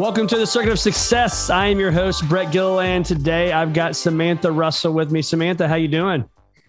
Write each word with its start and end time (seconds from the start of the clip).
Welcome 0.00 0.26
to 0.28 0.38
the 0.38 0.46
Circuit 0.46 0.72
of 0.72 0.78
Success. 0.78 1.50
I 1.50 1.66
am 1.66 1.78
your 1.78 1.92
host, 1.92 2.26
Brett 2.26 2.50
Gilliland. 2.50 3.04
Today, 3.04 3.52
I've 3.52 3.74
got 3.74 3.94
Samantha 3.94 4.50
Russell 4.50 4.94
with 4.94 5.12
me. 5.12 5.20
Samantha, 5.20 5.68
how 5.68 5.74
you 5.74 5.88
doing? 5.88 6.24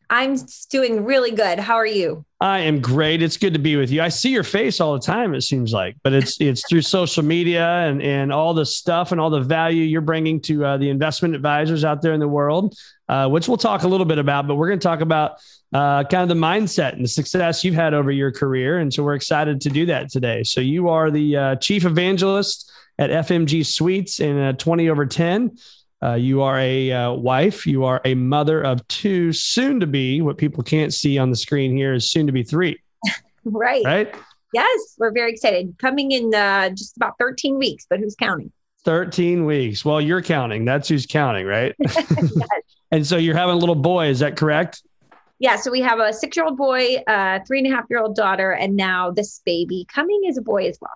I'm 0.10 0.36
doing 0.70 1.06
really 1.06 1.32
good. 1.32 1.58
How 1.58 1.76
are 1.76 1.86
you? 1.86 2.26
I 2.42 2.60
am 2.60 2.82
great. 2.82 3.22
It's 3.22 3.38
good 3.38 3.54
to 3.54 3.60
be 3.60 3.78
with 3.78 3.90
you. 3.90 4.02
I 4.02 4.10
see 4.10 4.32
your 4.32 4.44
face 4.44 4.82
all 4.82 4.92
the 4.92 5.00
time. 5.00 5.34
It 5.34 5.44
seems 5.44 5.72
like, 5.72 5.96
but 6.04 6.12
it's 6.12 6.42
it's 6.42 6.68
through 6.68 6.82
social 6.82 7.24
media 7.24 7.66
and 7.66 8.02
and 8.02 8.34
all 8.34 8.54
the 8.54 8.66
stuff 8.66 9.14
and 9.14 9.22
all 9.22 9.30
the 9.30 9.40
value 9.40 9.84
you're 9.84 10.02
bringing 10.02 10.42
to 10.42 10.66
uh, 10.66 10.78
the 10.78 10.90
investment 10.90 11.34
advisors 11.34 11.86
out 11.86 12.02
there 12.02 12.12
in 12.12 12.20
the 12.20 12.28
world, 12.28 12.76
uh, 13.08 13.30
which 13.30 13.48
we'll 13.48 13.56
talk 13.56 13.84
a 13.84 13.88
little 13.88 14.06
bit 14.06 14.18
about. 14.18 14.46
But 14.46 14.56
we're 14.56 14.68
going 14.68 14.80
to 14.80 14.86
talk 14.86 15.00
about 15.00 15.38
uh, 15.72 16.04
kind 16.04 16.24
of 16.24 16.28
the 16.28 16.36
mindset 16.36 16.96
and 16.96 17.06
the 17.06 17.10
success 17.10 17.64
you've 17.64 17.76
had 17.76 17.94
over 17.94 18.12
your 18.12 18.34
career, 18.34 18.80
and 18.80 18.94
so 18.94 19.04
we're 19.04 19.16
excited 19.16 19.62
to 19.62 19.70
do 19.70 19.86
that 19.86 20.10
today. 20.10 20.44
So 20.44 20.60
you 20.60 20.90
are 20.90 21.10
the 21.10 21.38
uh, 21.38 21.56
chief 21.56 21.86
evangelist 21.86 22.68
at 23.00 23.10
FMG 23.28 23.66
Suites 23.66 24.20
in 24.20 24.38
a 24.38 24.54
20 24.54 24.90
over 24.90 25.06
10. 25.06 25.58
Uh, 26.04 26.14
you 26.14 26.42
are 26.42 26.58
a 26.58 26.92
uh, 26.92 27.12
wife. 27.12 27.68
You 27.68 27.86
are 27.86 28.02
a 28.06 28.16
mother 28.16 28.62
of 28.62 28.88
two, 28.88 29.32
soon 29.34 29.80
to 29.80 29.88
be. 29.88 30.22
What 30.22 30.38
people 30.38 30.64
can't 30.64 30.94
see 30.94 31.18
on 31.18 31.30
the 31.30 31.36
screen 31.36 31.76
here 31.76 31.94
is 31.94 32.10
soon 32.10 32.26
to 32.26 32.34
be 32.34 32.44
three. 32.44 32.82
right. 33.46 33.86
Right. 33.86 34.16
Yes, 34.54 34.96
we're 34.98 35.12
very 35.12 35.32
excited. 35.32 35.76
Coming 35.78 36.12
in 36.12 36.34
uh, 36.34 36.70
just 36.70 36.98
about 36.98 37.14
13 37.20 37.58
weeks, 37.58 37.86
but 37.90 38.00
who's 38.00 38.16
counting? 38.16 38.52
13 38.84 39.46
weeks. 39.46 39.86
Well, 39.86 40.02
you're 40.02 40.22
counting. 40.22 40.66
That's 40.66 40.90
who's 40.90 41.06
counting, 41.06 41.46
right? 41.46 41.76
yes. 41.80 42.14
and 42.92 43.06
so 43.06 43.18
you're 43.18 43.36
having 43.36 43.56
a 43.56 43.58
little 43.58 43.76
boy. 43.76 44.08
Is 44.08 44.20
that 44.20 44.36
correct? 44.36 44.84
Yeah. 45.40 45.56
So 45.56 45.72
we 45.72 45.82
have 45.82 46.00
a 46.00 46.12
six 46.12 46.36
year 46.36 46.46
old 46.46 46.58
boy, 46.58 46.98
a 47.08 47.44
three 47.46 47.60
and 47.60 47.72
a 47.72 47.76
half 47.76 47.86
year 47.90 48.00
old 48.00 48.16
daughter, 48.16 48.52
and 48.52 48.76
now 48.76 49.12
this 49.12 49.42
baby 49.46 49.86
coming 49.94 50.22
is 50.26 50.38
a 50.38 50.42
boy 50.42 50.68
as 50.68 50.78
well. 50.82 50.92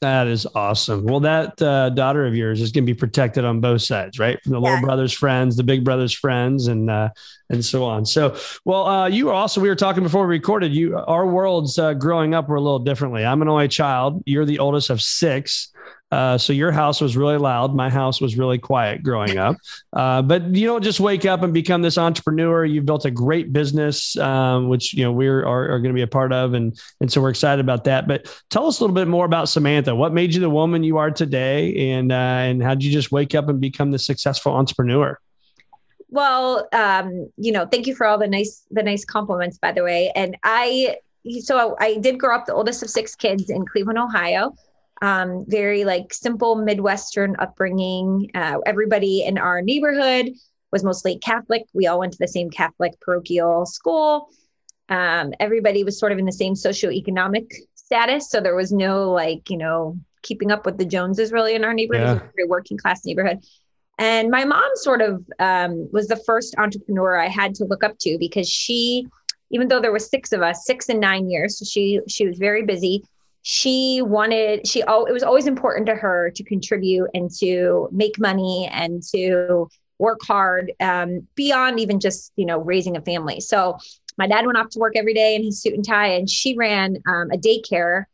That 0.00 0.28
is 0.28 0.46
awesome. 0.54 1.04
Well, 1.04 1.20
that 1.20 1.60
uh, 1.60 1.90
daughter 1.90 2.26
of 2.26 2.34
yours 2.34 2.62
is 2.62 2.72
going 2.72 2.86
to 2.86 2.92
be 2.92 2.98
protected 2.98 3.44
on 3.44 3.60
both 3.60 3.82
sides, 3.82 4.18
right? 4.18 4.42
From 4.42 4.52
the 4.52 4.60
yeah. 4.60 4.70
little 4.70 4.86
brother's 4.86 5.12
friends, 5.12 5.56
the 5.56 5.62
big 5.62 5.84
brother's 5.84 6.14
friends, 6.14 6.68
and 6.68 6.90
uh, 6.90 7.10
and 7.50 7.62
so 7.62 7.84
on. 7.84 8.06
So, 8.06 8.34
well, 8.64 8.86
uh, 8.86 9.08
you 9.08 9.26
were 9.26 9.34
also 9.34 9.60
we 9.60 9.68
were 9.68 9.76
talking 9.76 10.02
before 10.02 10.26
we 10.26 10.36
recorded. 10.36 10.72
You, 10.72 10.96
our 10.96 11.26
worlds 11.26 11.78
uh, 11.78 11.92
growing 11.92 12.32
up 12.32 12.48
were 12.48 12.56
a 12.56 12.62
little 12.62 12.78
differently. 12.78 13.26
I'm 13.26 13.42
an 13.42 13.48
only 13.48 13.68
child. 13.68 14.22
You're 14.24 14.46
the 14.46 14.58
oldest 14.58 14.88
of 14.88 15.02
six. 15.02 15.70
Uh, 16.10 16.36
so 16.36 16.52
your 16.52 16.72
house 16.72 17.00
was 17.00 17.16
really 17.16 17.36
loud. 17.36 17.74
My 17.74 17.88
house 17.88 18.20
was 18.20 18.36
really 18.36 18.58
quiet 18.58 19.02
growing 19.02 19.38
up. 19.38 19.56
Uh, 19.92 20.22
but 20.22 20.54
you 20.54 20.66
don't 20.66 20.82
just 20.82 20.98
wake 20.98 21.24
up 21.24 21.42
and 21.42 21.54
become 21.54 21.82
this 21.82 21.98
entrepreneur. 21.98 22.64
You've 22.64 22.86
built 22.86 23.04
a 23.04 23.10
great 23.10 23.52
business, 23.52 24.16
um, 24.18 24.68
which 24.68 24.92
you 24.92 25.04
know 25.04 25.12
we 25.12 25.28
are, 25.28 25.46
are, 25.46 25.78
going 25.78 25.90
to 25.90 25.94
be 25.94 26.02
a 26.02 26.08
part 26.08 26.32
of, 26.32 26.54
and 26.54 26.78
and 27.00 27.12
so 27.12 27.20
we're 27.20 27.30
excited 27.30 27.60
about 27.60 27.84
that. 27.84 28.08
But 28.08 28.26
tell 28.50 28.66
us 28.66 28.80
a 28.80 28.82
little 28.82 28.94
bit 28.94 29.06
more 29.06 29.24
about 29.24 29.48
Samantha. 29.48 29.94
What 29.94 30.12
made 30.12 30.34
you 30.34 30.40
the 30.40 30.50
woman 30.50 30.82
you 30.82 30.96
are 30.96 31.10
today, 31.10 31.92
and 31.92 32.10
uh, 32.10 32.14
and 32.14 32.62
how 32.62 32.74
did 32.74 32.84
you 32.84 32.92
just 32.92 33.12
wake 33.12 33.34
up 33.34 33.48
and 33.48 33.60
become 33.60 33.92
the 33.92 33.98
successful 33.98 34.52
entrepreneur? 34.52 35.18
Well, 36.08 36.68
um, 36.72 37.30
you 37.36 37.52
know, 37.52 37.66
thank 37.66 37.86
you 37.86 37.94
for 37.94 38.04
all 38.04 38.18
the 38.18 38.26
nice 38.26 38.64
the 38.72 38.82
nice 38.82 39.04
compliments, 39.04 39.58
by 39.58 39.70
the 39.70 39.84
way. 39.84 40.10
And 40.16 40.36
I 40.42 40.96
so 41.40 41.76
I 41.78 41.98
did 41.98 42.18
grow 42.18 42.34
up 42.34 42.46
the 42.46 42.54
oldest 42.54 42.82
of 42.82 42.90
six 42.90 43.14
kids 43.14 43.48
in 43.48 43.64
Cleveland, 43.64 43.98
Ohio 43.98 44.56
um, 45.02 45.44
very 45.48 45.84
like 45.84 46.12
simple 46.12 46.56
Midwestern 46.56 47.36
upbringing. 47.38 48.30
Uh, 48.34 48.58
everybody 48.66 49.24
in 49.24 49.38
our 49.38 49.62
neighborhood 49.62 50.30
was 50.72 50.84
mostly 50.84 51.18
Catholic. 51.18 51.64
We 51.72 51.86
all 51.86 51.98
went 51.98 52.12
to 52.12 52.18
the 52.18 52.28
same 52.28 52.50
Catholic 52.50 53.00
parochial 53.00 53.66
school. 53.66 54.28
Um, 54.88 55.32
everybody 55.40 55.84
was 55.84 55.98
sort 55.98 56.12
of 56.12 56.18
in 56.18 56.26
the 56.26 56.32
same 56.32 56.54
socioeconomic 56.54 57.52
status. 57.74 58.30
So 58.30 58.40
there 58.40 58.56
was 58.56 58.72
no 58.72 59.10
like, 59.10 59.48
you 59.50 59.56
know, 59.56 59.98
keeping 60.22 60.50
up 60.50 60.66
with 60.66 60.78
the 60.78 60.84
Joneses 60.84 61.32
really 61.32 61.54
in 61.54 61.64
our 61.64 61.72
neighborhood. 61.72 62.06
Yeah. 62.06 62.10
It 62.10 62.14
was 62.14 62.22
a 62.22 62.32
very 62.36 62.48
working 62.48 62.76
class 62.76 63.04
neighborhood. 63.04 63.38
And 63.98 64.30
my 64.30 64.44
mom 64.44 64.70
sort 64.76 65.02
of 65.02 65.24
um, 65.38 65.88
was 65.92 66.08
the 66.08 66.16
first 66.16 66.54
entrepreneur 66.58 67.18
I 67.18 67.28
had 67.28 67.54
to 67.56 67.64
look 67.64 67.84
up 67.84 67.98
to 68.00 68.16
because 68.18 68.48
she, 68.48 69.06
even 69.50 69.68
though 69.68 69.80
there 69.80 69.92
was 69.92 70.08
six 70.08 70.32
of 70.32 70.40
us, 70.40 70.64
six 70.64 70.88
and 70.88 71.00
nine 71.00 71.28
years, 71.28 71.58
so 71.58 71.64
she 71.64 72.00
she 72.08 72.26
was 72.26 72.38
very 72.38 72.62
busy 72.62 73.04
she 73.42 74.02
wanted 74.02 74.66
she 74.66 74.82
oh 74.86 75.04
it 75.04 75.12
was 75.12 75.22
always 75.22 75.46
important 75.46 75.86
to 75.86 75.94
her 75.94 76.30
to 76.34 76.44
contribute 76.44 77.08
and 77.14 77.30
to 77.30 77.88
make 77.90 78.18
money 78.18 78.68
and 78.70 79.02
to 79.02 79.68
work 79.98 80.20
hard 80.26 80.72
um, 80.80 81.26
beyond 81.34 81.78
even 81.78 82.00
just 82.00 82.32
you 82.36 82.46
know 82.46 82.58
raising 82.58 82.96
a 82.96 83.02
family. 83.02 83.40
So 83.40 83.78
my 84.18 84.26
dad 84.26 84.44
went 84.46 84.58
off 84.58 84.70
to 84.70 84.78
work 84.78 84.94
every 84.96 85.14
day 85.14 85.34
in 85.36 85.44
his 85.44 85.62
suit 85.62 85.74
and 85.74 85.86
tie 85.86 86.08
and 86.08 86.28
she 86.28 86.56
ran 86.56 86.96
um, 87.06 87.30
a 87.32 87.38
daycare 87.38 88.04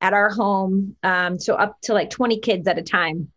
at 0.00 0.12
our 0.12 0.28
home 0.28 0.94
um, 1.02 1.38
so 1.38 1.54
up 1.54 1.80
to 1.82 1.94
like 1.94 2.10
20 2.10 2.40
kids 2.40 2.68
at 2.68 2.78
a 2.78 2.82
time. 2.82 3.32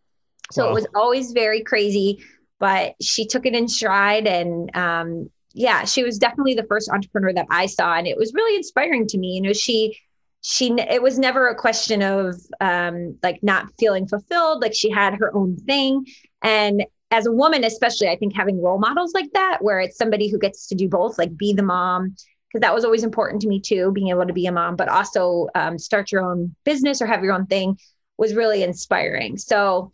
So 0.52 0.66
wow. 0.66 0.72
it 0.72 0.74
was 0.74 0.88
always 0.96 1.32
very 1.32 1.64
crazy 1.64 2.24
but 2.60 2.96
she 3.02 3.26
took 3.26 3.46
it 3.46 3.56
in 3.56 3.70
stride 3.70 4.28
and 4.28 4.76
um, 4.76 5.30
yeah 5.54 5.86
she 5.86 6.04
was 6.04 6.18
definitely 6.18 6.54
the 6.54 6.66
first 6.68 6.90
entrepreneur 6.92 7.34
that 7.34 7.48
i 7.50 7.66
saw 7.66 7.96
and 7.96 8.06
it 8.06 8.18
was 8.18 8.34
really 8.34 8.56
inspiring 8.56 9.08
to 9.08 9.18
me. 9.18 9.36
You 9.36 9.42
know 9.42 9.54
she 9.54 9.98
she 10.42 10.74
it 10.80 11.02
was 11.02 11.20
never 11.20 11.48
a 11.48 11.56
question 11.56 12.02
of 12.02 12.36
um 12.62 13.18
like 13.24 13.40
not 13.42 13.68
feeling 13.80 14.08
fulfilled 14.08 14.62
like 14.62 14.74
she 14.74 14.90
had 14.90 15.16
her 15.16 15.36
own 15.36 15.58
thing. 15.58 16.06
And 16.42 16.86
as 17.12 17.26
a 17.26 17.32
woman 17.32 17.64
especially 17.64 18.08
i 18.08 18.16
think 18.16 18.36
having 18.36 18.62
role 18.62 18.78
models 18.78 19.16
like 19.16 19.32
that 19.34 19.58
where 19.62 19.80
it's 19.80 19.98
somebody 19.98 20.30
who 20.30 20.38
gets 20.38 20.68
to 20.68 20.76
do 20.76 20.88
both 20.88 21.18
like 21.18 21.36
be 21.36 21.52
the 21.54 21.64
mom 21.64 22.16
because 22.48 22.62
that 22.62 22.72
was 22.72 22.86
always 22.86 23.04
important 23.04 23.42
to 23.42 23.48
me 23.48 23.60
too 23.60 23.92
being 23.94 24.10
able 24.10 24.28
to 24.28 24.32
be 24.32 24.46
a 24.46 24.52
mom 24.52 24.76
but 24.76 24.88
also 24.88 25.48
um, 25.56 25.80
start 25.80 26.12
your 26.12 26.24
own 26.24 26.56
business 26.66 27.02
or 27.02 27.08
have 27.08 27.24
your 27.24 27.34
own 27.34 27.48
thing 27.48 27.76
was 28.20 28.36
really 28.36 28.62
inspiring. 28.62 29.38
So 29.38 29.92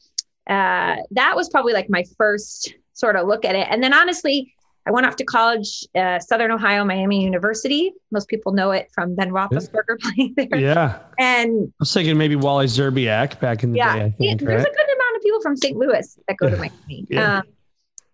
uh, 0.48 0.98
that 1.12 1.36
was 1.36 1.48
probably 1.50 1.74
like 1.74 1.90
my 1.90 2.04
first 2.18 2.74
sort 2.94 3.16
of 3.16 3.28
look 3.28 3.46
at 3.46 3.56
it. 3.56 3.68
And 3.70 3.82
then 3.82 3.94
honestly 3.94 4.54
I 4.88 4.92
went 4.92 5.08
off 5.08 5.16
to 5.16 5.24
college, 5.24 5.86
uh, 5.96 6.20
Southern 6.20 6.52
Ohio, 6.52 6.86
Miami 6.86 7.24
University. 7.24 7.92
Most 8.12 8.28
people 8.28 8.54
know 8.54 8.72
it 8.72 8.90
from 8.94 9.16
Ben 9.16 9.32
Roethlisberger 9.32 10.00
playing 10.00 10.36
there. 10.38 10.60
Yeah. 10.60 11.00
And 11.18 11.68
I 11.68 11.74
was 11.80 11.94
thinking 11.94 12.18
maybe 12.18 12.36
Wally 12.36 12.68
Szczerbiak 12.68 13.40
back 13.40 13.64
in 13.64 13.72
the 13.72 13.78
yeah, 13.78 13.96
day. 13.96 14.06
I 14.06 14.12
think, 14.12 14.42
there's 14.42 14.50
right? 14.50 14.60
a 14.60 14.64
good 14.64 14.96
amount 14.96 15.16
of 15.16 15.22
people 15.24 15.42
from 15.42 15.58
St. 15.58 15.76
Louis 15.76 16.20
that 16.28 16.38
go 16.38 16.50
to 16.50 16.58
Miami. 16.58 17.08
Yeah. 17.10 17.38
Um, 17.38 17.44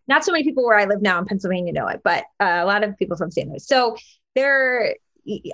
not 0.07 0.23
so 0.23 0.31
many 0.31 0.43
people 0.43 0.65
where 0.65 0.77
I 0.77 0.85
live 0.85 1.01
now 1.01 1.19
in 1.19 1.25
Pennsylvania 1.25 1.73
know 1.73 1.87
it, 1.87 2.01
but 2.03 2.23
uh, 2.39 2.59
a 2.61 2.65
lot 2.65 2.83
of 2.83 2.97
people 2.97 3.17
from 3.17 3.31
St. 3.31 3.49
Louis. 3.49 3.65
So 3.65 3.97
there, 4.35 4.95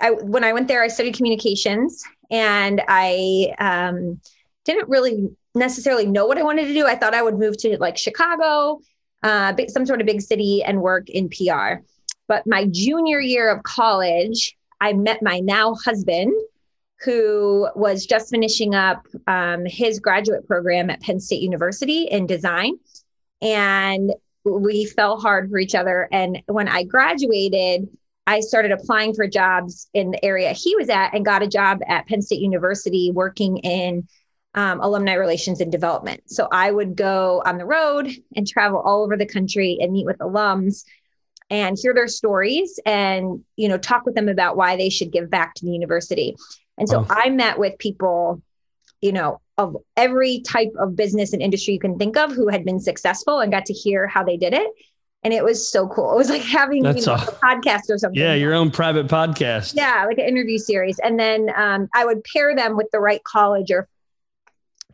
I, 0.01 0.11
when 0.11 0.43
I 0.43 0.53
went 0.53 0.67
there, 0.67 0.83
I 0.83 0.87
studied 0.87 1.15
communications 1.15 2.03
and 2.29 2.81
I 2.87 3.53
um, 3.59 4.21
didn't 4.65 4.87
really 4.87 5.29
necessarily 5.55 6.05
know 6.05 6.27
what 6.27 6.37
I 6.37 6.43
wanted 6.43 6.67
to 6.67 6.73
do. 6.73 6.85
I 6.85 6.95
thought 6.95 7.15
I 7.15 7.23
would 7.23 7.39
move 7.39 7.57
to 7.59 7.77
like 7.79 7.97
Chicago 7.97 8.81
uh, 9.23 9.53
some 9.67 9.85
sort 9.85 10.01
of 10.01 10.07
big 10.07 10.21
city 10.21 10.63
and 10.63 10.81
work 10.81 11.09
in 11.09 11.29
PR. 11.29 11.83
But 12.27 12.45
my 12.45 12.65
junior 12.65 13.19
year 13.19 13.49
of 13.49 13.63
college, 13.63 14.57
I 14.81 14.93
met 14.93 15.21
my 15.21 15.39
now 15.39 15.75
husband, 15.75 16.33
who 17.01 17.69
was 17.75 18.05
just 18.05 18.29
finishing 18.29 18.73
up 18.73 19.05
um, 19.27 19.65
his 19.65 19.99
graduate 19.99 20.47
program 20.47 20.89
at 20.89 21.01
Penn 21.01 21.19
State 21.19 21.41
University 21.41 22.03
in 22.03 22.25
design. 22.25 22.73
And 23.41 24.13
we 24.43 24.85
fell 24.85 25.19
hard 25.19 25.49
for 25.49 25.59
each 25.59 25.75
other. 25.75 26.07
And 26.11 26.41
when 26.47 26.67
I 26.67 26.83
graduated, 26.83 27.87
I 28.25 28.39
started 28.39 28.71
applying 28.71 29.13
for 29.13 29.27
jobs 29.27 29.89
in 29.93 30.11
the 30.11 30.25
area 30.25 30.51
he 30.53 30.75
was 30.75 30.89
at 30.89 31.13
and 31.13 31.23
got 31.23 31.43
a 31.43 31.47
job 31.47 31.79
at 31.87 32.07
Penn 32.07 32.21
State 32.21 32.41
University 32.41 33.11
working 33.11 33.57
in 33.57 34.07
um, 34.57 34.81
alumni 34.81 35.13
relations 35.13 35.61
and 35.61 35.71
development. 35.71 36.23
So 36.25 36.47
I 36.51 36.71
would 36.71 36.95
go 36.95 37.43
on 37.45 37.59
the 37.59 37.65
road 37.65 38.09
and 38.35 38.47
travel 38.47 38.79
all 38.79 39.03
over 39.03 39.15
the 39.15 39.27
country 39.27 39.77
and 39.79 39.93
meet 39.93 40.07
with 40.07 40.17
alums 40.17 40.83
and 41.51 41.77
hear 41.79 41.93
their 41.93 42.07
stories 42.07 42.79
and 42.85 43.45
you 43.55 43.69
know 43.69 43.77
talk 43.77 44.05
with 44.05 44.15
them 44.15 44.27
about 44.27 44.57
why 44.57 44.75
they 44.75 44.89
should 44.89 45.11
give 45.11 45.29
back 45.29 45.53
to 45.55 45.65
the 45.65 45.71
university. 45.71 46.35
And 46.79 46.89
so 46.89 47.05
I 47.09 47.29
met 47.29 47.57
with 47.59 47.77
people, 47.77 48.41
you 48.99 49.11
know, 49.11 49.41
of 49.57 49.77
every 49.95 50.41
type 50.41 50.71
of 50.79 50.95
business 50.95 51.33
and 51.33 51.41
industry 51.41 51.73
you 51.73 51.79
can 51.79 51.97
think 51.97 52.17
of 52.17 52.31
who 52.31 52.49
had 52.49 52.65
been 52.65 52.79
successful 52.79 53.39
and 53.39 53.51
got 53.51 53.65
to 53.67 53.73
hear 53.73 54.07
how 54.07 54.23
they 54.23 54.37
did 54.37 54.53
it. 54.53 54.67
And 55.23 55.33
it 55.33 55.43
was 55.43 55.71
so 55.71 55.87
cool. 55.87 56.13
It 56.13 56.17
was 56.17 56.29
like 56.29 56.43
having 56.43 56.85
you 56.85 56.93
know, 56.93 57.13
a, 57.13 57.15
a 57.15 57.39
podcast 57.43 57.89
or 57.89 57.97
something. 57.97 58.19
Yeah, 58.19 58.33
your 58.33 58.53
own 58.53 58.69
private 58.69 59.07
podcast. 59.07 59.73
Yeah, 59.75 60.05
like 60.07 60.19
an 60.19 60.25
interview 60.25 60.57
series. 60.57 60.99
And 60.99 61.19
then 61.19 61.51
um, 61.55 61.89
I 61.95 62.05
would 62.05 62.23
pair 62.23 62.55
them 62.55 62.77
with 62.77 62.87
the 62.91 62.99
right 62.99 63.23
college 63.23 63.71
or 63.71 63.87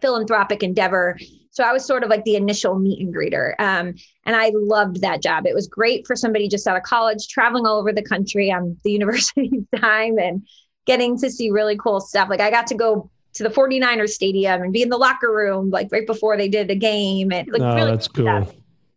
philanthropic 0.03 0.61
endeavor. 0.61 1.17
So 1.51 1.63
I 1.63 1.71
was 1.71 1.85
sort 1.85 2.03
of 2.03 2.09
like 2.09 2.23
the 2.25 2.35
initial 2.35 2.77
meet 2.77 2.99
and 2.99 3.15
greeter. 3.15 3.53
Um, 3.59 3.95
and 4.25 4.35
I 4.35 4.51
loved 4.53 5.01
that 5.01 5.21
job. 5.21 5.45
It 5.45 5.55
was 5.55 5.67
great 5.67 6.05
for 6.05 6.15
somebody 6.15 6.49
just 6.49 6.67
out 6.67 6.75
of 6.75 6.83
college, 6.83 7.27
traveling 7.29 7.65
all 7.65 7.79
over 7.79 7.93
the 7.93 8.03
country 8.03 8.51
on 8.51 8.77
the 8.83 8.91
university 8.99 9.65
time 9.79 10.19
and 10.19 10.45
getting 10.85 11.17
to 11.19 11.31
see 11.31 11.51
really 11.51 11.77
cool 11.77 12.01
stuff. 12.01 12.27
Like 12.29 12.41
I 12.41 12.51
got 12.51 12.67
to 12.67 12.75
go 12.75 13.09
to 13.35 13.43
the 13.43 13.49
49ers 13.49 14.09
stadium 14.09 14.61
and 14.61 14.73
be 14.73 14.81
in 14.81 14.89
the 14.89 14.97
locker 14.97 15.33
room 15.33 15.69
like 15.69 15.87
right 15.91 16.05
before 16.05 16.37
they 16.37 16.47
did 16.47 16.69
a 16.69 16.75
game 16.75 17.31
and 17.31 17.47
like 17.51 17.61
oh, 17.61 17.75
really 17.75 17.91
that's 17.91 18.07
cool. 18.07 18.25
Stuff. 18.25 18.55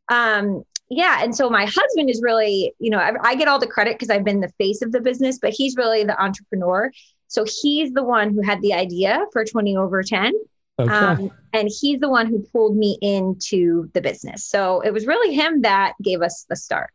Um 0.09 0.65
yeah, 0.89 1.23
and 1.23 1.35
so 1.35 1.51
my 1.51 1.65
husband 1.65 2.11
is 2.11 2.21
really, 2.23 2.73
you 2.79 2.91
know, 2.91 2.99
I, 2.99 3.13
I 3.21 3.35
get 3.35 3.49
all 3.49 3.59
the 3.59 3.67
credit 3.67 3.95
because 3.95 4.09
I've 4.09 4.25
been 4.25 4.41
the 4.41 4.53
face 4.57 4.83
of 4.83 4.93
the 4.93 5.01
business, 5.01 5.39
but 5.41 5.51
he's 5.51 5.77
really 5.77 6.05
the 6.05 6.21
entrepreneur. 6.23 6.93
So 7.29 7.45
he's 7.45 7.93
the 7.93 8.05
one 8.05 8.33
who 8.33 8.41
had 8.43 8.63
the 8.63 8.73
idea 8.73 9.25
for 9.33 9.45
20 9.45 9.77
over 9.77 10.03
10. 10.03 10.33
Okay. 10.79 10.93
Um, 10.93 11.31
and 11.53 11.71
he's 11.81 12.01
the 12.01 12.09
one 12.09 12.27
who 12.27 12.41
pulled 12.53 12.77
me 12.77 12.99
into 13.01 13.91
the 13.95 14.01
business. 14.01 14.45
So 14.45 14.81
it 14.81 14.93
was 14.93 15.07
really 15.07 15.35
him 15.35 15.63
that 15.63 15.95
gave 16.03 16.21
us 16.21 16.45
the 16.49 16.57
start. 16.57 16.91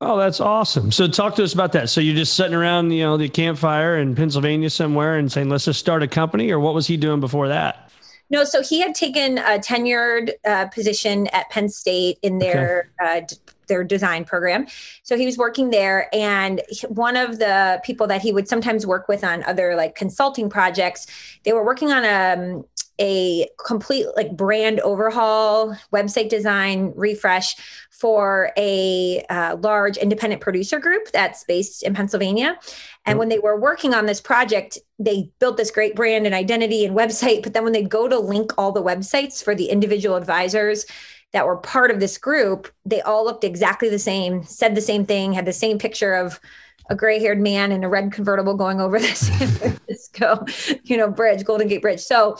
Oh, 0.00 0.18
that's 0.18 0.40
awesome. 0.40 0.92
So 0.92 1.08
talk 1.08 1.36
to 1.36 1.44
us 1.44 1.54
about 1.54 1.72
that. 1.72 1.88
So 1.88 2.00
you're 2.00 2.14
just 2.14 2.34
sitting 2.34 2.54
around, 2.54 2.90
you 2.90 3.02
know, 3.02 3.16
the 3.16 3.28
campfire 3.28 3.98
in 3.98 4.14
Pennsylvania 4.14 4.68
somewhere 4.68 5.16
and 5.16 5.32
saying, 5.32 5.48
let's 5.48 5.64
just 5.64 5.80
start 5.80 6.02
a 6.02 6.08
company 6.08 6.50
or 6.50 6.60
what 6.60 6.74
was 6.74 6.86
he 6.86 6.96
doing 6.96 7.18
before 7.18 7.48
that? 7.48 7.90
No, 8.28 8.44
so 8.44 8.62
he 8.62 8.80
had 8.80 8.94
taken 8.94 9.38
a 9.38 9.58
tenured 9.58 10.32
uh, 10.44 10.66
position 10.66 11.28
at 11.28 11.48
Penn 11.50 11.68
State 11.68 12.18
in 12.22 12.38
their 12.38 12.90
okay. 13.00 13.18
uh, 13.18 13.20
d- 13.20 13.36
their 13.68 13.84
design 13.84 14.24
program. 14.24 14.66
So 15.02 15.16
he 15.16 15.26
was 15.26 15.38
working 15.38 15.70
there, 15.70 16.08
and 16.12 16.60
one 16.88 17.16
of 17.16 17.38
the 17.38 17.80
people 17.84 18.06
that 18.08 18.22
he 18.22 18.32
would 18.32 18.48
sometimes 18.48 18.84
work 18.84 19.08
with 19.08 19.22
on 19.22 19.44
other 19.44 19.76
like 19.76 19.94
consulting 19.94 20.50
projects, 20.50 21.06
they 21.44 21.52
were 21.52 21.64
working 21.64 21.92
on 21.92 22.04
a 22.04 22.56
um, 22.56 22.64
a 22.98 23.48
complete 23.64 24.06
like 24.16 24.36
brand 24.36 24.80
overhaul, 24.80 25.76
website 25.92 26.28
design 26.28 26.92
refresh 26.96 27.56
for 27.90 28.52
a 28.56 29.24
uh, 29.30 29.56
large 29.60 29.96
independent 29.96 30.42
producer 30.42 30.78
group 30.78 31.10
that's 31.12 31.44
based 31.44 31.82
in 31.82 31.94
Pennsylvania. 31.94 32.58
And 33.04 33.18
when 33.18 33.28
they 33.28 33.38
were 33.38 33.58
working 33.58 33.94
on 33.94 34.06
this 34.06 34.20
project, 34.20 34.78
they 34.98 35.30
built 35.38 35.56
this 35.56 35.70
great 35.70 35.94
brand 35.94 36.26
and 36.26 36.34
identity 36.34 36.84
and 36.84 36.96
website. 36.96 37.42
But 37.42 37.54
then 37.54 37.64
when 37.64 37.72
they 37.72 37.82
go 37.82 38.08
to 38.08 38.18
link 38.18 38.52
all 38.58 38.72
the 38.72 38.82
websites 38.82 39.42
for 39.42 39.54
the 39.54 39.66
individual 39.66 40.16
advisors 40.16 40.86
that 41.32 41.46
were 41.46 41.56
part 41.56 41.90
of 41.90 42.00
this 42.00 42.18
group, 42.18 42.68
they 42.84 43.00
all 43.02 43.24
looked 43.24 43.44
exactly 43.44 43.88
the 43.88 43.98
same, 43.98 44.42
said 44.42 44.74
the 44.74 44.80
same 44.80 45.04
thing, 45.04 45.32
had 45.32 45.46
the 45.46 45.52
same 45.52 45.78
picture 45.78 46.14
of 46.14 46.40
a 46.88 46.94
gray-haired 46.94 47.40
man 47.40 47.72
in 47.72 47.84
a 47.84 47.88
red 47.88 48.12
convertible 48.12 48.54
going 48.54 48.80
over 48.80 48.98
the 48.98 49.06
San 49.14 49.48
Francisco, 49.48 50.44
you 50.84 50.96
know, 50.96 51.10
bridge, 51.10 51.44
Golden 51.44 51.68
Gate 51.68 51.82
Bridge. 51.82 52.00
So 52.00 52.36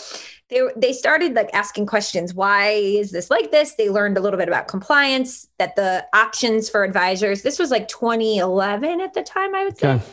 they 0.48 0.60
they 0.76 0.92
started 0.92 1.34
like 1.34 1.50
asking 1.52 1.86
questions. 1.86 2.34
Why 2.34 2.70
is 2.70 3.10
this 3.10 3.30
like 3.30 3.50
this? 3.50 3.74
They 3.74 3.90
learned 3.90 4.16
a 4.16 4.20
little 4.20 4.38
bit 4.38 4.48
about 4.48 4.68
compliance. 4.68 5.48
That 5.58 5.76
the 5.76 6.06
options 6.14 6.70
for 6.70 6.84
advisors. 6.84 7.42
This 7.42 7.58
was 7.58 7.70
like 7.70 7.88
2011 7.88 9.00
at 9.00 9.14
the 9.14 9.22
time, 9.22 9.54
I 9.54 9.64
would 9.64 9.78
say, 9.78 9.94
okay. 9.94 10.04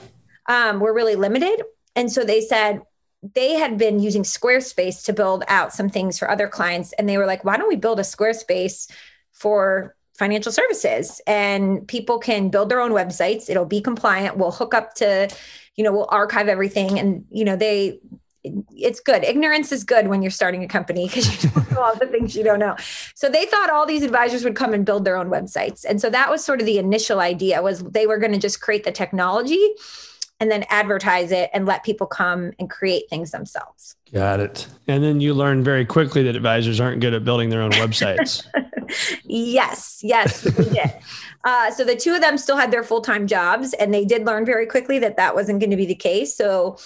um, 0.47 0.79
were 0.79 0.93
really 0.93 1.15
limited. 1.15 1.63
And 1.95 2.11
so 2.11 2.23
they 2.23 2.41
said 2.41 2.81
they 3.35 3.53
had 3.53 3.77
been 3.77 3.99
using 3.99 4.23
Squarespace 4.23 5.05
to 5.05 5.13
build 5.13 5.43
out 5.47 5.73
some 5.73 5.89
things 5.89 6.17
for 6.17 6.29
other 6.29 6.47
clients, 6.47 6.93
and 6.93 7.07
they 7.07 7.17
were 7.17 7.27
like, 7.27 7.45
"Why 7.45 7.57
don't 7.57 7.69
we 7.69 7.75
build 7.75 7.99
a 7.99 8.03
Squarespace 8.03 8.89
for 9.31 9.95
financial 10.13 10.51
services 10.51 11.21
and 11.25 11.87
people 11.87 12.19
can 12.19 12.49
build 12.49 12.69
their 12.69 12.79
own 12.79 12.91
websites. 12.91 13.49
It'll 13.49 13.65
be 13.65 13.81
compliant. 13.81 14.37
We'll 14.37 14.51
hook 14.51 14.73
up 14.73 14.93
to 14.95 15.29
you 15.75 15.83
know 15.83 15.91
we'll 15.91 16.09
archive 16.09 16.47
everything 16.47 16.99
and 16.99 17.25
you 17.31 17.45
know 17.45 17.55
they 17.55 17.99
it's 18.75 18.99
good. 18.99 19.23
Ignorance 19.23 19.71
is 19.71 19.85
good 19.85 20.09
when 20.09 20.21
you're 20.21 20.29
starting 20.29 20.63
a 20.65 20.67
company 20.67 21.07
because 21.07 21.43
you 21.43 21.49
don't 21.49 21.71
know 21.71 21.81
all 21.81 21.95
the 21.95 22.07
things 22.07 22.35
you 22.35 22.43
don't 22.43 22.59
know. 22.59 22.75
So 23.15 23.29
they 23.29 23.45
thought 23.45 23.69
all 23.69 23.85
these 23.85 24.03
advisors 24.03 24.43
would 24.43 24.55
come 24.55 24.73
and 24.73 24.85
build 24.85 25.05
their 25.05 25.15
own 25.15 25.29
websites 25.29 25.85
and 25.87 26.01
so 26.01 26.09
that 26.09 26.29
was 26.29 26.43
sort 26.43 26.59
of 26.59 26.65
the 26.65 26.77
initial 26.77 27.19
idea 27.19 27.61
was 27.61 27.83
they 27.83 28.05
were 28.05 28.17
going 28.17 28.33
to 28.33 28.39
just 28.39 28.61
create 28.61 28.83
the 28.83 28.91
technology 28.91 29.75
and 30.43 30.51
then 30.51 30.65
advertise 30.69 31.31
it 31.31 31.49
and 31.53 31.65
let 31.65 31.83
people 31.85 32.05
come 32.05 32.51
and 32.59 32.69
create 32.69 33.09
things 33.09 33.31
themselves 33.31 33.95
got 34.13 34.41
it 34.41 34.67
and 34.87 35.01
then 35.01 35.21
you 35.21 35.33
learn 35.33 35.63
very 35.63 35.85
quickly 35.85 36.21
that 36.21 36.35
advisors 36.35 36.81
aren't 36.81 36.99
good 36.99 37.13
at 37.13 37.23
building 37.23 37.49
their 37.49 37.61
own 37.61 37.71
websites 37.71 38.45
yes, 39.23 39.99
yes, 40.03 40.43
we 40.43 40.51
did. 40.65 40.93
Uh, 41.45 41.69
so 41.71 41.83
the 41.83 41.93
two 41.93 42.13
of 42.13 42.21
them 42.21 42.37
still 42.37 42.55
had 42.55 42.71
their 42.71 42.85
full 42.85 43.01
time 43.01 43.27
jobs, 43.27 43.73
and 43.73 43.93
they 43.93 44.05
did 44.05 44.25
learn 44.25 44.45
very 44.45 44.65
quickly 44.65 44.97
that 44.97 45.17
that 45.17 45.35
wasn't 45.35 45.59
going 45.59 45.69
to 45.69 45.75
be 45.75 45.85
the 45.85 45.93
case. 45.93 46.33
So 46.33 46.77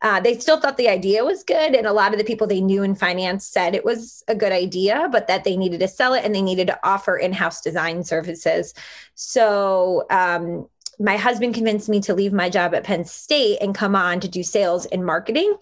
uh, 0.00 0.20
they 0.20 0.38
still 0.38 0.58
thought 0.58 0.78
the 0.78 0.88
idea 0.88 1.22
was 1.22 1.44
good, 1.44 1.74
and 1.74 1.86
a 1.86 1.92
lot 1.92 2.12
of 2.12 2.18
the 2.18 2.24
people 2.24 2.46
they 2.46 2.62
knew 2.62 2.82
in 2.82 2.94
finance 2.94 3.46
said 3.46 3.74
it 3.74 3.84
was 3.84 4.24
a 4.26 4.34
good 4.34 4.52
idea, 4.52 5.10
but 5.12 5.26
that 5.26 5.44
they 5.44 5.54
needed 5.54 5.80
to 5.80 5.88
sell 5.88 6.14
it 6.14 6.24
and 6.24 6.34
they 6.34 6.40
needed 6.40 6.66
to 6.68 6.80
offer 6.82 7.18
in 7.18 7.34
house 7.34 7.60
design 7.60 8.04
services. 8.04 8.72
So 9.16 10.06
um, 10.08 10.66
my 10.98 11.16
husband 11.16 11.54
convinced 11.54 11.88
me 11.88 12.00
to 12.00 12.14
leave 12.14 12.32
my 12.32 12.48
job 12.48 12.74
at 12.74 12.84
Penn 12.84 13.04
State 13.04 13.58
and 13.60 13.74
come 13.74 13.94
on 13.94 14.20
to 14.20 14.28
do 14.28 14.42
sales 14.42 14.86
and 14.86 15.04
marketing 15.04 15.56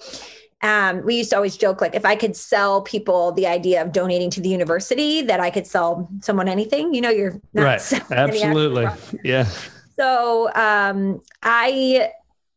um, 0.65 1.05
we 1.05 1.17
used 1.17 1.31
to 1.31 1.37
always 1.37 1.59
joke 1.59 1.83
like 1.83 1.95
if 1.95 2.07
I 2.07 2.17
could 2.17 2.35
sell 2.35 2.81
people 2.81 3.33
the 3.33 3.47
idea 3.47 3.83
of 3.83 3.93
donating 3.93 4.31
to 4.31 4.41
the 4.41 4.49
university, 4.49 5.21
that 5.21 5.39
I 5.39 5.51
could 5.51 5.67
sell 5.67 6.09
someone 6.23 6.49
anything. 6.49 6.95
You 6.95 7.03
know, 7.03 7.11
you're 7.11 7.39
right. 7.53 7.81
Absolutely, 8.11 8.87
yeah. 9.23 9.47
So 9.99 10.51
um, 10.55 11.21
I, 11.43 12.11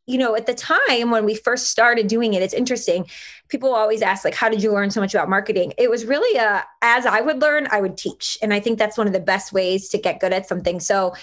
you 0.06 0.18
know, 0.18 0.38
at 0.38 0.46
the 0.46 0.54
time 0.54 1.12
when 1.12 1.26
we 1.26 1.36
first 1.36 1.70
started 1.70 2.08
doing 2.08 2.34
it, 2.34 2.42
it's 2.42 2.54
interesting. 2.54 3.08
People 3.50 3.76
always 3.76 4.02
ask 4.02 4.24
like, 4.24 4.36
"How 4.36 4.48
did 4.48 4.64
you 4.64 4.72
learn 4.72 4.90
so 4.90 5.02
much 5.02 5.14
about 5.14 5.28
marketing?" 5.28 5.74
It 5.78 5.90
was 5.90 6.06
really 6.06 6.40
a 6.40 6.64
as 6.82 7.06
I 7.06 7.20
would 7.20 7.42
learn, 7.42 7.68
I 7.72 7.82
would 7.82 7.98
teach, 7.98 8.38
and 8.42 8.54
I 8.54 8.62
think 8.62 8.80
that's 8.80 8.98
one 8.98 9.08
of 9.08 9.14
the 9.14 9.20
best 9.20 9.52
ways 9.52 9.90
to 9.90 9.98
get 9.98 10.22
good 10.22 10.32
at 10.32 10.48
something. 10.48 10.80
So 10.80 11.14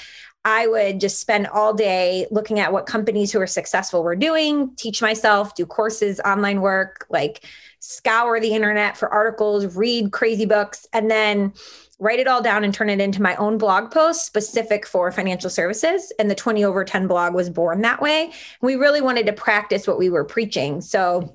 I 0.45 0.67
would 0.67 1.01
just 1.01 1.21
spend 1.21 1.47
all 1.47 1.73
day 1.73 2.27
looking 2.31 2.61
at 2.61 2.73
what 2.73 2.87
companies 2.87 3.33
who 3.33 3.41
are 3.41 3.47
successful 3.47 4.03
were 4.03 4.17
doing, 4.17 4.75
teach 4.77 5.01
myself, 5.01 5.55
do 5.55 5.65
courses, 5.65 6.21
online 6.21 6.61
work, 6.61 7.07
like 7.09 7.45
scour 7.81 8.41
the 8.41 8.55
internet 8.55 8.97
for 8.97 9.09
articles, 9.09 9.75
read 9.77 10.13
crazy 10.13 10.45
books, 10.45 10.87
and 10.93 11.11
then 11.11 11.53
write 11.99 12.19
it 12.19 12.27
all 12.27 12.43
down 12.43 12.65
and 12.65 12.75
turn 12.75 12.91
it 12.91 13.01
into 13.01 13.23
my 13.23 13.37
own 13.37 13.57
blog 13.57 13.91
post 13.91 14.27
specific 14.27 14.87
for 14.87 15.11
financial 15.13 15.49
services. 15.49 16.13
And 16.19 16.31
the 16.31 16.35
20 16.35 16.65
over 16.65 16.85
10 16.85 17.07
blog 17.07 17.35
was 17.35 17.49
born 17.49 17.81
that 17.83 18.03
way. 18.03 18.33
We 18.61 18.75
really 18.75 19.01
wanted 19.01 19.27
to 19.27 19.33
practice 19.33 19.87
what 19.87 19.99
we 19.99 20.11
were 20.11 20.25
preaching. 20.25 20.81
So 20.81 21.35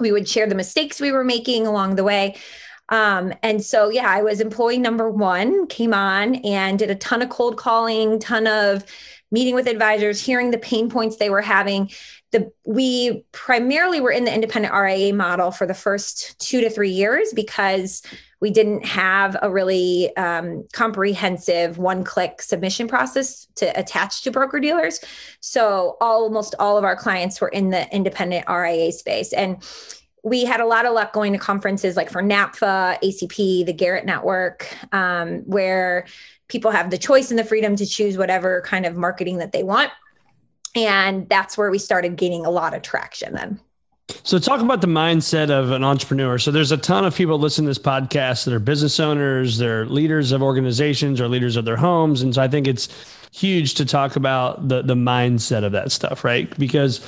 we 0.00 0.12
would 0.12 0.28
share 0.28 0.46
the 0.46 0.54
mistakes 0.54 1.00
we 1.00 1.12
were 1.12 1.24
making 1.24 1.66
along 1.66 1.96
the 1.96 2.04
way. 2.04 2.36
Um, 2.90 3.32
and 3.42 3.64
so, 3.64 3.88
yeah, 3.88 4.08
I 4.08 4.22
was 4.22 4.40
employee 4.40 4.78
number 4.78 5.10
one, 5.10 5.66
came 5.68 5.94
on 5.94 6.36
and 6.36 6.78
did 6.78 6.90
a 6.90 6.94
ton 6.94 7.22
of 7.22 7.30
cold 7.30 7.56
calling, 7.56 8.18
ton 8.18 8.46
of 8.46 8.84
meeting 9.30 9.54
with 9.54 9.66
advisors, 9.66 10.20
hearing 10.20 10.50
the 10.50 10.58
pain 10.58 10.88
points 10.90 11.16
they 11.16 11.30
were 11.30 11.42
having. 11.42 11.90
The, 12.30 12.52
we 12.64 13.24
primarily 13.32 14.00
were 14.00 14.10
in 14.10 14.24
the 14.24 14.34
independent 14.34 14.74
RIA 14.74 15.12
model 15.12 15.50
for 15.50 15.66
the 15.66 15.74
first 15.74 16.38
two 16.38 16.60
to 16.60 16.70
three 16.70 16.90
years 16.90 17.32
because 17.32 18.02
we 18.40 18.50
didn't 18.50 18.84
have 18.84 19.36
a 19.40 19.50
really 19.50 20.14
um, 20.16 20.66
comprehensive 20.72 21.78
one 21.78 22.04
click 22.04 22.42
submission 22.42 22.88
process 22.88 23.46
to 23.56 23.66
attach 23.78 24.22
to 24.22 24.30
broker 24.30 24.60
dealers. 24.60 25.00
So 25.40 25.96
almost 26.00 26.54
all 26.58 26.76
of 26.76 26.84
our 26.84 26.96
clients 26.96 27.40
were 27.40 27.48
in 27.48 27.70
the 27.70 27.92
independent 27.94 28.44
RIA 28.48 28.92
space. 28.92 29.32
And 29.32 29.62
we 30.24 30.44
had 30.44 30.60
a 30.60 30.66
lot 30.66 30.86
of 30.86 30.94
luck 30.94 31.12
going 31.12 31.34
to 31.34 31.38
conferences 31.38 31.96
like 31.96 32.10
for 32.10 32.22
NAPFA, 32.22 32.98
ACP, 33.02 33.66
the 33.66 33.72
Garrett 33.74 34.06
Network, 34.06 34.66
um, 34.92 35.40
where 35.40 36.06
people 36.48 36.70
have 36.70 36.90
the 36.90 36.98
choice 36.98 37.30
and 37.30 37.38
the 37.38 37.44
freedom 37.44 37.76
to 37.76 37.86
choose 37.86 38.16
whatever 38.16 38.62
kind 38.62 38.86
of 38.86 38.96
marketing 38.96 39.38
that 39.38 39.52
they 39.52 39.62
want. 39.62 39.92
And 40.74 41.28
that's 41.28 41.56
where 41.58 41.70
we 41.70 41.78
started 41.78 42.16
gaining 42.16 42.46
a 42.46 42.50
lot 42.50 42.74
of 42.74 42.82
traction 42.82 43.34
then. 43.34 43.60
So, 44.22 44.38
talk 44.38 44.60
about 44.60 44.80
the 44.82 44.86
mindset 44.86 45.50
of 45.50 45.70
an 45.70 45.82
entrepreneur. 45.82 46.38
So, 46.38 46.50
there's 46.50 46.72
a 46.72 46.76
ton 46.76 47.06
of 47.06 47.14
people 47.14 47.38
listening 47.38 47.66
to 47.66 47.70
this 47.70 47.78
podcast 47.78 48.44
that 48.44 48.52
are 48.52 48.58
business 48.58 49.00
owners, 49.00 49.56
they're 49.56 49.86
leaders 49.86 50.32
of 50.32 50.42
organizations 50.42 51.22
or 51.22 51.28
leaders 51.28 51.56
of 51.56 51.64
their 51.64 51.76
homes. 51.76 52.20
And 52.20 52.34
so, 52.34 52.42
I 52.42 52.48
think 52.48 52.66
it's 52.66 52.88
huge 53.32 53.74
to 53.74 53.86
talk 53.86 54.16
about 54.16 54.68
the 54.68 54.82
the 54.82 54.94
mindset 54.94 55.64
of 55.64 55.72
that 55.72 55.90
stuff, 55.90 56.22
right? 56.22 56.54
Because 56.58 57.00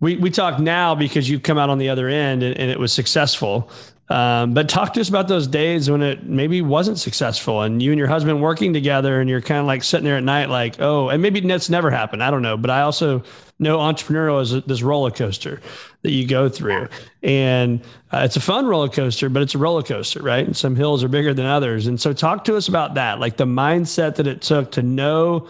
we 0.00 0.16
we 0.16 0.30
talk 0.30 0.58
now 0.58 0.94
because 0.94 1.28
you've 1.28 1.42
come 1.42 1.58
out 1.58 1.70
on 1.70 1.78
the 1.78 1.88
other 1.88 2.08
end 2.08 2.42
and, 2.42 2.56
and, 2.56 2.70
it 2.70 2.78
was 2.78 2.92
successful. 2.92 3.70
Um, 4.10 4.52
but 4.52 4.68
talk 4.68 4.92
to 4.94 5.00
us 5.00 5.08
about 5.08 5.28
those 5.28 5.46
days 5.46 5.90
when 5.90 6.02
it 6.02 6.24
maybe 6.24 6.60
wasn't 6.60 6.98
successful 6.98 7.62
and 7.62 7.82
you 7.82 7.90
and 7.90 7.98
your 7.98 8.08
husband 8.08 8.42
working 8.42 8.74
together 8.74 9.18
and 9.18 9.30
you're 9.30 9.40
kind 9.40 9.60
of 9.60 9.66
like 9.66 9.82
sitting 9.82 10.04
there 10.04 10.18
at 10.18 10.22
night, 10.22 10.50
like, 10.50 10.78
oh, 10.78 11.08
and 11.08 11.22
maybe 11.22 11.40
that's 11.40 11.70
never 11.70 11.90
happened. 11.90 12.22
I 12.22 12.30
don't 12.30 12.42
know. 12.42 12.58
But 12.58 12.68
I 12.68 12.82
also 12.82 13.22
know 13.58 13.78
entrepreneurial 13.78 14.42
is 14.42 14.62
this 14.64 14.82
roller 14.82 15.10
coaster 15.10 15.62
that 16.02 16.10
you 16.10 16.26
go 16.26 16.50
through. 16.50 16.88
And 17.22 17.80
uh, 18.12 18.22
it's 18.24 18.36
a 18.36 18.40
fun 18.40 18.66
roller 18.66 18.88
coaster, 18.88 19.30
but 19.30 19.42
it's 19.42 19.54
a 19.54 19.58
roller 19.58 19.82
coaster, 19.82 20.22
right? 20.22 20.44
And 20.44 20.56
some 20.56 20.76
hills 20.76 21.02
are 21.02 21.08
bigger 21.08 21.32
than 21.32 21.46
others. 21.46 21.86
And 21.86 21.98
so 21.98 22.12
talk 22.12 22.44
to 22.44 22.56
us 22.56 22.68
about 22.68 22.94
that, 22.94 23.20
like 23.20 23.38
the 23.38 23.46
mindset 23.46 24.16
that 24.16 24.26
it 24.26 24.42
took 24.42 24.72
to 24.72 24.82
know 24.82 25.48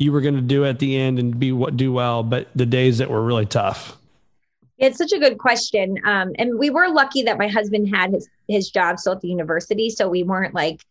you 0.00 0.10
were 0.12 0.22
going 0.22 0.34
to 0.34 0.40
do 0.40 0.64
at 0.64 0.78
the 0.78 0.96
end 0.96 1.18
and 1.18 1.38
be 1.38 1.52
what 1.52 1.76
do 1.76 1.92
well, 1.92 2.22
but 2.22 2.48
the 2.56 2.64
days 2.64 2.98
that 2.98 3.10
were 3.10 3.22
really 3.22 3.44
tough. 3.44 3.98
It's 4.78 4.96
such 4.96 5.12
a 5.12 5.18
good 5.18 5.36
question. 5.36 5.98
Um, 6.06 6.32
and 6.38 6.58
we 6.58 6.70
were 6.70 6.88
lucky 6.88 7.22
that 7.24 7.36
my 7.36 7.48
husband 7.48 7.94
had 7.94 8.10
his, 8.10 8.26
his 8.48 8.70
job 8.70 8.98
still 8.98 9.12
at 9.12 9.20
the 9.20 9.28
university. 9.28 9.90
So 9.90 10.08
we 10.08 10.22
weren't 10.22 10.54
like, 10.54 10.82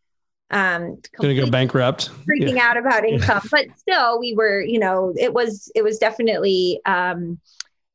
um, 0.52 1.02
going 1.20 1.36
to 1.36 1.42
go 1.44 1.50
bankrupt, 1.50 2.12
freaking 2.28 2.56
yeah. 2.56 2.70
out 2.70 2.78
about 2.78 3.04
income, 3.04 3.42
but 3.50 3.66
still 3.78 4.20
we 4.20 4.36
were, 4.36 4.62
you 4.62 4.78
know, 4.78 5.12
it 5.18 5.34
was, 5.34 5.72
it 5.74 5.84
was 5.84 5.98
definitely, 5.98 6.80
um, 6.86 7.40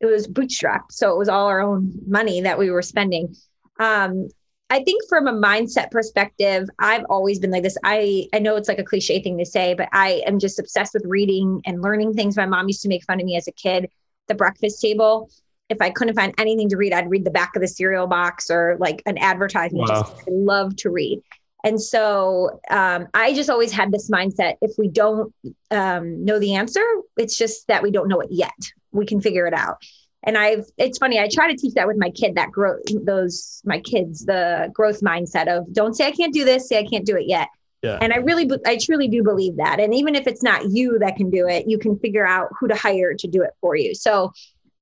it 0.00 0.06
was 0.06 0.26
bootstrapped. 0.26 0.90
So 0.90 1.12
it 1.12 1.16
was 1.16 1.28
all 1.28 1.46
our 1.46 1.60
own 1.60 1.92
money 2.08 2.40
that 2.40 2.58
we 2.58 2.70
were 2.70 2.82
spending. 2.82 3.36
Um, 3.78 4.28
I 4.70 4.82
think 4.82 5.02
from 5.08 5.28
a 5.28 5.32
mindset 5.32 5.90
perspective, 5.90 6.68
I've 6.78 7.04
always 7.08 7.38
been 7.38 7.50
like 7.50 7.62
this. 7.62 7.76
I 7.84 8.28
I 8.32 8.38
know 8.38 8.56
it's 8.56 8.68
like 8.68 8.78
a 8.78 8.84
cliche 8.84 9.22
thing 9.22 9.38
to 9.38 9.44
say, 9.44 9.74
but 9.74 9.88
I 9.92 10.22
am 10.26 10.38
just 10.38 10.58
obsessed 10.58 10.94
with 10.94 11.04
reading 11.06 11.60
and 11.66 11.82
learning 11.82 12.14
things. 12.14 12.36
My 12.36 12.46
mom 12.46 12.66
used 12.66 12.82
to 12.82 12.88
make 12.88 13.04
fun 13.04 13.20
of 13.20 13.26
me 13.26 13.36
as 13.36 13.46
a 13.46 13.52
kid. 13.52 13.90
The 14.26 14.34
breakfast 14.34 14.80
table 14.80 15.30
if 15.68 15.80
I 15.80 15.90
couldn't 15.90 16.14
find 16.14 16.34
anything 16.38 16.68
to 16.70 16.76
read, 16.76 16.92
I'd 16.92 17.10
read 17.10 17.24
the 17.24 17.30
back 17.30 17.56
of 17.56 17.62
the 17.62 17.68
cereal 17.68 18.06
box 18.06 18.50
or 18.50 18.76
like 18.78 19.02
an 19.06 19.18
advertisement. 19.18 19.88
Wow. 19.88 20.02
Just, 20.02 20.16
I 20.16 20.30
love 20.30 20.76
to 20.76 20.90
read. 20.90 21.22
And 21.64 21.80
so 21.80 22.60
um, 22.70 23.06
I 23.14 23.32
just 23.32 23.48
always 23.48 23.72
had 23.72 23.90
this 23.90 24.10
mindset 24.10 24.56
if 24.60 24.72
we 24.76 24.88
don't 24.88 25.32
um, 25.70 26.22
know 26.22 26.38
the 26.38 26.54
answer, 26.54 26.84
it's 27.16 27.38
just 27.38 27.66
that 27.68 27.82
we 27.82 27.90
don't 27.90 28.08
know 28.08 28.20
it 28.20 28.28
yet. 28.30 28.52
We 28.92 29.06
can 29.06 29.20
figure 29.20 29.46
it 29.46 29.54
out. 29.54 29.82
And 30.24 30.38
I've, 30.38 30.64
it's 30.78 30.98
funny, 30.98 31.20
I 31.20 31.28
try 31.28 31.50
to 31.50 31.56
teach 31.56 31.74
that 31.74 31.86
with 31.86 31.98
my 31.98 32.10
kid, 32.10 32.34
that 32.34 32.50
growth, 32.50 32.82
those, 33.02 33.60
my 33.64 33.78
kids, 33.80 34.24
the 34.24 34.70
growth 34.72 35.00
mindset 35.00 35.48
of 35.48 35.72
don't 35.72 35.94
say 35.94 36.06
I 36.06 36.12
can't 36.12 36.32
do 36.32 36.44
this, 36.44 36.68
say 36.68 36.78
I 36.78 36.86
can't 36.86 37.04
do 37.04 37.16
it 37.16 37.26
yet. 37.26 37.48
Yeah. 37.82 37.98
And 38.00 38.14
I 38.14 38.16
really, 38.16 38.50
I 38.64 38.78
truly 38.78 39.08
do 39.08 39.22
believe 39.22 39.58
that. 39.58 39.78
And 39.78 39.94
even 39.94 40.14
if 40.14 40.26
it's 40.26 40.42
not 40.42 40.70
you 40.70 40.98
that 41.00 41.16
can 41.16 41.28
do 41.28 41.46
it, 41.46 41.68
you 41.68 41.78
can 41.78 41.98
figure 41.98 42.26
out 42.26 42.48
who 42.58 42.66
to 42.68 42.74
hire 42.74 43.12
to 43.12 43.28
do 43.28 43.42
it 43.42 43.50
for 43.60 43.76
you. 43.76 43.94
So 43.94 44.32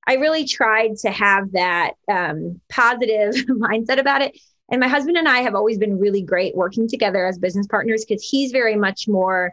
I 0.07 0.15
really 0.15 0.45
tried 0.45 0.97
to 0.99 1.11
have 1.11 1.51
that 1.53 1.95
um, 2.09 2.61
positive 2.69 3.35
mindset 3.49 3.99
about 3.99 4.23
it. 4.23 4.39
And 4.71 4.81
my 4.81 4.89
husband 4.89 5.17
and 5.17 5.29
I 5.29 5.41
have 5.41 5.55
always 5.55 5.79
been 5.79 5.99
really 5.99 6.23
great 6.23 6.57
working 6.57 6.89
together 6.89 7.27
as 7.27 7.39
business 7.39 7.67
partners 7.67 8.05
because 8.07 8.23
he's 8.23 8.53
very 8.53 8.77
much 8.77 9.09
more 9.09 9.53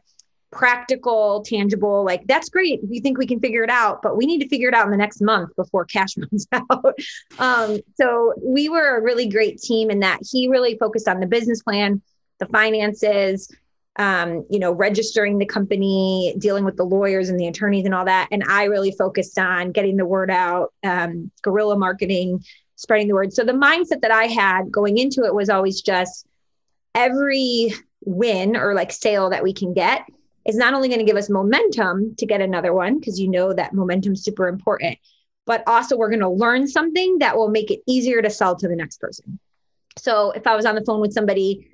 practical, 0.52 1.44
tangible. 1.44 2.04
Like, 2.04 2.26
that's 2.28 2.50
great. 2.50 2.80
We 2.88 3.00
think 3.00 3.18
we 3.18 3.28
can 3.28 3.40
figure 3.40 3.64
it 3.64 3.70
out, 3.70 4.02
but 4.02 4.18
we 4.18 4.26
need 4.26 4.40
to 4.40 4.48
figure 4.48 4.68
it 4.68 4.74
out 4.74 4.86
in 4.86 4.92
the 4.92 4.98
next 4.98 5.22
month 5.22 5.56
before 5.56 5.86
cash 5.86 6.18
runs 6.18 6.48
out. 6.52 6.96
um, 7.38 7.80
so 7.96 8.34
we 8.42 8.70
were 8.70 8.98
a 8.98 9.02
really 9.02 9.28
great 9.28 9.60
team 9.60 9.90
in 9.92 10.00
that 10.00 10.20
he 10.30 10.48
really 10.48 10.78
focused 10.78 11.08
on 11.08 11.20
the 11.20 11.28
business 11.28 11.62
plan, 11.62 12.02
the 12.40 12.48
finances, 12.48 13.54
um, 13.98 14.46
you 14.50 14.60
know, 14.60 14.72
registering 14.72 15.38
the 15.38 15.46
company, 15.46 16.34
dealing 16.38 16.64
with 16.64 16.78
the 16.78 16.86
lawyers 16.86 17.30
and 17.30 17.40
the 17.40 17.48
attorneys 17.48 17.86
and 17.86 17.94
all 17.94 18.06
that. 18.06 18.30
And 18.32 18.44
I 18.48 18.64
really 18.66 18.92
focused 18.92 19.38
on 19.38 19.72
getting 19.72 19.98
the 19.98 20.06
word 20.06 20.32
out, 20.32 20.74
um, 20.84 21.32
guerrilla 21.42 21.78
marketing, 21.78 22.44
spreading 22.76 23.08
the 23.08 23.14
word. 23.14 23.34
So 23.34 23.44
the 23.44 23.52
mindset 23.52 24.02
that 24.02 24.12
I 24.12 24.26
had 24.26 24.72
going 24.72 24.98
into 24.98 25.26
it 25.26 25.36
was 25.36 25.50
always 25.50 25.82
just 25.82 26.26
every 26.96 27.74
win 28.06 28.56
or 28.56 28.74
like 28.74 28.92
sale 28.94 29.30
that 29.32 29.44
we 29.44 29.54
can 29.54 29.74
get 29.74 30.06
is 30.46 30.56
not 30.56 30.74
only 30.74 30.88
going 30.88 31.00
to 31.00 31.06
give 31.06 31.18
us 31.18 31.30
momentum 31.30 32.16
to 32.18 32.26
get 32.26 32.42
another 32.42 32.74
one, 32.74 33.00
because 33.00 33.20
you 33.20 33.28
know 33.28 33.54
that 33.54 33.74
momentum 33.74 34.14
is 34.14 34.24
super 34.24 34.48
important, 34.48 34.98
but 35.46 35.64
also 35.68 35.98
we're 35.98 36.10
going 36.10 36.20
to 36.20 36.30
learn 36.30 36.68
something 36.68 37.20
that 37.20 37.36
will 37.36 37.50
make 37.50 37.72
it 37.72 37.82
easier 37.88 38.22
to 38.22 38.30
sell 38.30 38.56
to 38.56 38.68
the 38.68 38.76
next 38.76 39.00
person. 39.00 39.40
So 39.98 40.32
if 40.32 40.48
I 40.48 40.56
was 40.56 40.66
on 40.66 40.76
the 40.76 40.86
phone 40.86 41.02
with 41.02 41.14
somebody 41.14 41.68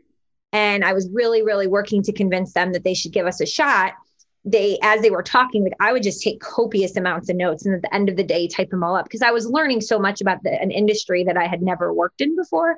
and 0.52 0.86
I 0.86 0.94
was 0.94 1.10
really, 1.12 1.44
really 1.44 1.68
working 1.68 2.02
to 2.04 2.14
convince 2.14 2.54
them 2.54 2.72
that 2.74 2.84
they 2.84 2.94
should 2.94 3.12
give 3.12 3.28
us 3.28 3.42
a 3.42 3.46
shot. 3.46 3.94
They, 4.46 4.78
as 4.84 5.02
they 5.02 5.10
were 5.10 5.24
talking, 5.24 5.64
like 5.64 5.74
I 5.80 5.92
would 5.92 6.04
just 6.04 6.22
take 6.22 6.40
copious 6.40 6.96
amounts 6.96 7.30
of 7.30 7.36
notes, 7.36 7.66
and 7.66 7.76
at 7.76 7.82
the 7.82 7.94
end 7.94 8.10
of 8.10 8.16
the 8.16 8.24
day, 8.24 8.48
type 8.48 8.70
them 8.70 8.84
all 8.84 8.96
up 8.96 9.06
because 9.06 9.24
I 9.24 9.32
was 9.32 9.48
learning 9.48 9.82
so 9.82 10.00
much 10.00 10.22
about 10.22 10.44
the, 10.44 10.52
an 10.62 10.72
industry 10.72 11.24
that 11.24 11.36
I 11.36 11.48
had 11.48 11.62
never 11.62 11.92
worked 11.92 12.22
in 12.22 12.36
before. 12.36 12.78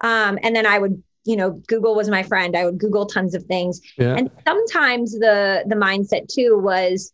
Um, 0.00 0.38
and 0.42 0.54
then 0.54 0.66
I 0.66 0.78
would, 0.78 1.02
you 1.28 1.36
know, 1.36 1.50
Google 1.66 1.94
was 1.94 2.08
my 2.08 2.22
friend. 2.22 2.56
I 2.56 2.64
would 2.64 2.78
Google 2.78 3.06
tons 3.06 3.34
of 3.34 3.44
things, 3.44 3.80
yeah. 3.98 4.16
and 4.16 4.30
sometimes 4.46 5.12
the 5.12 5.62
the 5.66 5.74
mindset 5.74 6.28
too 6.28 6.58
was 6.58 7.12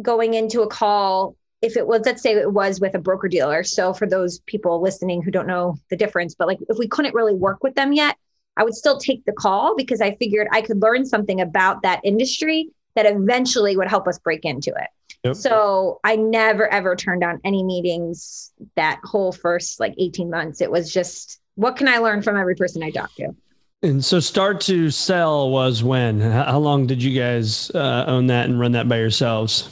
going 0.00 0.34
into 0.34 0.62
a 0.62 0.68
call 0.68 1.36
if 1.60 1.76
it 1.76 1.86
was 1.86 2.02
let's 2.06 2.22
say 2.22 2.32
it 2.32 2.52
was 2.52 2.80
with 2.80 2.94
a 2.94 2.98
broker 2.98 3.28
dealer 3.28 3.62
so 3.62 3.92
for 3.92 4.06
those 4.06 4.38
people 4.46 4.80
listening 4.80 5.20
who 5.20 5.30
don't 5.30 5.46
know 5.46 5.76
the 5.90 5.96
difference 5.96 6.34
but 6.34 6.48
like 6.48 6.58
if 6.70 6.78
we 6.78 6.88
couldn't 6.88 7.14
really 7.14 7.34
work 7.34 7.62
with 7.62 7.74
them 7.74 7.92
yet 7.92 8.16
I 8.56 8.64
would 8.64 8.74
still 8.74 8.98
take 8.98 9.24
the 9.24 9.32
call 9.32 9.74
because 9.76 10.00
I 10.00 10.14
figured 10.16 10.48
I 10.52 10.62
could 10.62 10.80
learn 10.80 11.06
something 11.06 11.40
about 11.40 11.82
that 11.82 12.00
industry 12.04 12.70
that 12.94 13.06
eventually 13.06 13.76
would 13.76 13.88
help 13.88 14.08
us 14.08 14.18
break 14.18 14.44
into 14.44 14.70
it. 14.70 14.88
Yep. 15.24 15.36
So 15.36 16.00
I 16.04 16.16
never 16.16 16.66
ever 16.72 16.96
turned 16.96 17.20
down 17.20 17.40
any 17.44 17.62
meetings 17.62 18.52
that 18.76 19.00
whole 19.04 19.32
first 19.32 19.80
like 19.80 19.94
18 19.98 20.30
months. 20.30 20.60
It 20.60 20.70
was 20.70 20.92
just 20.92 21.40
what 21.60 21.76
can 21.76 21.88
I 21.88 21.98
learn 21.98 22.22
from 22.22 22.38
every 22.38 22.54
person 22.54 22.82
I 22.82 22.90
talk 22.90 23.14
to? 23.16 23.34
And 23.82 24.02
so 24.02 24.18
start 24.18 24.62
to 24.62 24.90
sell 24.90 25.50
was 25.50 25.82
when? 25.84 26.20
How 26.20 26.58
long 26.58 26.86
did 26.86 27.02
you 27.02 27.18
guys 27.18 27.70
uh, 27.74 28.04
own 28.06 28.28
that 28.28 28.48
and 28.48 28.58
run 28.58 28.72
that 28.72 28.88
by 28.88 28.96
yourselves? 28.96 29.68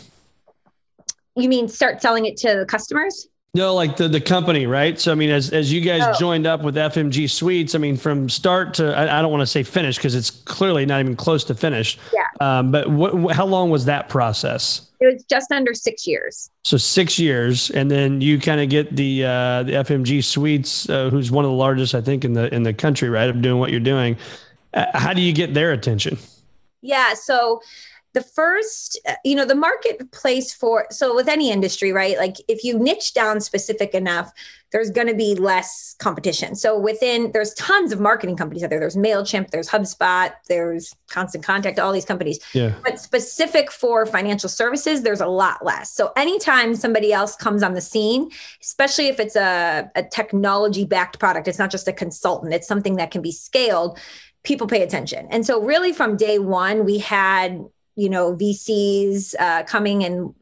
You 1.35 1.49
mean 1.49 1.67
start 1.67 2.03
selling 2.03 2.27
it 2.27 2.37
to 2.39 2.57
the 2.57 2.67
customers? 2.67 3.29
No, 3.55 3.75
like 3.75 3.97
the 3.97 4.09
the 4.09 4.21
company, 4.21 4.67
right? 4.67 5.01
So 5.01 5.11
I 5.11 5.15
mean, 5.15 5.31
as 5.31 5.51
as 5.51 5.73
you 5.73 5.81
guys 5.81 6.03
oh. 6.05 6.13
joined 6.19 6.47
up 6.47 6.63
with 6.63 6.77
FMG 6.77 7.31
Suites, 7.31 7.75
I 7.75 7.79
mean, 7.79 7.97
from 7.97 8.29
start 8.29 8.75
to 8.75 8.95
I, 8.95 9.19
I 9.19 9.23
don't 9.23 9.31
want 9.31 9.41
to 9.41 9.47
say 9.47 9.63
finish 9.63 9.97
because 9.97 10.15
it's 10.15 10.31
clearly 10.31 10.85
not 10.85 11.01
even 11.01 11.17
close 11.17 11.45
to 11.45 11.55
finish. 11.55 11.99
Yeah. 12.15 12.59
Um, 12.59 12.71
but 12.71 12.91
what, 12.91 13.35
how 13.35 13.47
long 13.47 13.71
was 13.71 13.87
that 13.87 14.11
process? 14.11 14.89
It 15.01 15.07
was 15.15 15.25
just 15.25 15.51
under 15.51 15.73
six 15.73 16.07
years. 16.07 16.51
So 16.65 16.77
six 16.77 17.19
years, 17.19 17.71
and 17.71 17.91
then 17.91 18.21
you 18.21 18.39
kind 18.39 18.61
of 18.61 18.69
get 18.69 18.95
the 18.95 19.25
uh, 19.25 19.63
the 19.63 19.73
FMG 19.73 20.23
Suites, 20.23 20.89
uh, 20.91 21.09
who's 21.09 21.31
one 21.31 21.47
of 21.47 21.51
the 21.51 21.57
largest, 21.57 21.95
I 21.95 22.03
think, 22.03 22.27
in 22.27 22.35
the 22.35 22.53
in 22.55 22.65
the 22.65 22.75
country, 22.75 23.09
right? 23.09 23.31
Of 23.31 23.41
doing 23.41 23.59
what 23.59 23.71
you're 23.71 23.81
doing. 23.81 24.19
Uh, 24.75 24.87
how 24.93 25.15
do 25.15 25.23
you 25.23 25.33
get 25.33 25.55
their 25.55 25.73
attention? 25.73 26.19
Yeah. 26.83 27.15
So 27.15 27.63
the 28.15 28.23
first 28.23 28.99
uh, 29.09 29.15
you 29.25 29.35
know 29.35 29.45
the 29.45 29.55
marketplace 29.55 30.53
for 30.53 30.87
so 30.91 31.15
with 31.15 31.29
any 31.29 31.51
industry 31.51 31.93
right 31.93 32.17
like 32.17 32.37
if 32.49 32.65
you 32.65 32.79
niche 32.79 33.13
down 33.15 33.41
specific 33.41 33.95
enough 33.95 34.33
there's 34.71 34.91
going 34.91 35.07
to 35.07 35.15
be 35.15 35.35
less 35.35 35.97
competition. 35.99 36.55
So 36.55 36.79
within 36.79 37.33
there's 37.33 37.55
tons 37.55 37.91
of 37.91 38.01
marketing 38.01 38.37
companies 38.37 38.63
out 38.63 38.71
there. 38.71 38.81
There's 38.81 38.97
mailchimp 38.97 39.51
there's 39.51 39.69
hubspot 39.69 40.33
there's 40.49 40.95
constant 41.09 41.45
contact 41.45 41.79
all 41.79 41.93
these 41.93 42.05
companies. 42.05 42.39
Yeah. 42.53 42.75
but 42.85 43.01
specific 43.01 43.71
for 43.71 44.05
financial 44.07 44.49
services 44.49 45.03
there's 45.03 45.21
a 45.21 45.27
lot 45.27 45.65
less. 45.65 45.93
So 45.93 46.13
anytime 46.17 46.75
somebody 46.75 47.13
else 47.13 47.37
comes 47.37 47.63
on 47.63 47.75
the 47.75 47.81
scene 47.81 48.31
especially 48.63 49.09
if 49.09 49.21
it's 49.21 49.37
a, 49.37 49.91
a 49.95 50.03
technology 50.03 50.85
backed 50.85 51.19
product 51.19 51.49
it's 51.49 51.59
not 51.59 51.71
just 51.71 51.89
a 51.89 51.93
consultant 51.93 52.53
it's 52.53 52.69
something 52.69 52.97
that 52.97 53.11
can 53.11 53.23
be 53.23 53.33
scaled 53.33 53.99
people 54.45 54.67
pay 54.67 54.83
attention. 54.83 55.27
And 55.31 55.45
so 55.45 55.61
really 55.61 55.93
from 55.93 56.17
day 56.17 56.39
one 56.39 56.85
we 56.85 56.99
had 56.99 57.65
you 57.99 58.09
know 58.09 58.35
VCs 58.35 59.35
uh, 59.39 59.65
coming 59.65 60.05
and 60.05 60.35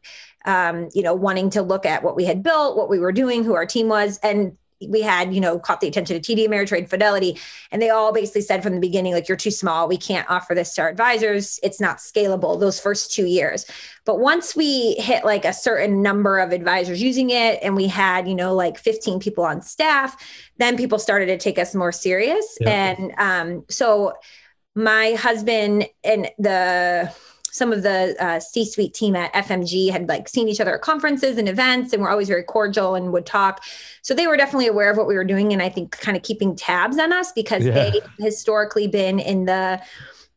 um, 0.45 0.89
you 0.95 1.03
know 1.03 1.15
wanting 1.15 1.51
to 1.51 1.63
look 1.63 1.87
at 1.87 2.03
what 2.03 2.15
we 2.15 2.25
had 2.25 2.43
built, 2.43 2.77
what 2.77 2.89
we 2.89 3.01
were 3.01 3.13
doing, 3.13 3.43
who 3.43 3.55
our 3.55 3.67
team 3.67 3.89
was, 3.89 4.19
and 4.23 4.57
we 4.87 5.01
had 5.01 5.35
you 5.35 5.41
know 5.41 5.59
caught 5.59 5.81
the 5.81 5.89
attention 5.89 6.17
of 6.17 6.23
TD 6.23 6.47
Ameritrade, 6.47 6.91
Fidelity, 6.91 7.39
and 7.73 7.81
they 7.81 7.89
all 7.89 8.13
basically 8.13 8.43
said 8.43 8.63
from 8.63 8.75
the 8.75 8.81
beginning 8.81 9.15
like 9.15 9.27
you're 9.27 9.39
too 9.39 9.51
small, 9.51 9.89
we 9.89 9.97
can't 9.97 10.29
offer 10.31 10.55
this 10.55 10.75
to 10.75 10.83
our 10.83 10.89
advisors, 10.89 11.59
it's 11.63 11.81
not 11.81 11.97
scalable 11.97 12.61
those 12.61 12.79
first 12.79 13.11
two 13.11 13.25
years. 13.25 13.65
But 14.05 14.21
once 14.21 14.55
we 14.55 14.93
hit 14.99 15.25
like 15.25 15.47
a 15.47 15.55
certain 15.55 16.03
number 16.03 16.39
of 16.39 16.53
advisors 16.53 17.03
using 17.03 17.31
it, 17.31 17.59
and 17.63 17.75
we 17.75 17.87
had 17.87 18.29
you 18.29 18.35
know 18.35 18.55
like 18.55 18.79
15 18.79 19.19
people 19.19 19.45
on 19.45 19.63
staff, 19.63 20.15
then 20.59 20.77
people 20.77 20.99
started 20.99 21.27
to 21.27 21.39
take 21.39 21.59
us 21.59 21.75
more 21.75 21.93
serious, 21.93 22.59
yeah. 22.61 22.95
and 22.99 23.13
um, 23.17 23.65
so 23.71 24.13
my 24.75 25.13
husband 25.13 25.87
and 26.05 26.29
the 26.39 27.11
some 27.57 27.73
of 27.73 27.83
the 27.83 28.15
uh, 28.19 28.39
C-suite 28.39 28.93
team 28.93 29.17
at 29.17 29.33
FMG 29.33 29.91
had 29.91 30.09
like 30.09 30.29
seen 30.29 30.49
each 30.49 30.61
other 30.61 30.75
at 30.75 30.83
conferences 30.83 31.39
and 31.39 31.49
events, 31.49 31.93
and 31.93 32.03
were 32.03 32.11
always 32.11 32.29
very 32.29 32.43
cordial 32.43 32.95
and 32.95 33.13
would 33.13 33.27
talk. 33.27 33.65
So 34.03 34.15
they 34.15 34.27
were 34.27 34.37
definitely 34.37 34.67
aware 34.67 34.91
of 34.91 34.97
what 34.97 35.07
we 35.07 35.15
were 35.15 35.25
doing, 35.25 35.53
and 35.53 35.63
I 35.63 35.69
think 35.69 35.99
kind 35.99 36.17
of 36.17 36.23
keeping 36.23 36.55
tabs 36.55 36.99
on 36.99 37.13
us 37.13 37.33
because 37.33 37.65
yeah. 37.65 37.73
they 37.73 38.01
historically 38.19 38.89
been 38.89 39.19
in 39.19 39.47
the 39.47 39.81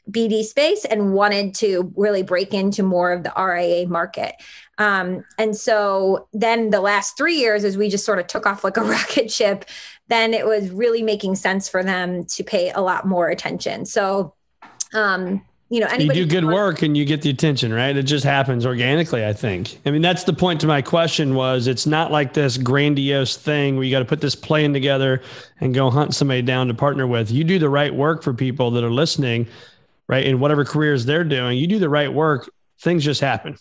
BD 0.09 0.43
space 0.43 0.85
and 0.85 1.13
wanted 1.13 1.53
to 1.55 1.93
really 1.95 2.23
break 2.23 2.53
into 2.53 2.83
more 2.83 3.11
of 3.11 3.23
the 3.23 3.33
RIA 3.37 3.87
market. 3.87 4.35
Um, 4.77 5.25
and 5.37 5.55
so 5.55 6.27
then 6.33 6.69
the 6.69 6.79
last 6.79 7.17
three 7.17 7.35
years, 7.35 7.63
as 7.63 7.77
we 7.77 7.89
just 7.89 8.05
sort 8.05 8.19
of 8.19 8.27
took 8.27 8.45
off 8.45 8.63
like 8.63 8.77
a 8.77 8.81
rocket 8.83 9.31
ship, 9.31 9.65
then 10.07 10.33
it 10.33 10.45
was 10.45 10.71
really 10.71 11.03
making 11.03 11.35
sense 11.35 11.69
for 11.69 11.83
them 11.83 12.23
to 12.25 12.43
pay 12.43 12.71
a 12.71 12.81
lot 12.81 13.05
more 13.05 13.27
attention. 13.27 13.85
So, 13.85 14.33
um, 14.93 15.43
you 15.69 15.79
know, 15.79 15.87
you 15.99 16.11
do 16.11 16.25
good 16.25 16.45
work 16.45 16.81
and 16.81 16.97
you 16.97 17.05
get 17.05 17.21
the 17.21 17.29
attention, 17.29 17.71
right? 17.71 17.95
It 17.95 18.03
just 18.03 18.25
happens 18.25 18.65
organically, 18.65 19.23
I 19.23 19.33
think. 19.33 19.79
I 19.85 19.91
mean, 19.91 20.01
that's 20.01 20.23
the 20.23 20.33
point 20.33 20.61
to 20.61 20.67
my 20.67 20.81
question 20.81 21.35
was 21.35 21.67
it's 21.67 21.85
not 21.85 22.11
like 22.11 22.33
this 22.33 22.57
grandiose 22.57 23.37
thing 23.37 23.75
where 23.75 23.83
you 23.83 23.91
got 23.91 23.99
to 23.99 24.05
put 24.05 24.19
this 24.19 24.35
plan 24.35 24.73
together 24.73 25.21
and 25.59 25.73
go 25.75 25.91
hunt 25.91 26.15
somebody 26.15 26.41
down 26.41 26.69
to 26.69 26.73
partner 26.73 27.05
with. 27.05 27.29
You 27.29 27.43
do 27.43 27.59
the 27.59 27.69
right 27.69 27.93
work 27.93 28.23
for 28.23 28.33
people 28.33 28.71
that 28.71 28.83
are 28.83 28.89
listening, 28.89 29.47
right? 30.07 30.25
In 30.25 30.39
whatever 30.39 30.65
careers 30.65 31.05
they're 31.05 31.23
doing, 31.23 31.59
you 31.59 31.67
do 31.67 31.77
the 31.77 31.89
right 31.89 32.11
work, 32.11 32.49
things 32.79 33.05
just 33.05 33.21
happen. 33.21 33.55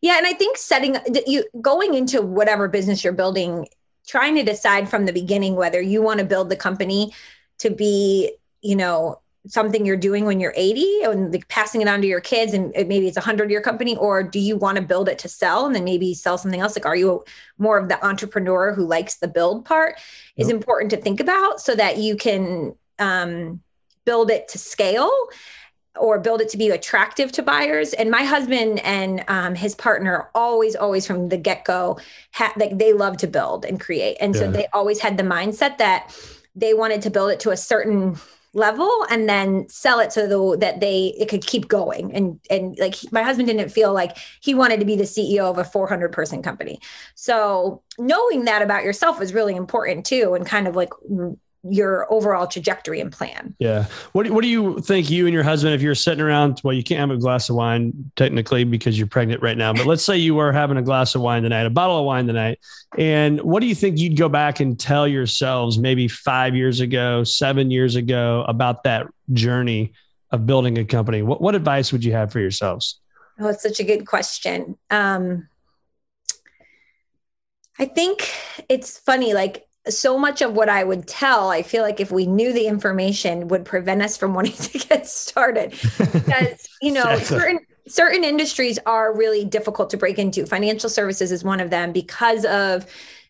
Yeah, 0.00 0.18
and 0.18 0.26
I 0.26 0.32
think 0.32 0.56
setting 0.56 0.96
you 1.26 1.44
going 1.60 1.94
into 1.94 2.22
whatever 2.22 2.66
business 2.66 3.04
you're 3.04 3.12
building, 3.12 3.68
trying 4.08 4.34
to 4.34 4.42
decide 4.42 4.88
from 4.88 5.06
the 5.06 5.12
beginning 5.12 5.54
whether 5.54 5.80
you 5.80 6.02
want 6.02 6.18
to 6.18 6.26
build 6.26 6.48
the 6.48 6.56
company 6.56 7.12
to 7.58 7.70
be, 7.70 8.32
you 8.62 8.74
know, 8.74 9.20
something 9.46 9.86
you're 9.86 9.96
doing 9.96 10.26
when 10.26 10.38
you're 10.38 10.52
80 10.54 11.02
and 11.04 11.32
like 11.32 11.48
passing 11.48 11.80
it 11.80 11.88
on 11.88 12.02
to 12.02 12.06
your 12.06 12.20
kids 12.20 12.52
and 12.52 12.72
maybe 12.72 13.08
it's 13.08 13.16
a 13.16 13.20
100 13.20 13.50
year 13.50 13.62
company 13.62 13.96
or 13.96 14.22
do 14.22 14.38
you 14.38 14.56
want 14.56 14.76
to 14.76 14.82
build 14.82 15.08
it 15.08 15.18
to 15.20 15.28
sell 15.28 15.64
and 15.64 15.74
then 15.74 15.84
maybe 15.84 16.12
sell 16.12 16.36
something 16.36 16.60
else 16.60 16.76
like 16.76 16.84
are 16.84 16.96
you 16.96 17.24
more 17.56 17.78
of 17.78 17.88
the 17.88 18.04
entrepreneur 18.04 18.74
who 18.74 18.84
likes 18.84 19.16
the 19.16 19.28
build 19.28 19.64
part 19.64 19.98
yep. 20.36 20.44
is 20.44 20.50
important 20.50 20.90
to 20.90 20.96
think 20.98 21.20
about 21.20 21.60
so 21.60 21.74
that 21.74 21.96
you 21.96 22.16
can 22.16 22.74
um, 22.98 23.60
build 24.04 24.30
it 24.30 24.46
to 24.48 24.58
scale 24.58 25.10
or 25.98 26.18
build 26.18 26.40
it 26.40 26.48
to 26.50 26.56
be 26.56 26.70
attractive 26.70 27.32
to 27.32 27.42
buyers. 27.42 27.92
And 27.92 28.10
my 28.10 28.22
husband 28.22 28.78
and 28.80 29.24
um, 29.28 29.54
his 29.54 29.74
partner 29.74 30.30
always, 30.34 30.76
always 30.76 31.06
from 31.06 31.28
the 31.28 31.36
get 31.36 31.64
go, 31.64 31.98
ha- 32.32 32.52
like 32.56 32.78
they 32.78 32.92
love 32.92 33.16
to 33.18 33.26
build 33.26 33.64
and 33.64 33.80
create, 33.80 34.16
and 34.20 34.34
yeah. 34.34 34.40
so 34.42 34.50
they 34.50 34.66
always 34.72 35.00
had 35.00 35.16
the 35.16 35.24
mindset 35.24 35.78
that 35.78 36.16
they 36.54 36.74
wanted 36.74 37.02
to 37.02 37.10
build 37.10 37.30
it 37.30 37.40
to 37.40 37.50
a 37.50 37.56
certain 37.56 38.16
level 38.52 38.90
and 39.10 39.28
then 39.28 39.68
sell 39.68 40.00
it 40.00 40.12
so 40.12 40.26
the, 40.26 40.58
that 40.58 40.80
they 40.80 41.14
it 41.18 41.28
could 41.28 41.46
keep 41.46 41.68
going. 41.68 42.12
And 42.14 42.40
and 42.50 42.78
like 42.78 42.96
my 43.12 43.22
husband 43.22 43.48
didn't 43.48 43.70
feel 43.70 43.92
like 43.92 44.16
he 44.40 44.54
wanted 44.54 44.80
to 44.80 44.86
be 44.86 44.96
the 44.96 45.04
CEO 45.04 45.50
of 45.50 45.58
a 45.58 45.64
400 45.64 46.12
person 46.12 46.42
company. 46.42 46.80
So 47.14 47.82
knowing 47.98 48.44
that 48.44 48.62
about 48.62 48.84
yourself 48.84 49.20
is 49.20 49.32
really 49.32 49.54
important 49.54 50.04
too 50.06 50.34
and 50.34 50.46
kind 50.46 50.66
of 50.66 50.74
like 50.76 50.92
your 51.62 52.10
overall 52.12 52.46
trajectory 52.46 53.00
and 53.00 53.12
plan. 53.12 53.54
Yeah. 53.58 53.86
What 54.12 54.24
do, 54.24 54.32
what 54.32 54.42
do 54.42 54.48
you 54.48 54.80
think 54.80 55.10
you 55.10 55.26
and 55.26 55.34
your 55.34 55.42
husband, 55.42 55.74
if 55.74 55.82
you're 55.82 55.94
sitting 55.94 56.22
around, 56.22 56.60
well, 56.64 56.72
you 56.72 56.82
can't 56.82 57.00
have 57.00 57.10
a 57.10 57.20
glass 57.20 57.50
of 57.50 57.56
wine 57.56 58.10
technically 58.16 58.64
because 58.64 58.96
you're 58.96 59.06
pregnant 59.06 59.42
right 59.42 59.58
now, 59.58 59.72
but 59.74 59.84
let's 59.84 60.02
say 60.02 60.16
you 60.16 60.34
were 60.34 60.52
having 60.52 60.78
a 60.78 60.82
glass 60.82 61.14
of 61.14 61.20
wine 61.20 61.42
tonight, 61.42 61.66
a 61.66 61.70
bottle 61.70 61.98
of 61.98 62.06
wine 62.06 62.26
tonight. 62.26 62.60
And 62.96 63.40
what 63.42 63.60
do 63.60 63.66
you 63.66 63.74
think 63.74 63.98
you'd 63.98 64.16
go 64.16 64.28
back 64.28 64.60
and 64.60 64.80
tell 64.80 65.06
yourselves 65.06 65.78
maybe 65.78 66.08
five 66.08 66.56
years 66.56 66.80
ago, 66.80 67.24
seven 67.24 67.70
years 67.70 67.94
ago 67.94 68.44
about 68.48 68.84
that 68.84 69.06
journey 69.32 69.92
of 70.30 70.46
building 70.46 70.78
a 70.78 70.84
company? 70.84 71.20
What, 71.22 71.42
what 71.42 71.54
advice 71.54 71.92
would 71.92 72.04
you 72.04 72.12
have 72.12 72.32
for 72.32 72.40
yourselves? 72.40 73.00
Oh, 73.38 73.48
it's 73.48 73.62
such 73.62 73.80
a 73.80 73.84
good 73.84 74.06
question. 74.06 74.78
Um, 74.90 75.48
I 77.78 77.84
think 77.86 78.30
it's 78.68 78.98
funny, 78.98 79.34
like 79.34 79.66
so 79.88 80.18
much 80.18 80.42
of 80.42 80.54
what 80.54 80.68
I 80.68 80.84
would 80.84 81.06
tell, 81.06 81.48
I 81.48 81.62
feel 81.62 81.82
like 81.82 82.00
if 82.00 82.10
we 82.10 82.26
knew 82.26 82.52
the 82.52 82.66
information 82.66 83.48
would 83.48 83.64
prevent 83.64 84.02
us 84.02 84.16
from 84.16 84.34
wanting 84.34 84.52
to 84.52 84.78
get 84.78 85.06
started. 85.06 85.70
Because, 85.98 86.68
you 86.82 86.92
know, 86.92 87.18
certain 87.18 87.60
certain 87.88 88.22
industries 88.22 88.78
are 88.86 89.16
really 89.16 89.44
difficult 89.44 89.90
to 89.90 89.96
break 89.96 90.18
into. 90.18 90.46
Financial 90.46 90.88
services 90.88 91.32
is 91.32 91.42
one 91.42 91.58
of 91.60 91.70
them 91.70 91.92
because 91.92 92.44
of 92.44 92.86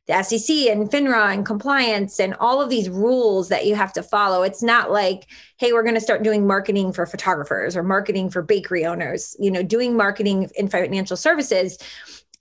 the 0.07 0.23
SEC 0.23 0.54
and 0.69 0.90
FINRA 0.90 1.33
and 1.33 1.47
compliance 1.47 2.19
and 2.19 2.35
all 2.35 2.61
of 2.61 2.69
these 2.69 2.90
rules 2.90 3.49
that 3.49 3.64
you 3.64 3.75
have 3.75 3.92
to 3.92 4.02
follow. 4.02 4.42
It's 4.42 4.62
not 4.62 4.90
like, 4.90 5.28
hey, 5.59 5.73
we're 5.73 5.85
going 5.85 5.95
to 5.95 6.00
start 6.00 6.23
doing 6.23 6.47
marketing 6.47 6.92
for 6.92 7.07
photographers 7.07 7.76
or 7.76 7.83
marketing 7.83 8.28
for 8.28 8.42
bakery 8.42 8.85
owners. 8.85 9.37
You 9.38 9.50
know, 9.50 9.62
doing 9.62 9.96
marketing 9.96 10.51
in 10.57 10.68
financial 10.68 11.16
services 11.16 11.79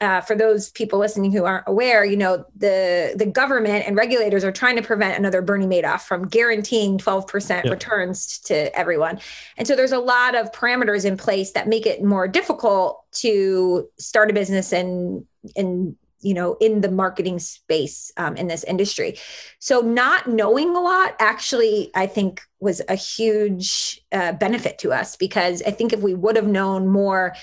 uh, 0.02 0.22
for 0.22 0.36
those 0.36 0.72
people 0.72 0.98
listening 0.98 1.32
who 1.32 1.44
aren't 1.44 1.66
aware, 1.68 2.06
you 2.06 2.16
know, 2.16 2.46
the 2.56 3.14
the 3.16 3.26
government 3.26 3.86
and 3.86 3.98
regulators 3.98 4.44
are 4.44 4.52
trying 4.52 4.78
to 4.78 4.82
prevent 4.82 5.18
another 5.18 5.42
Bernie 5.42 5.68
Madoff 5.68 6.02
from 6.02 6.28
guaranteeing 6.28 6.98
12% 6.98 7.50
yep. 7.50 7.66
returns 7.66 8.40
to 8.40 8.74
everyone. 8.78 9.20
And 9.58 9.68
so 9.68 9.76
there's 9.76 9.92
a 9.92 10.00
lot 10.00 10.36
of 10.36 10.52
parameters 10.52 11.04
in 11.04 11.18
place 11.18 11.52
that 11.52 11.68
make 11.68 11.86
it 11.86 12.02
more 12.04 12.28
difficult 12.28 13.04
to 13.12 13.90
start 13.98 14.30
a 14.30 14.34
business 14.34 14.72
and 14.72 15.26
and 15.56 15.96
you 16.22 16.34
know 16.34 16.58
in 16.60 16.82
the 16.82 16.92
marketing 16.92 17.40
space 17.40 18.12
um, 18.18 18.36
in 18.36 18.48
this 18.48 18.64
industry 18.66 19.18
so 19.60 19.80
not 19.80 20.28
knowing 20.28 20.76
a 20.76 20.82
lot 20.82 21.16
actually 21.20 21.90
i 21.96 22.06
think 22.06 22.42
was 22.60 22.82
a 22.90 22.96
huge 22.96 24.02
uh, 24.12 24.34
benefit 24.34 24.78
to 24.78 24.92
us 24.92 25.16
because 25.16 25.64
i 25.64 25.72
think 25.72 25.94
if 25.94 26.02
we 26.02 26.14
would 26.14 26.36
have 26.36 26.48
known 26.48 26.88
more 26.88 27.34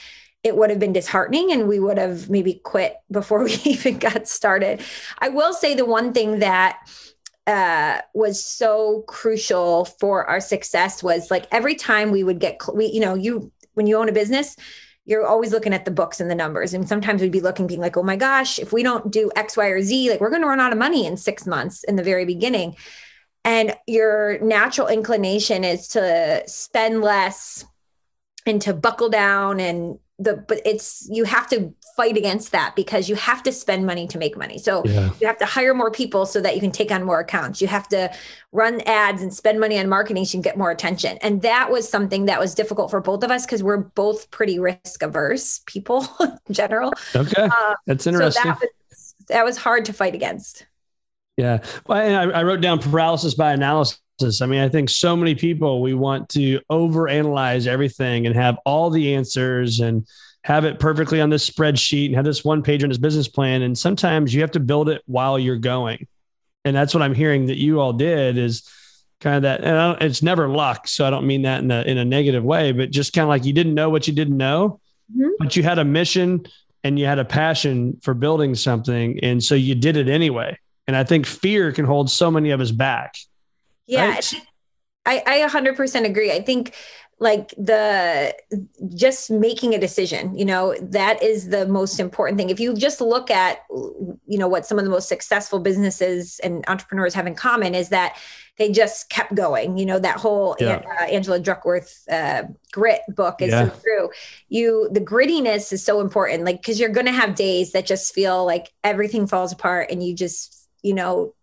it 0.46 0.56
would 0.56 0.70
have 0.70 0.78
been 0.78 0.92
disheartening 0.92 1.50
and 1.50 1.66
we 1.66 1.80
would 1.80 1.98
have 1.98 2.30
maybe 2.30 2.54
quit 2.62 2.96
before 3.10 3.44
we 3.44 3.52
even 3.64 3.98
got 3.98 4.28
started. 4.28 4.80
I 5.18 5.28
will 5.28 5.52
say 5.52 5.74
the 5.74 5.84
one 5.84 6.12
thing 6.12 6.38
that 6.38 6.78
uh, 7.48 8.00
was 8.14 8.44
so 8.44 9.02
crucial 9.08 9.84
for 9.84 10.24
our 10.24 10.40
success 10.40 11.02
was 11.02 11.30
like 11.30 11.46
every 11.50 11.74
time 11.74 12.12
we 12.12 12.22
would 12.22 12.38
get, 12.38 12.60
we, 12.72 12.86
you 12.86 13.00
know, 13.00 13.14
you, 13.14 13.50
when 13.74 13.88
you 13.88 13.96
own 13.96 14.08
a 14.08 14.12
business, 14.12 14.56
you're 15.04 15.26
always 15.26 15.52
looking 15.52 15.74
at 15.74 15.84
the 15.84 15.90
books 15.90 16.20
and 16.20 16.30
the 16.30 16.34
numbers. 16.34 16.74
And 16.74 16.88
sometimes 16.88 17.20
we'd 17.20 17.30
be 17.32 17.40
looking, 17.40 17.66
being 17.66 17.80
like, 17.80 17.96
oh 17.96 18.02
my 18.02 18.16
gosh, 18.16 18.58
if 18.58 18.72
we 18.72 18.82
don't 18.82 19.10
do 19.10 19.30
X, 19.36 19.56
Y, 19.56 19.66
or 19.66 19.82
Z, 19.82 20.10
like 20.10 20.20
we're 20.20 20.30
going 20.30 20.42
to 20.42 20.48
run 20.48 20.60
out 20.60 20.72
of 20.72 20.78
money 20.78 21.06
in 21.06 21.16
six 21.16 21.46
months 21.46 21.84
in 21.84 21.96
the 21.96 22.02
very 22.02 22.24
beginning. 22.24 22.76
And 23.44 23.76
your 23.86 24.38
natural 24.40 24.88
inclination 24.88 25.62
is 25.62 25.88
to 25.88 26.42
spend 26.46 27.02
less 27.02 27.64
and 28.46 28.62
to 28.62 28.72
buckle 28.72 29.08
down 29.08 29.60
and 29.60 29.98
the 30.18 30.36
but 30.48 30.60
it's 30.64 31.06
you 31.10 31.24
have 31.24 31.46
to 31.48 31.72
fight 31.94 32.16
against 32.16 32.52
that 32.52 32.74
because 32.74 33.08
you 33.08 33.14
have 33.16 33.42
to 33.42 33.52
spend 33.52 33.84
money 33.84 34.06
to 34.08 34.18
make 34.18 34.36
money. 34.36 34.58
So 34.58 34.82
yeah. 34.86 35.10
you 35.20 35.26
have 35.26 35.36
to 35.38 35.44
hire 35.44 35.74
more 35.74 35.90
people 35.90 36.24
so 36.24 36.40
that 36.40 36.54
you 36.54 36.60
can 36.60 36.70
take 36.70 36.90
on 36.90 37.04
more 37.04 37.20
accounts. 37.20 37.60
You 37.60 37.68
have 37.68 37.86
to 37.88 38.10
run 38.52 38.80
ads 38.82 39.20
and 39.20 39.32
spend 39.32 39.60
money 39.60 39.78
on 39.78 39.88
marketing 39.88 40.24
so 40.24 40.30
you 40.30 40.42
can 40.42 40.42
get 40.42 40.56
more 40.56 40.70
attention. 40.70 41.18
And 41.20 41.42
that 41.42 41.70
was 41.70 41.88
something 41.88 42.26
that 42.26 42.40
was 42.40 42.54
difficult 42.54 42.90
for 42.90 43.00
both 43.00 43.24
of 43.24 43.30
us 43.30 43.44
because 43.44 43.62
we're 43.62 43.76
both 43.76 44.30
pretty 44.30 44.58
risk 44.58 45.02
averse 45.02 45.60
people 45.66 46.08
in 46.20 46.54
general. 46.54 46.92
Okay. 47.14 47.42
Uh, 47.42 47.74
that's 47.86 48.06
interesting 48.06 48.42
so 48.42 48.48
that, 48.48 48.60
was, 48.60 49.14
that 49.28 49.44
was 49.44 49.56
hard 49.58 49.84
to 49.86 49.92
fight 49.92 50.14
against. 50.14 50.66
Yeah. 51.36 51.62
Well, 51.86 51.98
I, 51.98 52.40
I 52.40 52.42
wrote 52.42 52.62
down 52.62 52.78
paralysis 52.78 53.34
by 53.34 53.52
analysis 53.52 54.00
I 54.22 54.46
mean, 54.46 54.60
I 54.60 54.68
think 54.68 54.88
so 54.88 55.14
many 55.14 55.34
people 55.34 55.82
we 55.82 55.94
want 55.94 56.28
to 56.30 56.60
overanalyze 56.70 57.66
everything 57.66 58.26
and 58.26 58.34
have 58.34 58.58
all 58.64 58.90
the 58.90 59.14
answers 59.14 59.80
and 59.80 60.06
have 60.42 60.64
it 60.64 60.78
perfectly 60.78 61.20
on 61.20 61.28
this 61.28 61.48
spreadsheet 61.48 62.06
and 62.06 62.14
have 62.14 62.24
this 62.24 62.44
one 62.44 62.62
page 62.62 62.82
on 62.82 62.88
this 62.88 62.98
business 62.98 63.28
plan. 63.28 63.62
And 63.62 63.76
sometimes 63.76 64.32
you 64.32 64.40
have 64.42 64.52
to 64.52 64.60
build 64.60 64.88
it 64.88 65.02
while 65.06 65.38
you're 65.38 65.56
going. 65.56 66.06
And 66.64 66.74
that's 66.74 66.94
what 66.94 67.02
I'm 67.02 67.14
hearing 67.14 67.46
that 67.46 67.58
you 67.58 67.80
all 67.80 67.92
did 67.92 68.38
is 68.38 68.68
kind 69.20 69.36
of 69.36 69.42
that. 69.42 69.64
And 69.64 70.02
it's 70.02 70.22
never 70.22 70.48
luck. 70.48 70.88
So 70.88 71.06
I 71.06 71.10
don't 71.10 71.26
mean 71.26 71.42
that 71.42 71.62
in 71.62 71.70
a, 71.70 71.82
in 71.82 71.98
a 71.98 72.04
negative 72.04 72.44
way, 72.44 72.72
but 72.72 72.90
just 72.90 73.12
kind 73.12 73.24
of 73.24 73.28
like 73.28 73.44
you 73.44 73.52
didn't 73.52 73.74
know 73.74 73.90
what 73.90 74.06
you 74.06 74.14
didn't 74.14 74.36
know, 74.36 74.80
mm-hmm. 75.12 75.30
but 75.38 75.56
you 75.56 75.62
had 75.62 75.78
a 75.78 75.84
mission 75.84 76.46
and 76.84 76.98
you 76.98 77.06
had 77.06 77.18
a 77.18 77.24
passion 77.24 77.98
for 78.02 78.14
building 78.14 78.54
something. 78.54 79.18
And 79.22 79.42
so 79.42 79.54
you 79.54 79.74
did 79.74 79.96
it 79.96 80.08
anyway. 80.08 80.58
And 80.86 80.96
I 80.96 81.02
think 81.02 81.26
fear 81.26 81.72
can 81.72 81.84
hold 81.84 82.10
so 82.10 82.30
many 82.30 82.50
of 82.50 82.60
us 82.60 82.70
back. 82.70 83.16
Yeah, 83.86 84.10
right? 84.10 84.34
I, 85.04 85.22
I 85.26 85.48
100% 85.48 86.04
agree. 86.04 86.32
I 86.32 86.42
think 86.42 86.74
like 87.18 87.54
the 87.56 88.34
just 88.94 89.30
making 89.30 89.74
a 89.74 89.78
decision 89.78 90.36
you 90.36 90.44
know 90.44 90.74
that 90.82 91.22
is 91.22 91.48
the 91.48 91.66
most 91.66 91.98
important 91.98 92.36
thing 92.36 92.50
if 92.50 92.60
you 92.60 92.74
just 92.74 93.00
look 93.00 93.30
at 93.30 93.60
you 93.70 94.38
know 94.38 94.48
what 94.48 94.66
some 94.66 94.78
of 94.78 94.84
the 94.84 94.90
most 94.90 95.08
successful 95.08 95.58
businesses 95.58 96.38
and 96.40 96.62
entrepreneurs 96.68 97.14
have 97.14 97.26
in 97.26 97.34
common 97.34 97.74
is 97.74 97.88
that 97.88 98.18
they 98.58 98.70
just 98.70 99.08
kept 99.08 99.34
going 99.34 99.78
you 99.78 99.86
know 99.86 99.98
that 99.98 100.18
whole 100.18 100.56
yeah. 100.60 100.82
uh, 101.00 101.04
angela 101.04 101.40
duckworth 101.40 102.04
uh, 102.10 102.42
grit 102.70 103.00
book 103.08 103.40
is 103.40 103.50
yeah. 103.50 103.70
so 103.70 103.80
true 103.80 104.10
you 104.50 104.88
the 104.92 105.00
grittiness 105.00 105.72
is 105.72 105.82
so 105.82 106.00
important 106.00 106.44
like 106.44 106.60
because 106.60 106.78
you're 106.78 106.90
gonna 106.90 107.12
have 107.12 107.34
days 107.34 107.72
that 107.72 107.86
just 107.86 108.12
feel 108.14 108.44
like 108.44 108.70
everything 108.84 109.26
falls 109.26 109.52
apart 109.52 109.90
and 109.90 110.02
you 110.02 110.14
just 110.14 110.68
you 110.82 110.92
know 110.92 111.34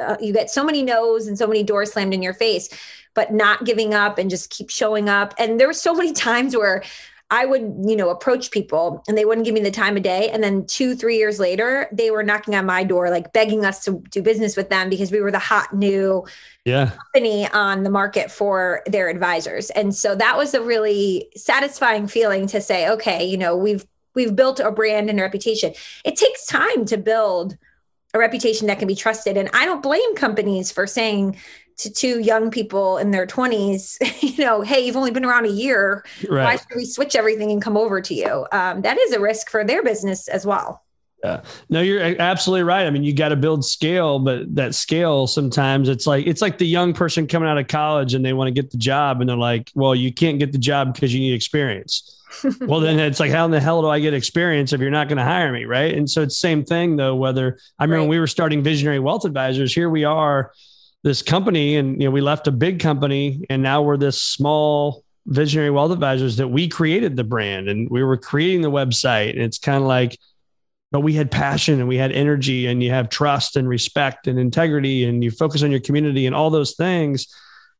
uh, 0.00 0.16
you 0.20 0.32
get 0.32 0.50
so 0.50 0.64
many 0.64 0.82
no's 0.82 1.26
and 1.26 1.38
so 1.38 1.46
many 1.46 1.62
doors 1.62 1.92
slammed 1.92 2.14
in 2.14 2.22
your 2.22 2.34
face 2.34 2.68
but 3.14 3.32
not 3.32 3.64
giving 3.64 3.94
up 3.94 4.18
and 4.18 4.28
just 4.28 4.50
keep 4.50 4.70
showing 4.70 5.08
up 5.08 5.34
and 5.38 5.58
there 5.58 5.66
were 5.66 5.72
so 5.72 5.94
many 5.94 6.12
times 6.26 6.56
where 6.56 6.82
I 7.30 7.44
would, 7.44 7.76
you 7.84 7.96
know, 7.96 8.10
approach 8.10 8.52
people 8.52 9.02
and 9.08 9.18
they 9.18 9.24
wouldn't 9.24 9.44
give 9.44 9.54
me 9.54 9.60
the 9.60 9.70
time 9.70 9.96
of 9.96 10.04
day. 10.04 10.30
And 10.30 10.44
then 10.44 10.64
two, 10.64 10.94
three 10.94 11.16
years 11.16 11.40
later, 11.40 11.88
they 11.90 12.12
were 12.12 12.22
knocking 12.22 12.54
on 12.54 12.66
my 12.66 12.84
door, 12.84 13.10
like 13.10 13.32
begging 13.32 13.64
us 13.64 13.84
to 13.84 14.00
do 14.10 14.22
business 14.22 14.56
with 14.56 14.70
them 14.70 14.88
because 14.88 15.10
we 15.10 15.20
were 15.20 15.32
the 15.32 15.40
hot 15.40 15.74
new 15.74 16.24
yeah. 16.64 16.90
company 16.90 17.48
on 17.48 17.82
the 17.82 17.90
market 17.90 18.30
for 18.30 18.82
their 18.86 19.08
advisors. 19.08 19.70
And 19.70 19.92
so 19.92 20.14
that 20.14 20.36
was 20.36 20.54
a 20.54 20.62
really 20.62 21.28
satisfying 21.34 22.06
feeling 22.06 22.46
to 22.48 22.60
say, 22.60 22.88
okay, 22.90 23.24
you 23.24 23.36
know, 23.36 23.56
we've 23.56 23.84
we've 24.14 24.36
built 24.36 24.60
a 24.60 24.70
brand 24.70 25.10
and 25.10 25.18
a 25.18 25.22
reputation. 25.22 25.74
It 26.04 26.16
takes 26.16 26.46
time 26.46 26.84
to 26.86 26.96
build 26.96 27.58
a 28.16 28.18
reputation 28.18 28.66
that 28.66 28.78
can 28.78 28.88
be 28.88 28.96
trusted. 28.96 29.36
And 29.36 29.48
I 29.52 29.64
don't 29.64 29.82
blame 29.82 30.16
companies 30.16 30.72
for 30.72 30.86
saying, 30.86 31.36
to 31.78 31.92
two 31.92 32.20
young 32.20 32.50
people 32.50 32.96
in 32.96 33.10
their 33.10 33.26
20s, 33.26 33.98
you 34.22 34.42
know, 34.44 34.62
hey, 34.62 34.80
you've 34.80 34.96
only 34.96 35.10
been 35.10 35.24
around 35.24 35.44
a 35.44 35.50
year. 35.50 36.04
Right. 36.28 36.44
Why 36.44 36.56
should 36.56 36.74
we 36.74 36.86
switch 36.86 37.14
everything 37.14 37.50
and 37.50 37.60
come 37.60 37.76
over 37.76 38.00
to 38.00 38.14
you? 38.14 38.46
Um, 38.52 38.82
that 38.82 38.98
is 38.98 39.12
a 39.12 39.20
risk 39.20 39.50
for 39.50 39.64
their 39.64 39.82
business 39.82 40.28
as 40.28 40.46
well. 40.46 40.82
Yeah. 41.24 41.42
No, 41.70 41.80
you're 41.80 42.20
absolutely 42.20 42.62
right. 42.62 42.86
I 42.86 42.90
mean, 42.90 43.02
you 43.02 43.12
got 43.12 43.30
to 43.30 43.36
build 43.36 43.64
scale, 43.64 44.18
but 44.18 44.54
that 44.54 44.74
scale 44.74 45.26
sometimes 45.26 45.88
it's 45.88 46.06
like 46.06 46.26
it's 46.26 46.42
like 46.42 46.58
the 46.58 46.66
young 46.66 46.92
person 46.92 47.26
coming 47.26 47.48
out 47.48 47.58
of 47.58 47.68
college 47.68 48.14
and 48.14 48.24
they 48.24 48.32
want 48.32 48.48
to 48.48 48.52
get 48.52 48.70
the 48.70 48.76
job 48.76 49.20
and 49.20 49.28
they're 49.28 49.36
like, 49.36 49.72
"Well, 49.74 49.94
you 49.94 50.12
can't 50.12 50.38
get 50.38 50.52
the 50.52 50.58
job 50.58 50.94
because 50.94 51.14
you 51.14 51.20
need 51.20 51.32
experience." 51.32 52.15
Well, 52.60 52.80
then 52.80 52.98
it's 52.98 53.20
like, 53.20 53.30
how 53.30 53.44
in 53.44 53.50
the 53.50 53.60
hell 53.60 53.82
do 53.82 53.88
I 53.88 54.00
get 54.00 54.14
experience 54.14 54.72
if 54.72 54.80
you're 54.80 54.90
not 54.90 55.08
going 55.08 55.18
to 55.18 55.24
hire 55.24 55.52
me, 55.52 55.64
right? 55.64 55.94
And 55.94 56.08
so 56.08 56.22
it's 56.22 56.34
the 56.34 56.40
same 56.40 56.64
thing 56.64 56.96
though. 56.96 57.14
Whether 57.14 57.58
I 57.78 57.84
remember 57.84 57.96
right. 57.96 58.02
when 58.02 58.10
we 58.10 58.18
were 58.18 58.26
starting 58.26 58.62
Visionary 58.62 58.98
Wealth 58.98 59.24
Advisors, 59.24 59.72
here 59.72 59.90
we 59.90 60.04
are 60.04 60.52
this 61.06 61.22
company 61.22 61.76
and 61.76 62.02
you 62.02 62.08
know 62.08 62.10
we 62.10 62.20
left 62.20 62.48
a 62.48 62.50
big 62.50 62.80
company 62.80 63.46
and 63.48 63.62
now 63.62 63.80
we're 63.80 63.96
this 63.96 64.20
small 64.20 65.04
visionary 65.26 65.70
wealth 65.70 65.92
advisors 65.92 66.36
that 66.36 66.48
we 66.48 66.66
created 66.66 67.14
the 67.14 67.22
brand 67.22 67.68
and 67.68 67.88
we 67.88 68.02
were 68.02 68.16
creating 68.16 68.60
the 68.60 68.70
website 68.70 69.30
and 69.30 69.40
it's 69.40 69.56
kind 69.56 69.76
of 69.76 69.84
like 69.84 70.18
but 70.90 71.00
we 71.00 71.12
had 71.12 71.30
passion 71.30 71.78
and 71.78 71.88
we 71.88 71.96
had 71.96 72.10
energy 72.10 72.66
and 72.66 72.82
you 72.82 72.90
have 72.90 73.08
trust 73.08 73.54
and 73.54 73.68
respect 73.68 74.26
and 74.26 74.36
integrity 74.36 75.04
and 75.04 75.22
you 75.22 75.30
focus 75.30 75.62
on 75.62 75.70
your 75.70 75.78
community 75.78 76.26
and 76.26 76.34
all 76.34 76.50
those 76.50 76.74
things 76.74 77.32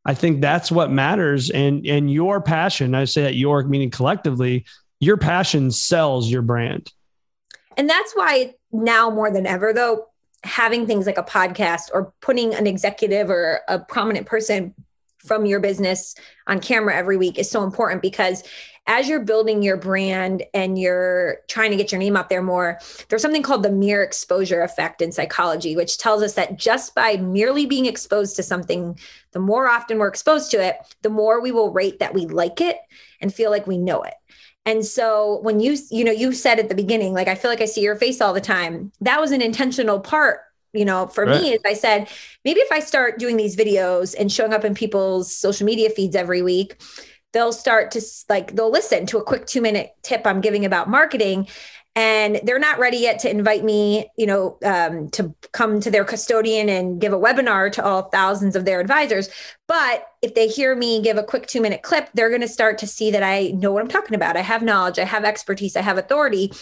i 0.06 0.14
think 0.14 0.40
that's 0.40 0.72
what 0.72 0.90
matters. 0.90 1.50
And 1.50 1.86
and 1.86 2.10
your 2.10 2.40
passion 2.40 2.94
i 2.94 3.04
say 3.04 3.22
that 3.22 3.34
your 3.34 3.62
meaning 3.64 3.90
collectively 3.90 4.64
your 5.00 5.16
passion 5.18 5.70
sells 5.70 6.30
your 6.30 6.42
brand. 6.42 6.90
And 7.76 7.88
that's 7.88 8.14
why 8.14 8.54
now 8.72 9.10
more 9.10 9.30
than 9.30 9.46
ever 9.46 9.72
though 9.72 10.06
having 10.42 10.86
things 10.86 11.06
like 11.06 11.18
a 11.18 11.22
podcast 11.22 11.90
or 11.92 12.12
putting 12.20 12.54
an 12.54 12.66
executive 12.66 13.30
or 13.30 13.60
a 13.68 13.78
prominent 13.78 14.26
person 14.26 14.74
from 15.18 15.44
your 15.44 15.60
business 15.60 16.14
on 16.46 16.60
camera 16.60 16.94
every 16.94 17.16
week 17.16 17.38
is 17.38 17.50
so 17.50 17.64
important 17.64 18.00
because 18.00 18.44
as 18.86 19.08
you're 19.08 19.20
building 19.20 19.62
your 19.62 19.76
brand 19.76 20.44
and 20.54 20.78
you're 20.78 21.38
trying 21.48 21.70
to 21.70 21.76
get 21.76 21.90
your 21.90 21.98
name 21.98 22.16
out 22.16 22.28
there 22.28 22.42
more, 22.42 22.78
there's 23.08 23.22
something 23.22 23.42
called 23.42 23.62
the 23.62 23.70
mere 23.70 24.02
exposure 24.02 24.62
effect 24.62 25.02
in 25.02 25.10
psychology, 25.10 25.74
which 25.74 25.98
tells 25.98 26.22
us 26.22 26.34
that 26.34 26.56
just 26.56 26.94
by 26.94 27.16
merely 27.16 27.66
being 27.66 27.86
exposed 27.86 28.36
to 28.36 28.42
something, 28.42 28.98
the 29.32 29.40
more 29.40 29.68
often 29.68 29.98
we're 29.98 30.08
exposed 30.08 30.50
to 30.52 30.64
it, 30.64 30.76
the 31.02 31.10
more 31.10 31.40
we 31.40 31.52
will 31.52 31.72
rate 31.72 31.98
that 31.98 32.14
we 32.14 32.26
like 32.26 32.60
it 32.60 32.78
and 33.20 33.34
feel 33.34 33.50
like 33.50 33.66
we 33.66 33.78
know 33.78 34.02
it. 34.02 34.14
And 34.64 34.84
so 34.84 35.40
when 35.42 35.60
you, 35.60 35.76
you 35.90 36.04
know, 36.04 36.12
you 36.12 36.32
said 36.32 36.58
at 36.58 36.68
the 36.68 36.74
beginning, 36.74 37.12
like, 37.12 37.28
I 37.28 37.36
feel 37.36 37.50
like 37.50 37.60
I 37.60 37.66
see 37.66 37.82
your 37.82 37.96
face 37.96 38.20
all 38.20 38.34
the 38.34 38.40
time. 38.40 38.90
That 39.00 39.20
was 39.20 39.30
an 39.30 39.40
intentional 39.40 40.00
part, 40.00 40.40
you 40.72 40.84
know, 40.84 41.06
for 41.06 41.24
right. 41.24 41.40
me, 41.40 41.54
as 41.54 41.60
I 41.64 41.74
said, 41.74 42.08
maybe 42.44 42.60
if 42.60 42.72
I 42.72 42.80
start 42.80 43.18
doing 43.18 43.36
these 43.36 43.56
videos 43.56 44.14
and 44.18 44.30
showing 44.30 44.52
up 44.52 44.64
in 44.64 44.74
people's 44.74 45.32
social 45.32 45.66
media 45.66 45.90
feeds 45.90 46.16
every 46.16 46.42
week, 46.42 46.80
they'll 47.36 47.52
start 47.52 47.90
to 47.90 48.00
like, 48.30 48.56
they'll 48.56 48.72
listen 48.72 49.04
to 49.04 49.18
a 49.18 49.22
quick 49.22 49.44
two 49.44 49.60
minute 49.60 49.94
tip 50.02 50.22
I'm 50.24 50.40
giving 50.40 50.64
about 50.64 50.88
marketing 50.88 51.46
and 51.94 52.40
they're 52.44 52.58
not 52.58 52.78
ready 52.78 52.96
yet 52.96 53.18
to 53.20 53.30
invite 53.30 53.62
me 53.62 54.06
you 54.16 54.24
know 54.24 54.56
um, 54.64 55.10
to 55.10 55.34
come 55.52 55.78
to 55.80 55.90
their 55.90 56.02
custodian 56.02 56.70
and 56.70 56.98
give 56.98 57.12
a 57.12 57.18
webinar 57.18 57.70
to 57.72 57.84
all 57.84 58.04
thousands 58.04 58.56
of 58.56 58.64
their 58.64 58.80
advisors. 58.80 59.28
But 59.68 60.06
if 60.22 60.34
they 60.34 60.48
hear 60.48 60.74
me 60.74 61.02
give 61.02 61.18
a 61.18 61.22
quick 61.22 61.46
two 61.46 61.60
minute 61.60 61.82
clip 61.82 62.08
they're 62.14 62.30
going 62.30 62.40
to 62.40 62.48
start 62.48 62.78
to 62.78 62.86
see 62.86 63.10
that 63.10 63.22
i 63.22 63.48
know 63.48 63.70
what 63.70 63.82
i'm 63.82 63.88
talking 63.88 64.16
about. 64.16 64.38
I 64.38 64.40
have 64.40 64.62
knowledge. 64.62 64.98
I 64.98 65.04
have 65.04 65.24
expertise. 65.24 65.76
I 65.76 65.82
have 65.82 65.98
authority. 65.98 66.52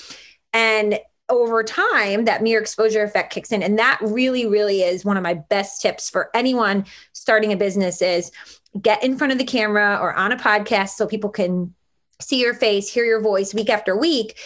And 0.52 0.98
over 1.28 1.62
time 1.62 2.24
that 2.24 2.42
mere 2.42 2.60
exposure 2.60 3.04
effect 3.04 3.32
kicks 3.32 3.52
in. 3.52 3.62
And 3.62 3.78
that 3.78 4.00
really 4.02 4.44
really 4.44 4.82
is 4.82 5.04
one 5.04 5.16
of 5.16 5.22
my 5.22 5.34
best 5.34 5.80
tips 5.80 6.10
for 6.10 6.30
anyone 6.34 6.84
starting 7.12 7.52
a 7.52 7.56
business 7.56 8.02
is 8.02 8.32
get 8.80 9.02
in 9.04 9.16
front 9.16 9.32
of 9.32 9.38
the 9.38 9.44
camera 9.44 9.98
or 10.00 10.14
on 10.14 10.32
a 10.32 10.36
podcast 10.36 10.90
so 10.90 11.06
people 11.06 11.30
can 11.30 11.74
see 12.20 12.40
your 12.40 12.54
face 12.54 12.92
hear 12.92 13.04
your 13.04 13.20
voice 13.20 13.52
week 13.52 13.68
after 13.68 13.96
week 13.96 14.36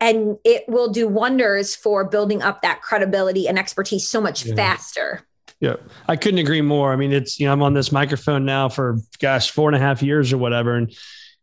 and 0.00 0.36
it 0.44 0.64
will 0.68 0.88
do 0.88 1.08
wonders 1.08 1.74
for 1.74 2.04
building 2.04 2.42
up 2.42 2.62
that 2.62 2.82
credibility 2.82 3.48
and 3.48 3.58
expertise 3.58 4.08
so 4.08 4.20
much 4.20 4.44
yeah. 4.44 4.54
faster. 4.54 5.22
Yeah, 5.60 5.76
I 6.06 6.16
couldn't 6.16 6.38
agree 6.38 6.60
more. 6.60 6.92
I 6.92 6.96
mean, 6.96 7.12
it's 7.12 7.40
you 7.40 7.46
know 7.46 7.52
I'm 7.52 7.62
on 7.62 7.72
this 7.72 7.90
microphone 7.90 8.44
now 8.44 8.68
for 8.68 8.98
gosh 9.20 9.50
four 9.50 9.68
and 9.68 9.76
a 9.76 9.78
half 9.78 10.02
years 10.02 10.32
or 10.32 10.38
whatever, 10.38 10.74
and 10.76 10.94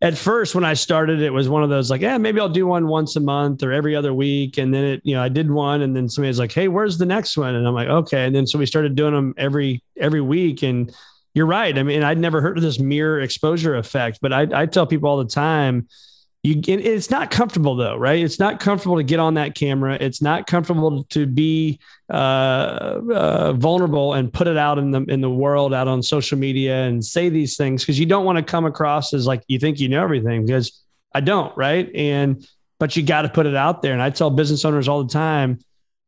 at 0.02 0.18
first 0.18 0.54
when 0.54 0.64
I 0.64 0.76
started, 0.76 1.22
it 1.22 1.32
was 1.32 1.50
one 1.50 1.64
of 1.64 1.70
those 1.70 1.90
like, 1.90 2.02
yeah, 2.02 2.18
maybe 2.20 2.40
I'll 2.40 2.50
do 2.50 2.68
one 2.68 2.88
once 2.88 3.16
a 3.16 3.22
month 3.22 3.64
or 3.64 3.72
every 3.72 3.96
other 3.96 4.14
week, 4.14 4.60
and 4.60 4.72
then 4.72 4.84
it 4.84 5.02
you 5.04 5.16
know 5.16 5.24
I 5.24 5.30
did 5.30 5.50
one, 5.50 5.82
and 5.82 5.96
then 5.96 6.10
somebody's 6.10 6.38
like, 6.38 6.52
hey, 6.52 6.68
where's 6.68 7.00
the 7.00 7.08
next 7.08 7.38
one? 7.38 7.56
And 7.56 7.68
I'm 7.68 7.74
like, 7.74 7.88
okay, 7.88 8.26
and 8.26 8.36
then 8.36 8.46
so 8.46 8.60
we 8.60 8.68
started 8.68 8.96
doing 8.96 9.16
them 9.16 9.34
every 9.36 9.82
every 9.98 10.22
week, 10.22 10.62
and 10.62 10.94
you're 11.34 11.46
right. 11.46 11.78
I 11.78 11.84
mean, 11.84 12.04
I'd 12.04 12.18
never 12.18 12.42
heard 12.42 12.58
of 12.58 12.64
this 12.64 12.80
mere 12.80 13.22
exposure 13.22 13.76
effect, 13.76 14.20
but 14.22 14.32
I 14.32 14.48
I 14.54 14.66
tell 14.66 14.86
people 14.86 15.10
all 15.10 15.18
the 15.18 15.26
time 15.26 15.88
you 16.44 16.62
it's 16.68 17.10
not 17.10 17.32
comfortable 17.32 17.76
though 17.78 17.96
right? 17.96 18.22
It's 18.22 18.38
not 18.38 18.60
comfortable 18.60 18.98
to 18.98 19.04
get 19.04 19.20
on 19.20 19.36
that 19.36 19.56
camera. 19.56 19.98
It's 20.00 20.22
not 20.22 20.46
comfortable 20.46 21.06
to 21.06 21.26
be 21.26 21.80
uh, 22.10 22.14
uh, 23.14 23.54
vulnerable 23.54 24.14
and 24.14 24.32
put 24.32 24.48
it 24.48 24.58
out 24.58 24.78
in 24.78 24.92
the 24.92 25.04
in 25.06 25.22
the 25.22 25.30
world 25.30 25.74
out 25.74 25.88
on 25.88 26.04
social 26.04 26.38
media 26.38 26.84
and 26.84 27.04
say 27.04 27.30
these 27.30 27.56
things 27.56 27.82
because 27.82 27.98
you 27.98 28.06
don't 28.06 28.26
want 28.26 28.38
to 28.38 28.44
come 28.44 28.66
across 28.66 29.14
as 29.14 29.26
like 29.26 29.42
you 29.48 29.58
think 29.58 29.80
you 29.80 29.88
know 29.88 30.04
everything 30.04 30.46
because 30.46 30.84
i 31.16 31.22
don't 31.22 31.56
right? 31.58 31.90
And 31.96 32.46
but 32.78 32.98
you 32.98 33.04
got 33.04 33.22
to 33.22 33.30
put 33.30 33.46
it 33.46 33.56
out 33.56 33.82
there. 33.82 33.94
And 33.94 34.02
i 34.02 34.10
tell 34.10 34.30
business 34.30 34.66
owners 34.66 34.90
all 34.90 35.04
the 35.04 35.14
time 35.14 35.60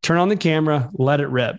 turn 0.04 0.18
on 0.18 0.28
the 0.28 0.36
camera 0.36 0.92
let 0.94 1.22
it 1.22 1.28
rip 1.28 1.56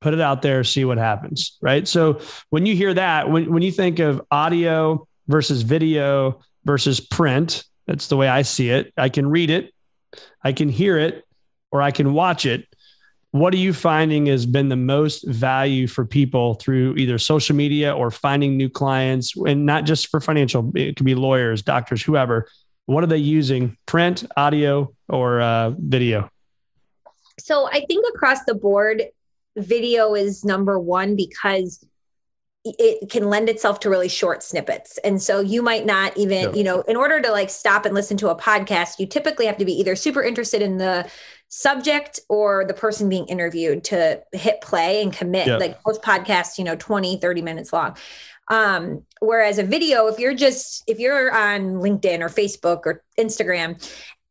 put 0.00 0.14
it 0.14 0.20
out 0.20 0.42
there 0.42 0.62
see 0.62 0.84
what 0.84 0.98
happens 0.98 1.58
right 1.60 1.88
so 1.88 2.20
when 2.50 2.66
you 2.66 2.76
hear 2.76 2.92
that 2.94 3.30
when, 3.30 3.52
when 3.52 3.62
you 3.62 3.72
think 3.72 3.98
of 3.98 4.20
audio 4.30 5.06
versus 5.26 5.62
video 5.62 6.40
versus 6.64 7.00
print 7.00 7.64
that's 7.86 8.08
the 8.08 8.16
way 8.16 8.28
I 8.28 8.42
see 8.42 8.70
it. 8.70 8.92
I 8.96 9.08
can 9.08 9.28
read 9.28 9.50
it, 9.50 9.72
I 10.42 10.52
can 10.52 10.68
hear 10.68 10.98
it, 10.98 11.24
or 11.70 11.80
I 11.80 11.90
can 11.90 12.12
watch 12.12 12.46
it. 12.46 12.66
What 13.30 13.52
are 13.54 13.58
you 13.58 13.72
finding 13.72 14.26
has 14.26 14.46
been 14.46 14.68
the 14.68 14.76
most 14.76 15.26
value 15.26 15.86
for 15.86 16.04
people 16.04 16.54
through 16.54 16.96
either 16.96 17.18
social 17.18 17.54
media 17.54 17.94
or 17.94 18.10
finding 18.10 18.56
new 18.56 18.70
clients, 18.70 19.34
and 19.36 19.66
not 19.66 19.84
just 19.84 20.08
for 20.08 20.20
financial? 20.20 20.72
It 20.74 20.96
could 20.96 21.06
be 21.06 21.14
lawyers, 21.14 21.62
doctors, 21.62 22.02
whoever. 22.02 22.48
What 22.86 23.04
are 23.04 23.08
they 23.08 23.18
using? 23.18 23.76
Print, 23.86 24.24
audio, 24.36 24.94
or 25.08 25.40
uh, 25.40 25.70
video? 25.70 26.30
So 27.38 27.68
I 27.70 27.84
think 27.86 28.06
across 28.14 28.44
the 28.44 28.54
board, 28.54 29.02
video 29.56 30.14
is 30.14 30.44
number 30.44 30.78
one 30.78 31.16
because 31.16 31.84
it 32.66 33.10
can 33.10 33.30
lend 33.30 33.48
itself 33.48 33.78
to 33.80 33.90
really 33.90 34.08
short 34.08 34.42
snippets. 34.42 34.98
And 34.98 35.22
so 35.22 35.40
you 35.40 35.62
might 35.62 35.86
not 35.86 36.16
even, 36.16 36.50
yeah. 36.50 36.52
you 36.52 36.64
know, 36.64 36.80
in 36.82 36.96
order 36.96 37.20
to 37.20 37.30
like 37.30 37.48
stop 37.48 37.86
and 37.86 37.94
listen 37.94 38.16
to 38.18 38.28
a 38.28 38.36
podcast, 38.36 38.98
you 38.98 39.06
typically 39.06 39.46
have 39.46 39.58
to 39.58 39.64
be 39.64 39.72
either 39.74 39.94
super 39.94 40.22
interested 40.22 40.62
in 40.62 40.78
the 40.78 41.08
subject 41.48 42.18
or 42.28 42.64
the 42.64 42.74
person 42.74 43.08
being 43.08 43.26
interviewed 43.26 43.84
to 43.84 44.20
hit 44.32 44.60
play 44.60 45.00
and 45.00 45.12
commit. 45.12 45.46
Yeah. 45.46 45.58
Like 45.58 45.78
most 45.86 46.02
podcasts, 46.02 46.58
you 46.58 46.64
know, 46.64 46.74
20, 46.74 47.18
30 47.18 47.42
minutes 47.42 47.72
long. 47.72 47.96
Um, 48.48 49.04
whereas 49.20 49.58
a 49.58 49.64
video, 49.64 50.06
if 50.06 50.18
you're 50.18 50.34
just 50.34 50.84
if 50.86 50.98
you're 50.98 51.32
on 51.34 51.74
LinkedIn 51.74 52.20
or 52.20 52.28
Facebook 52.28 52.82
or 52.84 53.02
Instagram 53.18 53.76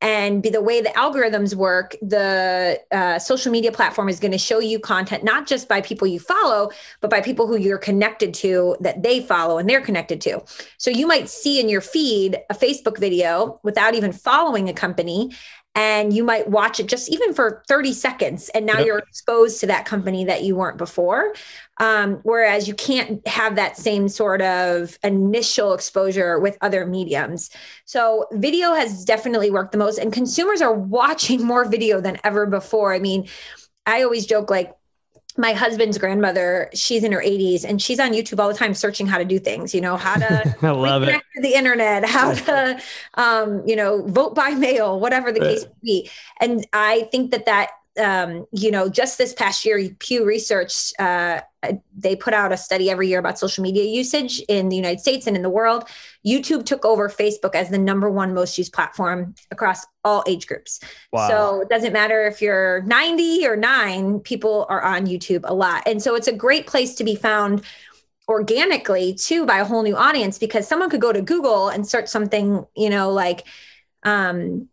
and 0.01 0.43
be 0.43 0.49
the 0.49 0.61
way 0.61 0.81
the 0.81 0.89
algorithms 0.89 1.55
work 1.55 1.95
the 2.01 2.79
uh, 2.91 3.17
social 3.17 3.51
media 3.51 3.71
platform 3.71 4.09
is 4.09 4.19
going 4.19 4.31
to 4.31 4.37
show 4.37 4.59
you 4.59 4.79
content 4.79 5.23
not 5.23 5.47
just 5.47 5.67
by 5.69 5.81
people 5.81 6.07
you 6.07 6.19
follow 6.19 6.69
but 7.01 7.09
by 7.09 7.21
people 7.21 7.47
who 7.47 7.57
you're 7.57 7.77
connected 7.77 8.33
to 8.33 8.75
that 8.81 9.03
they 9.03 9.21
follow 9.21 9.57
and 9.57 9.69
they're 9.69 9.81
connected 9.81 10.21
to. 10.21 10.41
So 10.77 10.89
you 10.89 11.07
might 11.07 11.29
see 11.29 11.59
in 11.59 11.69
your 11.69 11.81
feed 11.81 12.37
a 12.49 12.53
facebook 12.53 12.99
video 12.99 13.59
without 13.63 13.95
even 13.95 14.11
following 14.11 14.69
a 14.69 14.73
company 14.73 15.31
and 15.75 16.13
you 16.13 16.23
might 16.23 16.49
watch 16.49 16.79
it 16.79 16.87
just 16.87 17.09
even 17.09 17.33
for 17.33 17.61
30 17.67 17.93
seconds 17.93 18.49
and 18.49 18.65
now 18.65 18.77
yep. 18.77 18.85
you're 18.85 18.97
exposed 18.99 19.59
to 19.59 19.67
that 19.67 19.85
company 19.85 20.23
that 20.25 20.43
you 20.43 20.55
weren't 20.55 20.77
before. 20.77 21.33
Um, 21.77 22.21
whereas 22.23 22.67
you 22.67 22.73
can't 22.73 23.25
have 23.27 23.57
that 23.57 23.75
same 23.75 24.07
sort 24.07 24.41
of 24.41 24.97
initial 25.03 25.73
exposure 25.73 26.39
with 26.39 26.57
other 26.61 26.85
mediums. 26.85 27.49
So 27.83 28.27
video 28.31 28.73
has 28.73 29.03
definitely 29.03 29.51
worked 29.51 29.73
the 29.73 29.77
most 29.77 29.97
and 29.97 30.13
consumers 30.13 30.61
are 30.61 30.73
watching 30.95 31.43
more 31.43 31.65
video 31.65 31.99
than 31.99 32.17
ever 32.23 32.45
before. 32.45 32.93
I 32.93 32.99
mean 32.99 33.27
i 33.85 34.01
always 34.01 34.25
joke 34.25 34.49
like 34.49 34.75
my 35.37 35.53
husband's 35.53 35.97
grandmother, 35.97 36.69
she's 36.73 37.03
in 37.03 37.11
her 37.11 37.21
80s 37.21 37.65
and 37.65 37.81
she's 37.81 37.99
on 37.99 38.13
YouTube 38.13 38.39
all 38.39 38.47
the 38.47 38.53
time 38.53 38.73
searching 38.73 39.05
how 39.05 39.17
to 39.17 39.25
do 39.25 39.37
things, 39.37 39.75
you 39.75 39.81
know, 39.81 39.97
how 39.97 40.15
to 40.15 40.55
I 40.61 40.69
love 40.69 41.03
it. 41.03 41.21
to 41.35 41.41
the 41.41 41.53
internet, 41.53 42.05
how 42.05 42.33
to, 42.33 42.81
um, 43.15 43.61
you 43.67 43.75
know, 43.75 44.03
vote 44.03 44.33
by 44.33 44.51
mail, 44.51 44.99
whatever 44.99 45.31
the 45.31 45.41
case 45.41 45.65
may 45.65 45.71
be. 45.83 46.09
And 46.39 46.65
I 46.71 47.09
think 47.11 47.31
that 47.31 47.45
that, 47.47 47.71
um, 47.97 48.45
you 48.51 48.71
know, 48.71 48.89
just 48.89 49.17
this 49.17 49.33
past 49.33 49.65
year, 49.65 49.89
Pew 49.99 50.25
Research, 50.25 50.91
uh, 50.99 51.41
they 51.97 52.15
put 52.15 52.33
out 52.33 52.51
a 52.51 52.57
study 52.57 52.89
every 52.89 53.07
year 53.07 53.19
about 53.19 53.39
social 53.39 53.63
media 53.63 53.83
usage 53.83 54.39
in 54.47 54.69
the 54.69 54.75
United 54.75 54.99
States 54.99 55.27
and 55.27 55.35
in 55.35 55.41
the 55.41 55.49
world. 55.49 55.87
YouTube 56.25 56.65
took 56.65 56.85
over 56.85 57.09
Facebook 57.09 57.55
as 57.55 57.69
the 57.69 57.77
number 57.77 58.09
one 58.09 58.33
most 58.33 58.57
used 58.57 58.73
platform 58.73 59.33
across 59.51 59.85
all 60.03 60.23
age 60.27 60.47
groups. 60.47 60.79
Wow. 61.11 61.27
So 61.27 61.61
it 61.61 61.69
doesn't 61.69 61.93
matter 61.93 62.25
if 62.27 62.41
you're 62.41 62.81
90 62.83 63.47
or 63.47 63.55
nine, 63.55 64.19
people 64.19 64.65
are 64.69 64.83
on 64.83 65.07
YouTube 65.07 65.41
a 65.45 65.53
lot. 65.53 65.83
And 65.85 66.01
so 66.01 66.15
it's 66.15 66.27
a 66.27 66.33
great 66.33 66.67
place 66.67 66.95
to 66.95 67.03
be 67.03 67.15
found 67.15 67.63
organically 68.27 69.13
too 69.13 69.45
by 69.45 69.59
a 69.59 69.65
whole 69.65 69.83
new 69.83 69.95
audience 69.95 70.37
because 70.37 70.67
someone 70.67 70.89
could 70.89 71.01
go 71.01 71.13
to 71.13 71.21
Google 71.21 71.69
and 71.69 71.87
search 71.87 72.07
something, 72.07 72.65
you 72.75 72.89
know, 72.89 73.11
like, 73.11 73.45
um, 74.03 74.67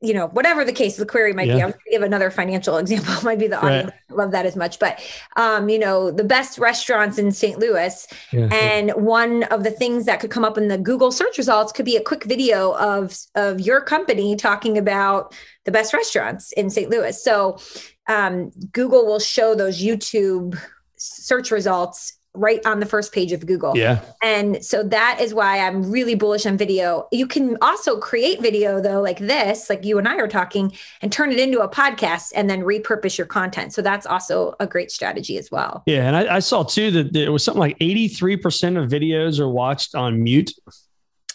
you 0.00 0.14
know, 0.14 0.28
whatever 0.28 0.64
the 0.64 0.72
case, 0.72 0.96
the 0.96 1.04
query 1.04 1.32
might 1.34 1.46
Yeah. 1.48 1.54
be. 1.56 1.62
I'm 1.62 1.70
going 1.70 1.80
to 1.84 1.90
give 1.90 2.02
another 2.02 2.30
financial 2.30 2.76
example. 2.82 3.14
might 3.22 3.38
be 3.38 3.48
the 3.48 3.62
audience 3.62 3.90
Right. 4.08 4.16
love 4.16 4.30
that 4.30 4.46
as 4.46 4.56
much, 4.56 4.78
but 4.78 4.98
um, 5.36 5.68
you 5.68 5.78
know, 5.78 6.10
the 6.10 6.24
best 6.24 6.58
restaurants 6.58 7.18
in 7.18 7.32
St. 7.32 7.58
Louis, 7.58 8.06
Yeah. 8.32 8.48
and 8.52 8.90
one 8.92 9.42
of 9.44 9.62
the 9.62 9.70
things 9.70 10.06
that 10.06 10.20
could 10.20 10.30
come 10.30 10.44
up 10.44 10.56
in 10.56 10.68
the 10.68 10.78
Google 10.78 11.12
search 11.12 11.36
results 11.36 11.70
could 11.72 11.84
be 11.84 11.96
a 11.96 12.02
quick 12.02 12.24
video 12.24 12.74
of 12.76 13.16
of 13.34 13.60
your 13.60 13.80
company 13.80 14.36
talking 14.36 14.78
about 14.78 15.34
the 15.64 15.72
best 15.72 15.92
restaurants 15.92 16.52
in 16.52 16.70
St. 16.70 16.88
Louis. 16.90 17.22
So 17.22 17.58
um, 18.06 18.50
Google 18.72 19.04
will 19.06 19.18
show 19.20 19.54
those 19.54 19.82
YouTube 19.82 20.58
search 20.96 21.50
results 21.50 22.14
right 22.34 22.64
on 22.66 22.80
the 22.80 22.86
first 22.86 23.12
page 23.12 23.32
of 23.32 23.46
Google. 23.46 23.76
yeah. 23.76 24.00
And 24.22 24.64
so 24.64 24.82
that 24.82 25.20
is 25.20 25.32
why 25.32 25.60
I'm 25.60 25.90
really 25.90 26.16
bullish 26.16 26.46
on 26.46 26.56
video. 26.56 27.06
You 27.12 27.26
can 27.26 27.56
also 27.62 27.98
create 27.98 28.40
video 28.40 28.80
though, 28.80 29.00
like 29.00 29.18
this, 29.18 29.70
like 29.70 29.84
you 29.84 29.98
and 29.98 30.08
I 30.08 30.16
are 30.16 30.28
talking, 30.28 30.72
and 31.00 31.12
turn 31.12 31.30
it 31.30 31.38
into 31.38 31.60
a 31.60 31.68
podcast 31.68 32.32
and 32.34 32.50
then 32.50 32.62
repurpose 32.62 33.16
your 33.16 33.26
content. 33.26 33.72
So 33.72 33.82
that's 33.82 34.04
also 34.04 34.56
a 34.58 34.66
great 34.66 34.90
strategy 34.90 35.38
as 35.38 35.50
well. 35.50 35.82
Yeah. 35.86 36.06
And 36.06 36.16
I, 36.16 36.36
I 36.36 36.38
saw 36.40 36.64
too 36.64 36.90
that 36.90 37.14
it 37.16 37.30
was 37.30 37.44
something 37.44 37.60
like 37.60 37.78
83% 37.78 38.82
of 38.82 38.90
videos 38.90 39.38
are 39.38 39.48
watched 39.48 39.94
on 39.94 40.22
mute. 40.22 40.52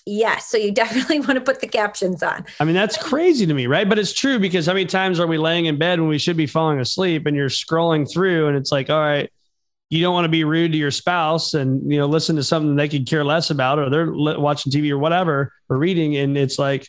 Yes. 0.06 0.48
So 0.48 0.58
you 0.58 0.72
definitely 0.74 1.20
want 1.20 1.36
to 1.36 1.42
put 1.42 1.62
the 1.62 1.68
captions 1.68 2.22
on. 2.24 2.46
I 2.60 2.66
mean, 2.66 2.76
that's 2.76 2.98
crazy 2.98 3.46
to 3.46 3.54
me, 3.54 3.68
right? 3.68 3.88
But 3.88 4.00
it's 4.00 4.14
true 4.14 4.38
because 4.40 4.66
how 4.66 4.74
many 4.74 4.86
times 4.86 5.20
are 5.20 5.28
we 5.28 5.38
laying 5.38 5.68
in 5.68 5.78
bed 5.78 6.00
when 6.00 6.10
we 6.10 6.18
should 6.18 6.38
be 6.38 6.48
falling 6.48 6.80
asleep 6.80 7.26
and 7.26 7.38
you're 7.38 7.50
scrolling 7.50 8.12
through 8.12 8.48
and 8.48 8.58
it's 8.58 8.72
like, 8.72 8.90
all 8.90 9.00
right, 9.00 9.32
you 9.90 10.02
don't 10.02 10.14
want 10.14 10.26
to 10.26 10.30
be 10.30 10.44
rude 10.44 10.72
to 10.72 10.78
your 10.78 10.92
spouse 10.92 11.56
and, 11.56 11.92
you 11.92 11.98
know, 11.98 12.06
listen 12.06 12.36
to 12.36 12.44
something 12.44 12.76
they 12.76 12.88
could 12.88 13.08
care 13.08 13.24
less 13.24 13.50
about 13.50 13.80
or 13.80 13.90
they're 13.90 14.12
watching 14.12 14.72
TV 14.72 14.92
or 14.92 15.00
whatever 15.00 15.52
or 15.68 15.78
reading. 15.78 16.16
And 16.18 16.38
it's 16.38 16.60
like, 16.60 16.88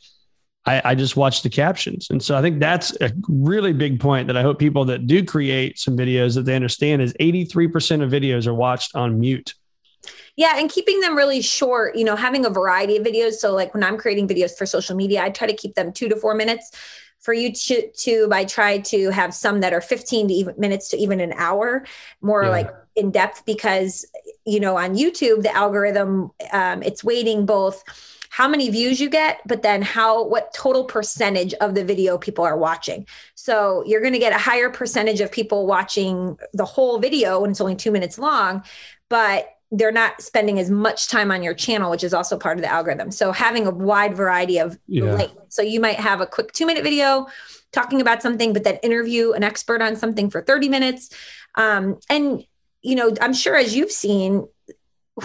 I, 0.66 0.82
I 0.84 0.94
just 0.94 1.16
watch 1.16 1.42
the 1.42 1.48
captions. 1.48 2.08
And 2.10 2.22
so 2.22 2.36
I 2.36 2.42
think 2.42 2.60
that's 2.60 2.94
a 3.00 3.10
really 3.28 3.72
big 3.72 3.98
point 3.98 4.26
that 4.26 4.36
I 4.36 4.42
hope 4.42 4.58
people 4.58 4.84
that 4.86 5.06
do 5.06 5.24
create 5.24 5.78
some 5.78 5.96
videos 5.96 6.34
that 6.34 6.42
they 6.42 6.54
understand 6.54 7.00
is 7.00 7.14
83% 7.14 8.02
of 8.02 8.10
videos 8.10 8.46
are 8.46 8.54
watched 8.54 8.94
on 8.94 9.18
mute. 9.18 9.54
Yeah, 10.36 10.58
and 10.58 10.70
keeping 10.70 11.00
them 11.00 11.16
really 11.16 11.40
short, 11.40 11.96
you 11.96 12.04
know, 12.04 12.16
having 12.16 12.44
a 12.44 12.50
variety 12.50 12.96
of 12.96 13.04
videos. 13.04 13.34
So 13.34 13.54
like 13.54 13.72
when 13.72 13.82
I'm 13.82 13.96
creating 13.96 14.28
videos 14.28 14.56
for 14.56 14.66
social 14.66 14.94
media, 14.94 15.22
I 15.22 15.30
try 15.30 15.46
to 15.46 15.56
keep 15.56 15.74
them 15.74 15.92
2 15.92 16.10
to 16.10 16.16
4 16.16 16.34
minutes. 16.34 16.70
For 17.20 17.34
YouTube, 17.34 18.32
I 18.32 18.44
try 18.44 18.78
to 18.78 19.10
have 19.10 19.34
some 19.34 19.60
that 19.60 19.72
are 19.72 19.80
15 19.80 20.28
to 20.28 20.34
even 20.34 20.54
minutes 20.58 20.88
to 20.88 20.96
even 20.96 21.20
an 21.20 21.32
hour, 21.36 21.84
more 22.20 22.44
Yeah. 22.44 22.50
like 22.50 22.70
in 22.96 23.10
depth 23.10 23.44
because 23.44 24.04
you 24.46 24.58
know, 24.58 24.76
on 24.78 24.96
YouTube, 24.96 25.42
the 25.42 25.54
algorithm 25.54 26.30
um, 26.52 26.82
it's 26.82 27.04
weighting 27.04 27.46
both 27.46 27.84
how 28.30 28.48
many 28.48 28.70
views 28.70 29.00
you 29.00 29.10
get, 29.10 29.40
but 29.46 29.62
then 29.62 29.82
how 29.82 30.24
what 30.24 30.54
total 30.54 30.84
percentage 30.84 31.52
of 31.54 31.74
the 31.74 31.84
video 31.84 32.16
people 32.16 32.44
are 32.44 32.56
watching. 32.56 33.06
So 33.34 33.82
you're 33.86 34.00
going 34.00 34.12
to 34.12 34.18
get 34.18 34.32
a 34.32 34.38
higher 34.38 34.70
percentage 34.70 35.20
of 35.20 35.30
people 35.32 35.66
watching 35.66 36.38
the 36.52 36.64
whole 36.64 36.98
video 36.98 37.40
when 37.40 37.50
it's 37.50 37.60
only 37.60 37.76
2 37.76 37.90
minutes 37.90 38.18
long, 38.18 38.62
but 39.08 39.48
they're 39.72 39.92
not 39.92 40.20
spending 40.20 40.58
as 40.58 40.70
much 40.70 41.08
time 41.08 41.30
on 41.30 41.42
your 41.42 41.54
channel, 41.54 41.90
which 41.90 42.02
is 42.02 42.12
also 42.12 42.36
part 42.36 42.58
of 42.58 42.62
the 42.62 42.70
algorithm. 42.70 43.10
So 43.10 43.30
having 43.30 43.66
a 43.66 43.70
wide 43.70 44.16
variety 44.16 44.58
of 44.58 44.78
Yeah. 44.86 45.26
So 45.48 45.62
you 45.62 45.80
might 45.80 45.96
have 45.96 46.20
a 46.20 46.26
quick 46.26 46.52
two 46.52 46.66
minute 46.66 46.82
video 46.82 47.28
talking 47.72 48.00
about 48.00 48.20
something, 48.20 48.52
but 48.52 48.64
then 48.64 48.76
interview 48.82 49.32
an 49.32 49.44
expert 49.44 49.80
on 49.80 49.94
something 49.94 50.28
for 50.28 50.42
30 50.42 50.68
minutes. 50.68 51.10
Um, 51.54 52.00
and, 52.08 52.44
you 52.82 52.96
know, 52.96 53.14
I'm 53.20 53.32
sure 53.32 53.56
as 53.56 53.76
you've 53.76 53.92
seen, 53.92 54.48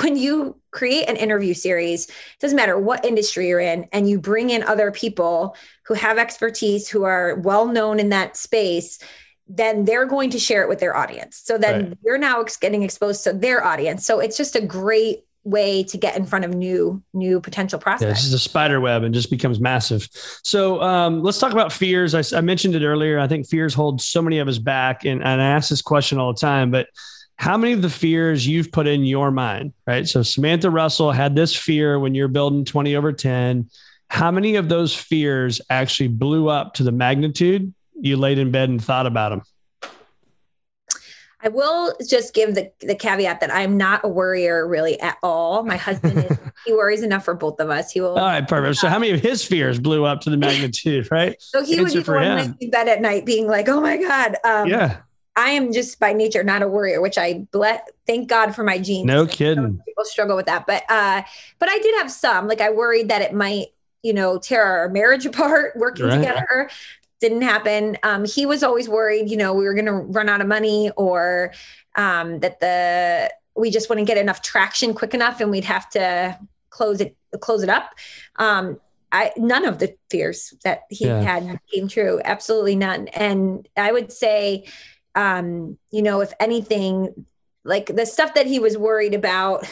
when 0.01 0.17
you 0.17 0.60
create 0.71 1.08
an 1.08 1.15
interview 1.15 1.53
series, 1.53 2.08
it 2.08 2.13
doesn't 2.39 2.55
matter 2.55 2.77
what 2.77 3.05
industry 3.05 3.47
you're 3.47 3.60
in, 3.60 3.88
and 3.91 4.10
you 4.10 4.19
bring 4.19 4.49
in 4.49 4.62
other 4.63 4.91
people 4.91 5.55
who 5.86 5.93
have 5.93 6.17
expertise, 6.17 6.89
who 6.89 7.03
are 7.03 7.36
well 7.36 7.65
known 7.65 7.99
in 7.99 8.10
that 8.10 8.36
space, 8.36 8.99
then 9.47 9.86
they're 9.86 10.05
going 10.05 10.31
to 10.31 10.39
share 10.39 10.63
it 10.63 10.69
with 10.69 10.79
their 10.79 10.95
audience. 10.97 11.41
So 11.43 11.58
then 11.58 11.89
Right. 11.89 11.97
you're 12.03 12.17
now 12.17 12.43
getting 12.60 12.84
exposed 12.84 13.23
to 13.25 13.34
their 13.34 13.63
audience. 13.63 14.05
So 14.05 14.19
it's 14.19 14.38
just 14.38 14.55
a 14.55 14.62
great 14.62 15.23
way 15.43 15.84
to 15.84 15.97
get 15.99 16.17
in 16.17 16.25
front 16.25 16.43
of 16.43 16.55
new 16.55 17.03
new 17.13 17.39
potential 17.39 17.77
Yeah, 17.77 17.84
prospects. 17.84 18.12
it's 18.13 18.31
just 18.31 18.34
a 18.34 18.49
spider 18.49 18.81
web 18.81 19.03
and 19.03 19.13
just 19.13 19.29
becomes 19.29 19.60
massive. 19.60 20.08
So 20.43 20.81
um, 20.81 21.21
let's 21.21 21.38
talk 21.38 21.51
about 21.51 21.71
fears. 21.71 22.15
I 22.15 22.41
mentioned 22.41 22.73
it 22.73 22.84
earlier. 22.84 23.19
I 23.19 23.27
think 23.27 23.47
fears 23.47 23.75
hold 23.75 24.01
so 24.01 24.23
many 24.23 24.39
of 24.39 24.47
us 24.47 24.58
back, 24.58 25.05
and, 25.05 25.23
and 25.23 25.39
I 25.39 25.45
ask 25.45 25.69
this 25.69 25.84
question 25.84 26.17
all 26.17 26.34
the 26.34 26.39
time. 26.39 26.71
But 26.71 26.88
how 27.38 27.58
many 27.58 27.73
of 27.73 27.84
the 27.84 27.89
fears 27.91 28.47
you've 28.47 28.71
put 28.71 28.88
in 28.88 29.05
your 29.05 29.29
mind, 29.29 29.73
right? 29.86 30.08
So 30.08 30.23
Samantha 30.23 30.71
Russell 30.71 31.12
had 31.12 31.36
this 31.36 31.55
fear 31.55 31.99
when 31.99 32.15
you're 32.15 32.27
building 32.27 32.65
twenty 32.65 32.95
over 32.95 33.13
ten. 33.13 33.69
How 34.10 34.31
many 34.31 34.55
of 34.55 34.67
those 34.69 34.95
fears 34.95 35.62
actually 35.69 36.08
blew 36.08 36.49
up 36.49 36.73
to 36.75 36.84
the 36.84 36.91
magnitude 36.91 37.71
you 37.99 38.17
laid 38.17 38.38
in 38.39 38.51
bed 38.51 38.69
and 38.69 38.84
thought 38.84 39.05
about 39.05 39.29
them? 39.29 39.41
I 41.41 41.49
will 41.49 41.93
just 42.08 42.34
give 42.34 42.55
the 42.55 42.71
the 42.81 42.95
caveat 42.95 43.39
that 43.41 43.53
I'm 43.53 43.77
not 43.77 44.01
a 44.03 44.08
worrier 44.08 44.67
really 44.67 44.99
at 44.99 45.17
all. 45.21 45.63
My 45.63 45.77
husband 45.77 46.17
is 46.17 46.38
he 46.65 46.73
worries 46.73 47.03
enough 47.03 47.23
for 47.23 47.36
both 47.36 47.60
of 47.60 47.69
us. 47.69 47.91
He 47.91 48.01
will 48.01 48.17
All 48.17 48.25
right, 48.25 48.47
perfect. 48.47 48.77
So 48.79 48.88
how 48.88 48.97
many 48.97 49.12
of 49.12 49.19
his 49.19 49.45
fears 49.45 49.79
blew 49.79 50.05
up 50.05 50.21
to 50.21 50.29
the 50.31 50.38
magnitude, 50.38 51.08
right? 51.12 51.36
so 51.39 51.63
he 51.63 51.79
would 51.79 51.89
be 51.93 51.99
the 51.99 52.03
for 52.03 52.15
one 52.15 52.58
in 52.60 52.69
bed 52.71 52.88
at 52.88 52.99
night 53.01 53.25
being 53.25 53.47
like, 53.47 53.69
"Oh 53.69 53.79
my 53.79 53.97
god." 53.97 54.38
Um, 54.43 54.67
Yeah, 54.69 54.97
I 55.36 55.49
am 55.51 55.71
just 55.71 55.99
by 55.99 56.13
nature 56.13 56.43
not 56.43 56.63
a 56.63 56.67
worrier, 56.67 56.99
which 56.99 57.17
I 57.19 57.45
ble- 57.51 57.81
thank 58.08 58.27
God 58.27 58.55
for 58.55 58.63
my 58.63 58.79
genes. 58.79 59.05
no 59.05 59.27
kidding. 59.27 59.79
People 59.86 60.05
struggle 60.05 60.36
with 60.36 60.47
that, 60.47 60.65
but 60.65 60.84
uh, 60.89 61.21
but 61.60 61.69
I 61.69 61.77
did 61.77 61.93
have 61.97 62.12
some. 62.12 62.47
Like 62.47 62.62
I 62.62 62.71
worried 62.71 63.10
that 63.10 63.21
it 63.21 63.34
might, 63.34 63.67
you 64.01 64.13
know, 64.13 64.39
tear 64.39 64.63
our 64.63 64.89
marriage 64.89 65.25
apart 65.31 65.73
working 65.75 66.08
Right. 66.08 66.17
together. 66.17 66.71
Didn't 67.26 67.42
happen. 67.42 67.98
Um, 68.04 68.24
he 68.26 68.46
was 68.46 68.62
always 68.62 68.88
worried, 68.88 69.32
you 69.32 69.38
know, 69.42 69.52
we 69.60 69.66
were 69.66 69.74
going 69.74 69.92
to 69.94 69.94
run 70.18 70.30
out 70.30 70.42
of 70.42 70.48
money 70.48 70.92
or 70.96 71.54
um, 71.96 72.40
that 72.42 72.60
the 72.60 73.34
we 73.56 73.72
just 73.72 73.90
wouldn't 73.90 74.06
get 74.06 74.20
enough 74.20 74.44
traction 74.44 74.94
quick 74.94 75.14
enough, 75.16 75.42
and 75.42 75.50
we'd 75.50 75.64
have 75.76 75.90
to 75.98 76.38
close 76.70 77.02
it 77.02 77.18
close 77.42 77.64
it 77.64 77.70
up. 77.70 77.86
Um, 78.36 78.80
I 79.12 79.32
none 79.38 79.66
of 79.66 79.80
the 79.80 79.96
fears 80.12 80.54
that 80.64 80.82
he 80.92 81.08
Yeah. 81.08 81.22
had 81.22 81.60
came 81.74 81.88
true. 81.88 82.22
Absolutely 82.24 82.76
none. 82.76 83.08
And 83.08 83.68
I 83.76 83.92
would 83.92 84.12
say, 84.12 84.66
um, 85.16 85.80
you 85.90 86.04
know, 86.04 86.22
if 86.22 86.32
anything, 86.40 87.26
like 87.64 87.88
the 87.88 88.06
stuff 88.06 88.36
that 88.36 88.46
he 88.46 88.60
was 88.60 88.78
worried 88.78 89.16
about, 89.16 89.66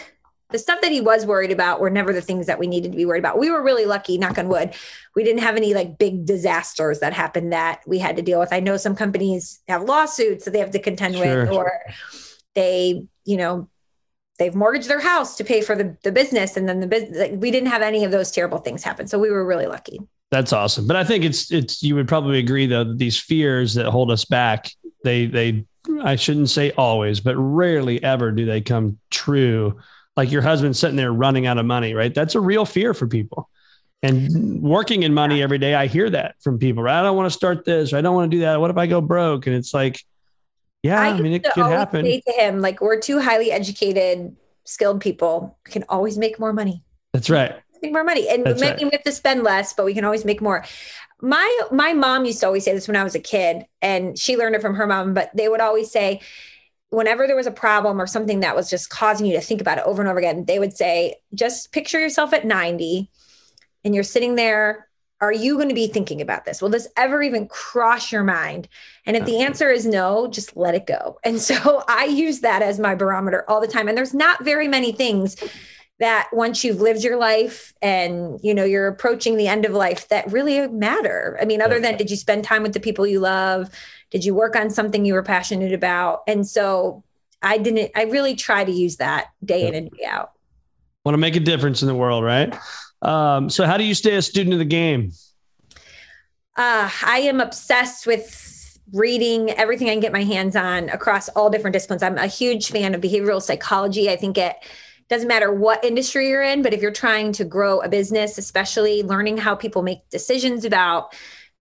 the 0.54 0.60
stuff 0.60 0.80
that 0.82 0.92
he 0.92 1.02
was 1.02 1.26
worried 1.26 1.52
about 1.52 1.82
were 1.82 1.89
never 1.89 2.13
the 2.13 2.22
things 2.22 2.46
that 2.46 2.60
we 2.60 2.68
needed 2.68 2.92
to 2.92 2.98
be 2.98 3.06
worried 3.06 3.20
about. 3.20 3.39
We 3.39 3.50
were 3.50 3.62
really 3.62 3.86
lucky, 3.86 4.18
knock 4.20 4.38
on 4.38 4.48
wood. 4.48 4.74
We 5.16 5.24
didn't 5.24 5.42
have 5.42 5.58
any 5.58 5.74
like 5.74 5.98
big 5.98 6.26
disasters 6.26 7.00
that 7.00 7.12
happened 7.12 7.52
that 7.52 7.82
we 7.88 7.98
had 7.98 8.16
to 8.16 8.22
deal 8.22 8.39
with. 8.39 8.54
I 8.54 8.60
know 8.60 8.78
some 8.78 8.96
companies 8.96 9.60
have 9.68 9.82
lawsuits 9.82 10.46
that 10.46 10.52
they 10.52 10.60
have 10.60 10.72
to 10.72 10.80
contend 10.80 11.16
Sure. 11.16 11.42
with, 11.42 11.52
or 11.52 11.82
they, 12.54 13.08
you 13.26 13.36
know, 13.36 13.68
they've 14.38 14.54
mortgaged 14.54 14.88
their 14.88 15.00
house 15.00 15.36
to 15.38 15.44
pay 15.44 15.62
for 15.62 15.76
the, 15.76 15.98
the 16.04 16.12
business. 16.12 16.56
And 16.56 16.70
then 16.70 16.80
the 16.80 16.88
business, 16.88 17.18
like, 17.18 17.34
we 17.36 17.50
didn't 17.50 17.70
have 17.70 17.82
any 17.82 18.04
of 18.04 18.12
those 18.12 18.30
terrible 18.30 18.60
things 18.60 18.84
happen. 18.84 19.08
So 19.08 19.18
we 19.18 19.32
were 19.32 19.46
really 19.46 19.66
lucky. 19.66 20.00
That's 20.30 20.54
awesome. 20.54 20.86
But 20.86 20.96
I 20.96 21.04
think 21.04 21.24
it's 21.24 21.52
it's 21.52 21.82
you 21.84 21.96
would 21.96 22.08
probably 22.08 22.39
agree 22.39 22.66
though 22.68 22.84
that 22.84 22.98
these 22.98 23.20
fears 23.20 23.74
that 23.74 23.88
hold 23.88 24.12
us 24.12 24.26
back, 24.26 24.72
they 25.04 25.26
they 25.26 25.66
I 26.04 26.16
shouldn't 26.16 26.50
say 26.50 26.72
always, 26.72 27.20
but 27.20 27.36
rarely 27.36 28.04
ever 28.04 28.32
do 28.32 28.46
they 28.46 28.62
come 28.62 29.00
true. 29.12 29.80
Like 30.15 30.32
your 30.32 30.41
husband 30.41 30.78
sitting 30.78 30.95
there 30.95 31.12
running 31.12 31.47
out 31.47 31.58
of 31.58 31.65
money, 31.65 31.93
right? 31.93 32.13
That's 32.13 32.36
a 32.36 32.39
real 32.39 32.65
fear 32.65 32.93
for 32.93 33.08
people. 33.08 33.49
And 34.04 34.62
working 34.62 35.04
in 35.04 35.13
money 35.13 35.41
every 35.41 35.58
day, 35.58 35.73
I 35.73 35.88
hear 35.88 36.10
that 36.10 36.36
from 36.41 36.60
people, 36.60 36.84
right? 36.84 36.99
I 36.99 37.04
don't 37.04 37.15
want 37.15 37.28
to 37.28 37.36
start 37.36 37.63
this, 37.63 37.93
or 37.93 37.97
I 37.97 38.02
don't 38.02 38.13
want 38.13 38.30
to 38.30 38.38
do 38.38 38.41
that. 38.41 38.60
What 38.60 38.69
if 38.69 38.78
I 38.78 38.86
go 38.86 38.99
broke? 38.99 39.47
And 39.47 39.56
it's 39.56 39.73
like, 39.73 40.04
yeah, 40.84 40.99
I, 40.99 41.19
mean, 41.19 41.32
it 41.32 41.45
could 41.45 41.65
happen. 41.65 42.06
Say 42.06 42.21
to 42.28 42.32
him, 42.34 42.60
like, 42.60 42.82
we're 42.82 42.99
two 42.99 43.21
highly 43.21 43.49
educated, 43.49 44.36
skilled 44.65 44.99
people, 44.99 45.58
we 45.65 45.71
can 45.71 45.86
always 45.88 46.17
make 46.17 46.38
more 46.38 46.52
money. 46.52 46.84
That's 47.13 47.30
right. 47.30 47.56
make 47.82 47.93
more 47.93 48.04
money. 48.04 48.28
And 48.28 48.45
That's 48.45 48.60
maybe 48.60 48.73
right. 48.73 48.84
we 48.84 48.89
have 48.91 49.04
to 49.04 49.12
spend 49.13 49.43
less, 49.43 49.73
but 49.73 49.86
we 49.86 49.93
can 49.93 50.04
always 50.04 50.26
make 50.26 50.41
more. 50.41 50.65
My 51.21 51.62
my 51.71 51.93
mom 51.93 52.26
used 52.26 52.41
to 52.41 52.47
always 52.47 52.65
say 52.65 52.73
this 52.73 52.88
when 52.88 52.97
I 52.97 53.04
was 53.06 53.15
a 53.15 53.19
kid, 53.19 53.65
and 53.82 54.19
she 54.19 54.36
learned 54.36 54.56
it 54.56 54.62
from 54.62 54.76
her 54.76 54.86
mom, 54.86 55.13
but 55.13 55.32
they 55.34 55.47
would 55.47 55.62
always 55.62 55.89
say, 55.89 56.19
whenever 56.93 57.25
there 57.25 57.36
was 57.36 57.47
a 57.47 57.51
problem 57.51 57.99
or 57.99 58.08
something 58.08 58.41
that 58.41 58.56
was 58.56 58.69
just 58.69 58.89
causing 58.89 59.25
you 59.25 59.34
to 59.34 59.41
think 59.41 59.60
about 59.60 59.79
it 59.79 59.84
over 59.86 60.01
and 60.01 60.10
over 60.10 60.19
again, 60.19 60.45
they 60.45 60.60
would 60.60 60.77
say, 60.77 61.15
just 61.34 61.71
picture 61.71 61.99
yourself 61.99 62.34
at 62.34 62.45
90 62.45 63.10
and 63.84 63.95
you're 63.95 64.03
sitting 64.03 64.36
there. 64.36 64.88
Are 65.19 65.34
you 65.34 65.56
going 65.56 65.69
to 65.69 65.75
be 65.75 65.88
thinking 65.88 66.21
about 66.21 66.43
this? 66.43 66.62
Will 66.62 66.69
this 66.69 66.88
ever 66.97 67.23
even 67.23 67.47
cross 67.47 68.12
your 68.12 68.23
mind? 68.23 68.67
And 69.06 69.15
if 69.15 69.25
the 69.25 69.41
answer 69.41 69.69
is 69.69 69.86
no, 69.86 70.27
just 70.27 70.58
let 70.58 70.75
it 70.75 70.86
go. 70.86 71.17
And 71.23 71.39
so 71.39 71.84
I 71.88 72.06
use 72.06 72.41
that 72.41 72.62
as 72.62 72.77
my 72.77 72.93
barometer 72.93 73.49
all 73.49 73.62
the 73.62 73.67
time. 73.67 73.88
And 73.88 73.97
there's 73.97 74.13
not 74.13 74.43
very 74.43 74.67
many 74.67 74.91
things 74.91 75.38
that 75.99 76.27
once 76.34 76.63
you've 76.63 76.82
lived 76.82 77.03
your 77.03 77.17
life 77.17 77.73
and 77.82 78.39
you 78.43 78.53
know 78.53 78.65
you're 78.65 78.88
approaching 78.88 79.38
the 79.38 79.47
end 79.47 79.63
of 79.63 79.71
life 79.71 80.10
that 80.10 80.29
really 80.32 80.67
matter. 80.67 81.38
I 81.41 81.45
mean, 81.45 81.62
other 81.62 81.79
than 81.79 81.97
did 81.97 82.12
you 82.12 82.17
spend 82.17 82.43
time 82.43 82.63
with 82.63 82.73
the 82.73 82.79
people 82.79 83.08
you 83.08 83.19
love? 83.19 83.69
Did 84.13 84.23
you 84.23 84.36
work 84.36 84.56
on 84.56 84.69
something 84.69 85.06
you 85.06 85.15
were 85.15 85.23
passionate 85.23 85.73
about? 85.73 86.21
And 86.28 86.47
so 86.47 87.04
I 87.41 87.58
didn't, 87.58 87.91
I 87.95 88.04
really 88.04 88.36
try 88.36 88.63
to 88.63 88.71
use 88.71 88.97
that 88.97 89.32
day 89.43 89.67
in 89.67 89.73
and 89.73 89.89
day 89.91 90.06
out. 90.06 90.32
Want 91.04 91.15
to 91.15 91.17
make 91.17 91.36
a 91.36 91.39
difference 91.41 91.82
in 91.82 91.88
the 91.88 91.95
world, 91.95 92.23
right? 92.23 92.56
Um, 93.02 93.49
so, 93.49 93.65
how 93.65 93.76
do 93.76 93.84
you 93.84 93.93
stay 93.93 94.15
a 94.15 94.21
student 94.21 94.54
of 94.54 94.60
the 94.60 94.65
game? 94.65 95.12
Uh, 96.56 96.89
I 97.06 97.19
am 97.26 97.41
obsessed 97.41 98.08
with 98.08 98.80
reading 98.93 99.49
everything 99.49 99.89
I 99.89 99.93
can 99.93 99.99
get 99.99 100.13
my 100.13 100.23
hands 100.23 100.56
on 100.56 100.89
across 100.89 101.28
all 101.30 101.49
different 101.49 101.73
disciplines. 101.73 102.04
I'm 102.04 102.17
a 102.17 102.28
huge 102.28 102.69
fan 102.69 102.93
of 102.93 103.02
behavioral 103.02 103.41
psychology. 103.41 104.10
I 104.10 104.15
think 104.15 104.38
it 104.38 104.56
doesn't 105.10 105.28
matter 105.28 105.52
what 105.52 105.84
industry 105.84 106.30
you're 106.30 106.43
in, 106.43 106.62
but 106.62 106.73
if 106.73 106.82
you're 106.82 106.91
trying 106.91 107.34
to 107.34 107.43
grow 107.43 107.82
a 107.82 107.89
business, 107.89 108.38
especially 108.38 109.04
learning 109.04 109.38
how 109.38 109.56
people 109.56 109.82
make 109.82 110.08
decisions 110.10 110.63
about 110.63 111.13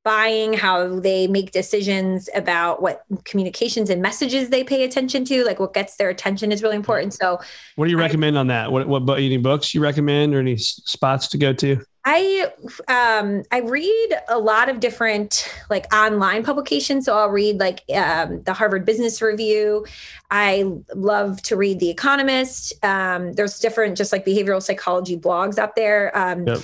buying, 0.04 0.52
how 0.52 0.98
they 0.98 1.26
make 1.26 1.52
decisions 1.52 2.28
about 2.34 2.82
what 2.82 3.04
communications 3.24 3.88
and 3.88 4.02
messages 4.02 4.48
they 4.48 4.64
pay 4.64 4.84
attention 4.84 5.24
to, 5.26 5.44
like 5.44 5.60
what 5.60 5.74
gets 5.74 5.96
their 5.96 6.08
attention 6.10 6.50
is 6.50 6.62
really 6.62 6.76
important. 6.76 7.14
So 7.14 7.38
What 7.76 7.84
do 7.84 7.90
you 7.90 7.98
recommend 7.98 8.36
on 8.36 8.48
that? 8.48 8.72
What 8.72 8.88
what 8.88 9.08
any 9.18 9.36
books 9.36 9.74
you 9.74 9.80
recommend 9.80 10.34
or 10.34 10.40
any 10.40 10.56
spots 10.56 11.28
to 11.28 11.38
go 11.38 11.52
to? 11.54 11.80
I 12.04 12.50
um 12.88 13.44
I 13.52 13.60
read 13.60 14.08
a 14.28 14.36
lot 14.36 14.68
of 14.68 14.80
different 14.80 15.48
like 15.70 15.92
online 15.94 16.42
publications. 16.42 17.04
So 17.04 17.16
I'll 17.16 17.28
read 17.28 17.60
like 17.60 17.84
um, 17.94 18.42
the 18.42 18.52
Harvard 18.52 18.84
Business 18.84 19.22
Review. 19.22 19.86
I 20.30 20.72
love 20.96 21.40
to 21.42 21.56
read 21.56 21.78
The 21.78 21.90
Economist. 21.90 22.72
Um, 22.84 23.34
there's 23.34 23.60
different 23.60 23.96
just 23.96 24.10
like 24.10 24.26
behavioral 24.26 24.60
psychology 24.60 25.16
blogs 25.16 25.58
out 25.58 25.76
there. 25.76 26.16
Um, 26.18 26.46
Yep. 26.46 26.60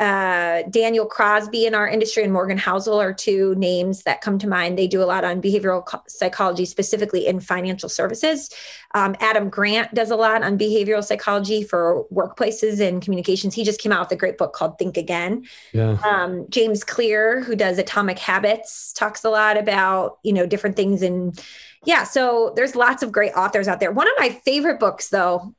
Uh, 0.00 0.62
Daniel 0.70 1.04
Crosby 1.04 1.66
in 1.66 1.74
our 1.74 1.86
industry 1.86 2.24
and 2.24 2.32
Morgan 2.32 2.56
Housel 2.56 2.98
are 2.98 3.12
two 3.12 3.54
names 3.56 4.04
that 4.04 4.22
come 4.22 4.38
to 4.38 4.48
mind. 4.48 4.78
They 4.78 4.86
do 4.86 5.02
a 5.02 5.04
lot 5.04 5.24
on 5.24 5.42
behavioral 5.42 5.86
psychology, 6.08 6.64
specifically 6.64 7.26
in 7.26 7.38
financial 7.38 7.90
services. 7.90 8.48
Um, 8.94 9.14
Adam 9.20 9.50
Grant 9.50 9.92
does 9.92 10.10
a 10.10 10.16
lot 10.16 10.42
on 10.42 10.56
behavioral 10.56 11.04
psychology 11.04 11.62
for 11.62 12.06
workplaces 12.10 12.80
and 12.80 13.02
communications. 13.02 13.54
He 13.54 13.62
just 13.62 13.78
came 13.78 13.92
out 13.92 14.00
with 14.00 14.12
a 14.12 14.16
great 14.16 14.38
book 14.38 14.54
called 14.54 14.78
Think 14.78 14.96
Again. 14.96 15.46
Yeah. 15.74 15.98
Um, 16.02 16.46
James 16.48 16.82
Clear, 16.82 17.42
who 17.42 17.54
does 17.54 17.76
Atomic 17.76 18.18
Habits, 18.18 18.94
talks 18.94 19.22
a 19.22 19.30
lot 19.30 19.58
about 19.58 20.18
you 20.22 20.32
know 20.32 20.46
different 20.46 20.76
things 20.76 21.02
and 21.02 21.38
yeah. 21.84 22.04
So 22.04 22.54
there's 22.56 22.74
lots 22.74 23.02
of 23.02 23.12
great 23.12 23.32
authors 23.34 23.68
out 23.68 23.80
there. 23.80 23.92
One 23.92 24.08
of 24.08 24.14
my 24.18 24.30
favorite 24.30 24.80
books, 24.80 25.10
though, 25.10 25.54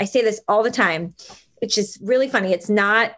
I 0.00 0.04
say 0.04 0.22
this 0.22 0.40
all 0.48 0.62
the 0.62 0.70
time, 0.70 1.14
which 1.60 1.76
is 1.76 1.98
really 2.00 2.28
funny. 2.28 2.54
It's 2.54 2.70
not 2.70 3.12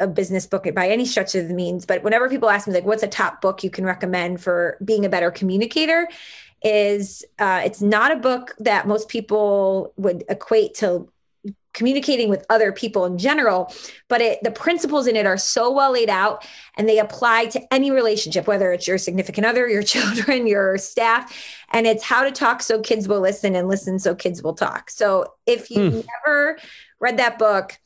a 0.00 0.06
business 0.06 0.46
book 0.46 0.66
by 0.74 0.88
any 0.88 1.04
stretch 1.04 1.34
of 1.34 1.48
the 1.48 1.54
means, 1.54 1.86
but 1.86 2.02
whenever 2.02 2.28
people 2.28 2.50
ask 2.50 2.66
me 2.66 2.74
like, 2.74 2.84
"What's 2.84 3.02
a 3.02 3.08
top 3.08 3.40
book 3.40 3.62
you 3.62 3.70
can 3.70 3.84
recommend 3.84 4.40
for 4.40 4.76
being 4.84 5.04
a 5.04 5.08
better 5.08 5.30
communicator?" 5.30 6.08
is 6.64 7.24
uh, 7.38 7.60
it's 7.64 7.82
not 7.82 8.10
a 8.10 8.16
book 8.16 8.54
that 8.58 8.88
most 8.88 9.08
people 9.08 9.92
would 9.96 10.24
equate 10.28 10.74
to 10.74 11.08
communicating 11.74 12.30
with 12.30 12.46
other 12.48 12.72
people 12.72 13.04
in 13.04 13.18
general 13.18 13.70
but 14.08 14.20
it 14.20 14.42
the 14.42 14.50
principles 14.50 15.06
in 15.06 15.16
it 15.16 15.26
are 15.26 15.36
so 15.36 15.70
well 15.70 15.92
laid 15.92 16.08
out 16.08 16.46
and 16.76 16.88
they 16.88 16.98
apply 16.98 17.44
to 17.46 17.60
any 17.74 17.90
relationship 17.90 18.46
whether 18.46 18.72
it's 18.72 18.86
your 18.86 18.96
significant 18.96 19.44
other 19.44 19.68
your 19.68 19.82
children 19.94 20.46
your 20.46 20.78
staff 20.78 21.36
and 21.72 21.86
it's 21.86 22.04
how 22.04 22.22
to 22.22 22.30
talk 22.30 22.62
so 22.62 22.80
kids 22.80 23.08
will 23.08 23.20
listen 23.20 23.54
and 23.56 23.68
listen 23.68 23.98
so 23.98 24.14
kids 24.14 24.42
will 24.42 24.54
talk 24.54 24.88
so 24.88 25.26
if 25.46 25.70
you've 25.70 26.06
never 26.24 26.56
read 27.00 27.18
that 27.18 27.38
book 27.38 27.78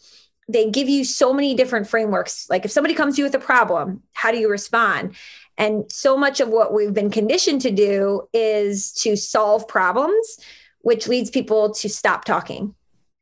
they 0.49 0.71
give 0.71 0.89
you 0.89 1.05
so 1.05 1.33
many 1.33 1.55
different 1.55 1.87
frameworks 1.87 2.49
like 2.49 2.65
if 2.65 2.71
somebody 2.71 2.95
comes 2.95 3.17
to 3.17 3.21
you 3.21 3.25
with 3.25 3.35
a 3.35 3.39
problem 3.39 4.03
how 4.15 4.31
do 4.31 4.39
you 4.39 4.51
respond 4.51 5.15
and 5.57 5.91
so 5.91 6.17
much 6.17 6.41
of 6.41 6.49
what 6.49 6.73
we've 6.73 6.95
been 6.95 7.11
conditioned 7.11 7.61
to 7.61 7.71
do 7.71 8.29
is 8.33 8.93
to 8.93 9.17
solve 9.17 9.67
problems 9.69 10.39
which 10.81 11.09
leads 11.09 11.31
people 11.31 11.71
to 11.73 11.89
stop 11.89 12.25
talking 12.25 12.75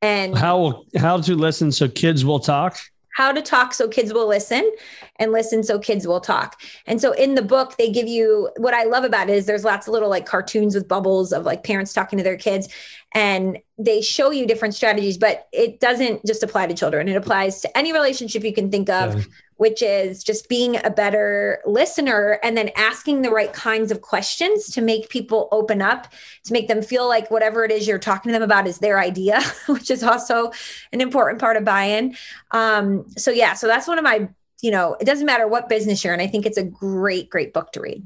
and 0.02 0.36
How 0.36 0.84
how 0.96 1.20
to 1.22 1.34
listen 1.34 1.72
so 1.72 1.88
kids 1.88 2.24
will 2.24 2.40
talk? 2.40 2.78
how 3.16 3.32
to 3.32 3.40
talk 3.40 3.72
so 3.72 3.88
kids 3.88 4.12
will 4.12 4.28
listen 4.28 4.70
and 5.18 5.32
listen 5.32 5.62
so 5.62 5.78
kids 5.78 6.06
will 6.06 6.20
talk. 6.20 6.60
And 6.86 7.00
so 7.00 7.12
in 7.12 7.34
the 7.34 7.40
book, 7.40 7.78
they 7.78 7.90
give 7.90 8.06
you 8.06 8.50
what 8.58 8.74
I 8.74 8.84
love 8.84 9.04
about 9.04 9.30
it 9.30 9.32
is 9.32 9.46
there's 9.46 9.64
lots 9.64 9.88
of 9.88 9.94
little 9.94 10.10
like 10.10 10.26
cartoons 10.26 10.74
with 10.74 10.86
bubbles 10.86 11.32
of 11.32 11.46
like 11.46 11.64
parents 11.64 11.94
talking 11.94 12.18
to 12.18 12.22
their 12.22 12.36
kids 12.36 12.68
and 13.16 13.58
they 13.78 14.02
show 14.02 14.30
you 14.30 14.46
different 14.46 14.74
strategies, 14.74 15.16
but 15.16 15.48
it 15.50 15.80
doesn't 15.80 16.26
just 16.26 16.42
apply 16.42 16.66
to 16.66 16.74
children. 16.74 17.08
It 17.08 17.16
applies 17.16 17.62
to 17.62 17.78
any 17.78 17.90
relationship 17.90 18.44
you 18.44 18.52
can 18.52 18.70
think 18.70 18.90
of, 18.90 19.16
Yeah. 19.16 19.22
which 19.56 19.80
is 19.80 20.22
just 20.22 20.50
being 20.50 20.76
a 20.84 20.90
better 20.90 21.62
listener 21.64 22.38
and 22.42 22.58
then 22.58 22.70
asking 22.76 23.22
the 23.22 23.30
right 23.30 23.50
kinds 23.54 23.90
of 23.90 24.02
questions 24.02 24.68
to 24.74 24.82
make 24.82 25.08
people 25.08 25.48
open 25.50 25.80
up, 25.80 26.08
to 26.44 26.52
make 26.52 26.68
them 26.68 26.82
feel 26.82 27.08
like 27.08 27.30
whatever 27.30 27.64
it 27.64 27.70
is 27.70 27.88
you're 27.88 27.98
talking 27.98 28.28
to 28.28 28.34
them 28.34 28.42
about 28.42 28.66
is 28.66 28.80
their 28.80 29.00
idea, 29.00 29.40
which 29.66 29.90
is 29.90 30.02
also 30.02 30.52
an 30.92 31.00
important 31.00 31.40
part 31.40 31.56
of 31.56 31.64
buy-in. 31.64 32.14
Um, 32.50 33.08
so 33.16 33.30
yeah, 33.30 33.54
so 33.54 33.66
that's 33.66 33.88
one 33.88 33.96
of 33.96 34.04
my, 34.04 34.28
you 34.60 34.70
know, 34.70 34.94
it 35.00 35.06
doesn't 35.06 35.24
matter 35.24 35.48
what 35.48 35.70
business 35.70 36.04
you're 36.04 36.12
in. 36.12 36.20
I 36.20 36.26
think 36.26 36.44
it's 36.44 36.58
a 36.58 36.64
great, 36.64 37.30
great 37.30 37.54
book 37.54 37.72
to 37.72 37.80
read. 37.80 38.04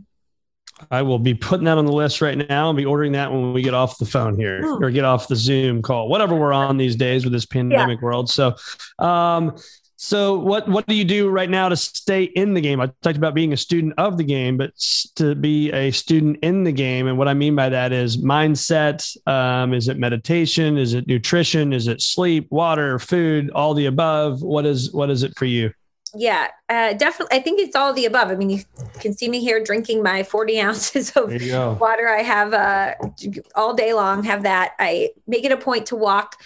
I 0.91 1.03
will 1.03 1.19
be 1.19 1.35
putting 1.35 1.65
that 1.65 1.79
on 1.79 1.87
the 1.87 1.93
list 1.93 2.21
right 2.21 2.37
now. 2.37 2.67
I'll 2.67 2.75
be 2.75 2.85
ordering 2.85 3.13
that 3.13 3.31
when 3.31 3.53
we 3.53 3.63
get 3.63 3.75
off 3.75 3.99
the 3.99 4.07
phone 4.07 4.37
here 4.37 4.61
Hmm. 4.63 4.83
or 4.85 4.91
get 4.91 5.05
off 5.05 5.29
the 5.29 5.37
Zoom 5.37 5.83
call, 5.83 6.09
whatever 6.09 6.35
we're 6.35 6.53
on 6.53 6.77
these 6.77 6.97
days 6.97 7.25
with 7.25 7.33
this 7.33 7.47
pandemic 7.47 8.01
world. 8.03 8.29
So, 8.31 8.55
um, 8.99 9.57
so 10.03 10.39
what 10.39 10.67
what 10.67 10.87
do 10.87 10.95
you 10.95 11.05
do 11.05 11.29
right 11.29 11.51
now 11.51 11.69
to 11.69 11.77
stay 11.77 12.23
in 12.25 12.55
the 12.55 12.61
game? 12.63 12.81
I 12.81 12.91
talked 13.03 13.19
about 13.19 13.35
being 13.35 13.53
a 13.53 13.57
student 13.57 13.93
of 13.99 14.17
the 14.17 14.25
game, 14.25 14.57
but 14.57 14.73
to 15.17 15.35
be 15.35 15.71
a 15.73 15.91
student 15.91 16.39
in 16.43 16.65
the 16.65 16.73
game, 16.73 17.07
and 17.07 17.19
what 17.19 17.29
I 17.29 17.35
mean 17.35 17.55
by 17.55 17.69
that 17.69 17.93
is 17.93 18.17
mindset. 18.17 19.05
Um, 19.29 19.75
is 19.75 19.89
it 19.89 19.99
meditation? 19.99 20.79
Is 20.79 20.95
it 20.95 21.07
nutrition? 21.07 21.75
Is 21.75 21.87
it 21.87 22.01
sleep, 22.01 22.47
water, 22.51 22.99
food, 22.99 23.51
all 23.51 23.75
the 23.75 23.87
above? 23.87 24.41
What 24.41 24.65
is 24.65 24.91
what 24.93 25.11
is 25.11 25.23
it 25.23 25.35
for 25.37 25.45
you? 25.45 25.71
Yeah, 26.15 26.49
uh, 26.69 26.93
definitely. 26.95 27.39
I 27.39 27.43
think 27.43 27.61
it's 27.61 27.77
all 27.77 27.91
of 27.91 27.97
the 27.97 28.05
above. 28.07 28.31
I 28.31 28.35
mean, 28.35 28.51
you 28.51 28.61
can 29.01 29.13
see 29.13 29.29
me 29.29 29.41
here 29.41 29.63
drinking 29.63 30.03
my 30.03 30.23
40 30.23 30.61
ounces 30.61 31.11
of 31.11 31.29
There 31.31 31.41
you 31.43 31.53
go. 31.53 31.77
water. 31.81 32.09
I 32.09 32.23
have 32.23 32.53
uh, 32.53 32.95
all 33.55 33.75
day 33.75 33.93
long, 33.95 34.25
have 34.25 34.43
that. 34.43 34.73
I 34.79 35.11
make 35.27 35.45
it 35.45 35.53
a 35.53 35.57
point 35.57 35.87
to 35.87 35.97
walk 35.97 36.37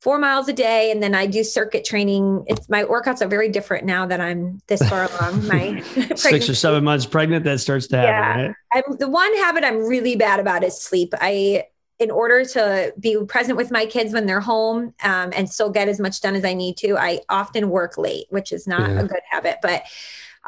four 0.00 0.18
miles 0.18 0.48
a 0.48 0.52
day 0.52 0.92
and 0.92 1.02
then 1.02 1.14
I 1.14 1.26
do 1.26 1.42
circuit 1.42 1.84
training. 1.84 2.44
It's 2.46 2.68
my 2.68 2.84
workouts 2.84 3.20
are 3.20 3.26
very 3.26 3.48
different 3.48 3.84
now 3.84 4.06
that 4.06 4.20
I'm 4.20 4.60
this 4.68 4.80
far 4.88 5.10
along. 5.10 5.46
My 5.48 5.80
Six 6.14 6.48
or 6.48 6.54
seven 6.54 6.84
months 6.84 7.04
pregnant, 7.04 7.44
that 7.44 7.58
starts 7.58 7.88
to 7.88 7.96
happen. 7.96 8.40
Yeah. 8.40 8.46
Right? 8.46 8.54
I'm 8.74 8.96
the 8.98 9.08
one 9.08 9.34
habit 9.38 9.64
I'm 9.64 9.78
really 9.88 10.14
bad 10.14 10.38
about 10.38 10.62
is 10.62 10.80
sleep. 10.80 11.14
I 11.20 11.64
in 11.98 12.10
order 12.10 12.44
to 12.44 12.94
be 13.00 13.18
present 13.26 13.56
with 13.56 13.70
my 13.70 13.84
kids 13.86 14.12
when 14.12 14.26
they're 14.26 14.40
home 14.40 14.94
um, 15.02 15.32
and 15.34 15.50
still 15.50 15.70
get 15.70 15.88
as 15.88 15.98
much 15.98 16.20
done 16.20 16.34
as 16.36 16.44
I 16.44 16.54
need 16.54 16.76
to, 16.78 16.96
I 16.96 17.20
often 17.28 17.70
work 17.70 17.98
late, 17.98 18.26
which 18.30 18.52
is 18.52 18.66
not 18.66 18.92
Yeah. 18.92 19.00
a 19.00 19.04
good 19.04 19.20
habit. 19.30 19.58
But 19.62 19.82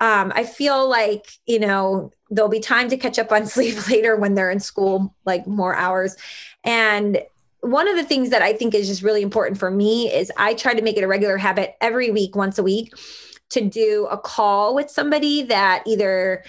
um, 0.00 0.32
I 0.34 0.44
feel 0.44 0.88
like 0.88 1.26
you 1.46 1.58
know 1.58 2.10
there'll 2.30 2.50
be 2.50 2.60
time 2.60 2.88
to 2.90 2.96
catch 2.96 3.18
up 3.18 3.32
on 3.32 3.46
sleep 3.46 3.88
later 3.88 4.16
when 4.16 4.34
they're 4.34 4.50
in 4.50 4.60
school, 4.60 5.14
like 5.24 5.46
more 5.46 5.74
hours. 5.74 6.16
And 6.64 7.20
one 7.60 7.88
of 7.88 7.96
the 7.96 8.04
things 8.04 8.30
that 8.30 8.40
I 8.42 8.54
think 8.54 8.74
is 8.74 8.88
just 8.88 9.02
really 9.02 9.22
important 9.22 9.58
for 9.58 9.70
me 9.70 10.10
is 10.12 10.32
I 10.38 10.54
try 10.54 10.72
to 10.74 10.82
make 10.82 10.96
it 10.96 11.04
a 11.04 11.08
regular 11.08 11.36
habit 11.36 11.74
every 11.80 12.10
week, 12.10 12.34
once 12.34 12.58
a 12.58 12.62
week, 12.62 12.94
to 13.50 13.60
do 13.60 14.06
a 14.10 14.16
call 14.16 14.74
with 14.74 14.90
somebody 14.90 15.42
that 15.42 15.82
either 15.86 16.44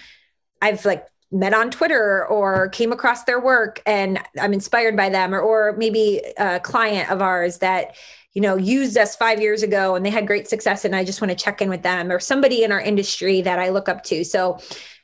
I've 0.61 0.85
like 0.85 1.05
met 1.32 1.54
on 1.54 1.72
Twitter 1.72 2.26
or 2.28 2.70
came 2.70 2.91
across 2.91 3.24
their 3.24 3.39
work 3.39 3.82
and 3.86 4.20
I'm 4.39 4.54
inspired 4.54 4.98
by 4.98 5.10
them, 5.10 5.34
or, 5.34 5.39
or 5.39 5.76
maybe 5.78 6.22
a 6.38 6.60
client 6.60 7.10
of 7.10 7.22
ours 7.22 7.60
that 7.60 7.96
you 8.34 8.41
know 8.41 8.56
used 8.56 8.98
us 8.98 9.15
five 9.15 9.41
years 9.41 9.63
ago 9.63 9.96
and 9.96 10.06
they 10.06 10.10
had 10.10 10.28
great 10.28 10.48
success 10.48 10.86
and 10.86 10.96
I 10.96 11.04
just 11.04 11.22
want 11.22 11.30
to 11.32 11.36
check 11.36 11.62
in 11.62 11.70
with 11.70 11.84
them, 11.84 12.12
or 12.12 12.20
somebody 12.20 12.63
in 12.63 12.72
our 12.72 12.82
industry 12.82 13.41
that 13.41 13.60
I 13.60 13.70
look 13.70 13.88
up 13.88 14.04
to. 14.06 14.24
So 14.24 14.60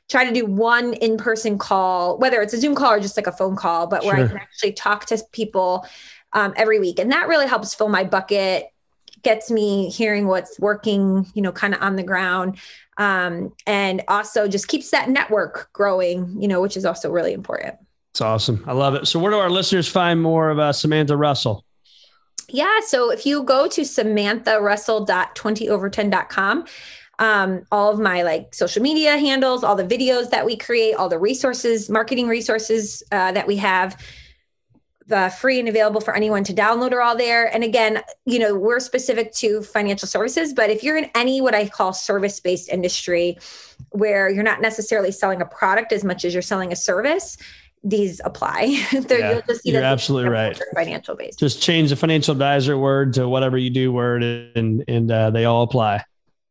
try 0.08 0.24
to 0.24 0.32
do 0.32 0.46
one 0.46 0.94
in-person 0.94 1.58
call, 1.58 2.18
whether 2.18 2.40
it's 2.40 2.54
a 2.54 2.60
Zoom 2.60 2.74
call 2.74 2.92
or 2.92 3.00
just 3.00 3.16
like 3.16 3.26
a 3.26 3.32
phone 3.32 3.56
call, 3.56 3.86
but 3.86 4.04
where 4.04 4.16
I 4.16 4.26
can 4.26 4.38
actually 4.38 4.72
talk 4.72 5.04
to 5.06 5.18
people 5.32 5.86
um, 6.32 6.54
every 6.56 6.78
week, 6.78 6.98
and 6.98 7.12
that 7.12 7.28
really 7.28 7.46
helps 7.46 7.74
fill 7.74 7.88
my 7.88 8.04
bucket 8.04 8.72
gets 9.22 9.50
me 9.50 9.90
hearing 9.90 10.26
what's 10.26 10.58
working, 10.60 11.26
you 11.34 11.42
know, 11.42 11.52
kind 11.52 11.74
of 11.74 11.82
on 11.82 11.96
the 11.96 12.02
ground. 12.02 12.56
Um, 12.98 13.54
and 13.66 14.02
also 14.08 14.46
just 14.48 14.68
keeps 14.68 14.90
that 14.90 15.08
network 15.08 15.70
growing, 15.72 16.36
you 16.40 16.48
know, 16.48 16.60
which 16.60 16.76
is 16.76 16.84
also 16.84 17.10
really 17.10 17.32
important. 17.32 17.76
It's 18.10 18.20
awesome. 18.20 18.62
I 18.66 18.72
love 18.72 18.94
it. 18.94 19.06
So, 19.06 19.20
where 19.20 19.30
do 19.30 19.38
our 19.38 19.50
listeners 19.50 19.86
find 19.86 20.20
more 20.20 20.50
of 20.50 20.58
uh, 20.58 20.72
Samantha 20.72 21.16
Russell? 21.16 21.64
Yeah. 22.48 22.80
So, 22.86 23.12
if 23.12 23.24
you 23.24 23.44
go 23.44 23.68
to 23.68 23.82
samantharussell.20over10.com, 23.82 26.64
um, 27.20 27.62
all 27.70 27.92
of 27.92 28.00
my 28.00 28.22
like 28.22 28.54
social 28.54 28.82
media 28.82 29.18
handles, 29.18 29.62
all 29.62 29.76
the 29.76 29.84
videos 29.84 30.30
that 30.30 30.46
we 30.46 30.56
create, 30.56 30.94
all 30.94 31.08
the 31.08 31.18
resources, 31.18 31.88
marketing 31.88 32.26
resources 32.28 33.02
uh, 33.12 33.30
that 33.32 33.46
we 33.46 33.56
have, 33.56 33.96
uh, 35.10 35.28
free 35.28 35.58
and 35.58 35.68
available 35.68 36.00
for 36.00 36.14
anyone 36.14 36.44
to 36.44 36.54
download 36.54 36.92
are 36.92 37.02
all 37.02 37.16
there. 37.16 37.52
And 37.52 37.64
again, 37.64 38.02
you 38.24 38.38
know, 38.38 38.54
we're 38.54 38.80
specific 38.80 39.32
to 39.34 39.62
financial 39.62 40.08
services, 40.08 40.52
but 40.52 40.70
if 40.70 40.82
you're 40.82 40.96
in 40.96 41.10
any 41.14 41.40
what 41.40 41.54
I 41.54 41.68
call 41.68 41.92
service 41.92 42.40
based 42.40 42.68
industry 42.68 43.38
where 43.90 44.28
you're 44.28 44.42
not 44.42 44.60
necessarily 44.60 45.12
selling 45.12 45.40
a 45.40 45.46
product 45.46 45.92
as 45.92 46.04
much 46.04 46.24
as 46.24 46.34
you're 46.34 46.42
selling 46.42 46.72
a 46.72 46.76
service, 46.76 47.36
these 47.84 48.20
apply. 48.24 48.62
yeah, 48.92 49.32
you'll 49.32 49.42
just 49.42 49.62
see 49.62 49.70
you're 49.70 49.82
absolutely 49.82 50.30
right. 50.30 50.60
Financial 50.74 51.14
based. 51.14 51.38
Just 51.38 51.62
change 51.62 51.90
the 51.90 51.96
financial 51.96 52.32
advisor 52.32 52.76
word 52.76 53.14
to 53.14 53.28
whatever 53.28 53.56
you 53.56 53.70
do 53.70 53.92
word, 53.92 54.22
and 54.22 54.84
and 54.88 55.10
uh, 55.10 55.30
they 55.30 55.44
all 55.44 55.62
apply. 55.62 56.04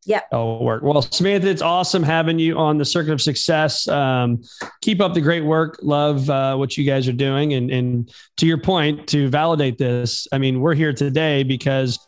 Yeah. 0.07 0.21
Oh, 0.31 0.63
work. 0.63 0.83
Well, 0.83 1.01
Samantha, 1.01 1.49
it's 1.49 1.61
awesome 1.61 2.01
having 2.01 2.39
you 2.39 2.57
on 2.57 2.77
the 2.77 2.85
Circuit 2.85 3.11
of 3.11 3.21
Success. 3.21 3.89
Um, 3.89 4.41
keep 4.81 5.01
up 5.01 5.13
the 5.13 5.19
great 5.19 5.43
work. 5.43 5.79
Love 5.81 6.29
uh, 6.29 6.55
what 6.55 6.77
you 6.77 6.85
guys 6.85 7.09
are 7.09 7.13
doing. 7.13 7.55
And, 7.55 7.69
and 7.69 8.09
to 8.37 8.47
your 8.47 8.57
point, 8.57 9.05
to 9.09 9.27
validate 9.27 9.77
this, 9.77 10.25
I 10.31 10.37
mean, 10.37 10.61
we're 10.61 10.75
here 10.75 10.93
today 10.93 11.43
because 11.43 11.99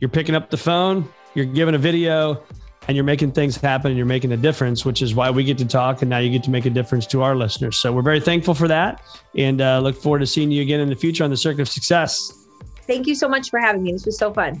you're 0.00 0.10
picking 0.10 0.34
up 0.34 0.50
the 0.50 0.56
phone, 0.56 1.08
you're 1.34 1.44
giving 1.46 1.76
a 1.76 1.78
video, 1.78 2.42
and 2.88 2.96
you're 2.96 3.04
making 3.04 3.30
things 3.30 3.56
happen 3.56 3.92
and 3.92 3.96
you're 3.96 4.06
making 4.06 4.32
a 4.32 4.36
difference, 4.36 4.84
which 4.84 5.00
is 5.00 5.14
why 5.14 5.30
we 5.30 5.44
get 5.44 5.58
to 5.58 5.64
talk. 5.64 6.02
And 6.02 6.10
now 6.10 6.18
you 6.18 6.30
get 6.30 6.42
to 6.42 6.50
make 6.50 6.66
a 6.66 6.70
difference 6.70 7.06
to 7.08 7.22
our 7.22 7.36
listeners. 7.36 7.76
So 7.76 7.92
we're 7.92 8.02
very 8.02 8.20
thankful 8.20 8.54
for 8.54 8.66
that 8.66 9.00
and 9.36 9.60
uh, 9.60 9.78
look 9.78 9.94
forward 9.94 10.20
to 10.20 10.26
seeing 10.26 10.50
you 10.50 10.62
again 10.62 10.80
in 10.80 10.88
the 10.88 10.96
future 10.96 11.22
on 11.22 11.30
the 11.30 11.36
Circuit 11.36 11.62
of 11.62 11.68
Success. 11.68 12.32
Thank 12.88 13.06
you 13.06 13.14
so 13.14 13.28
much 13.28 13.50
for 13.50 13.60
having 13.60 13.84
me. 13.84 13.92
This 13.92 14.06
was 14.06 14.18
so 14.18 14.32
fun. 14.32 14.60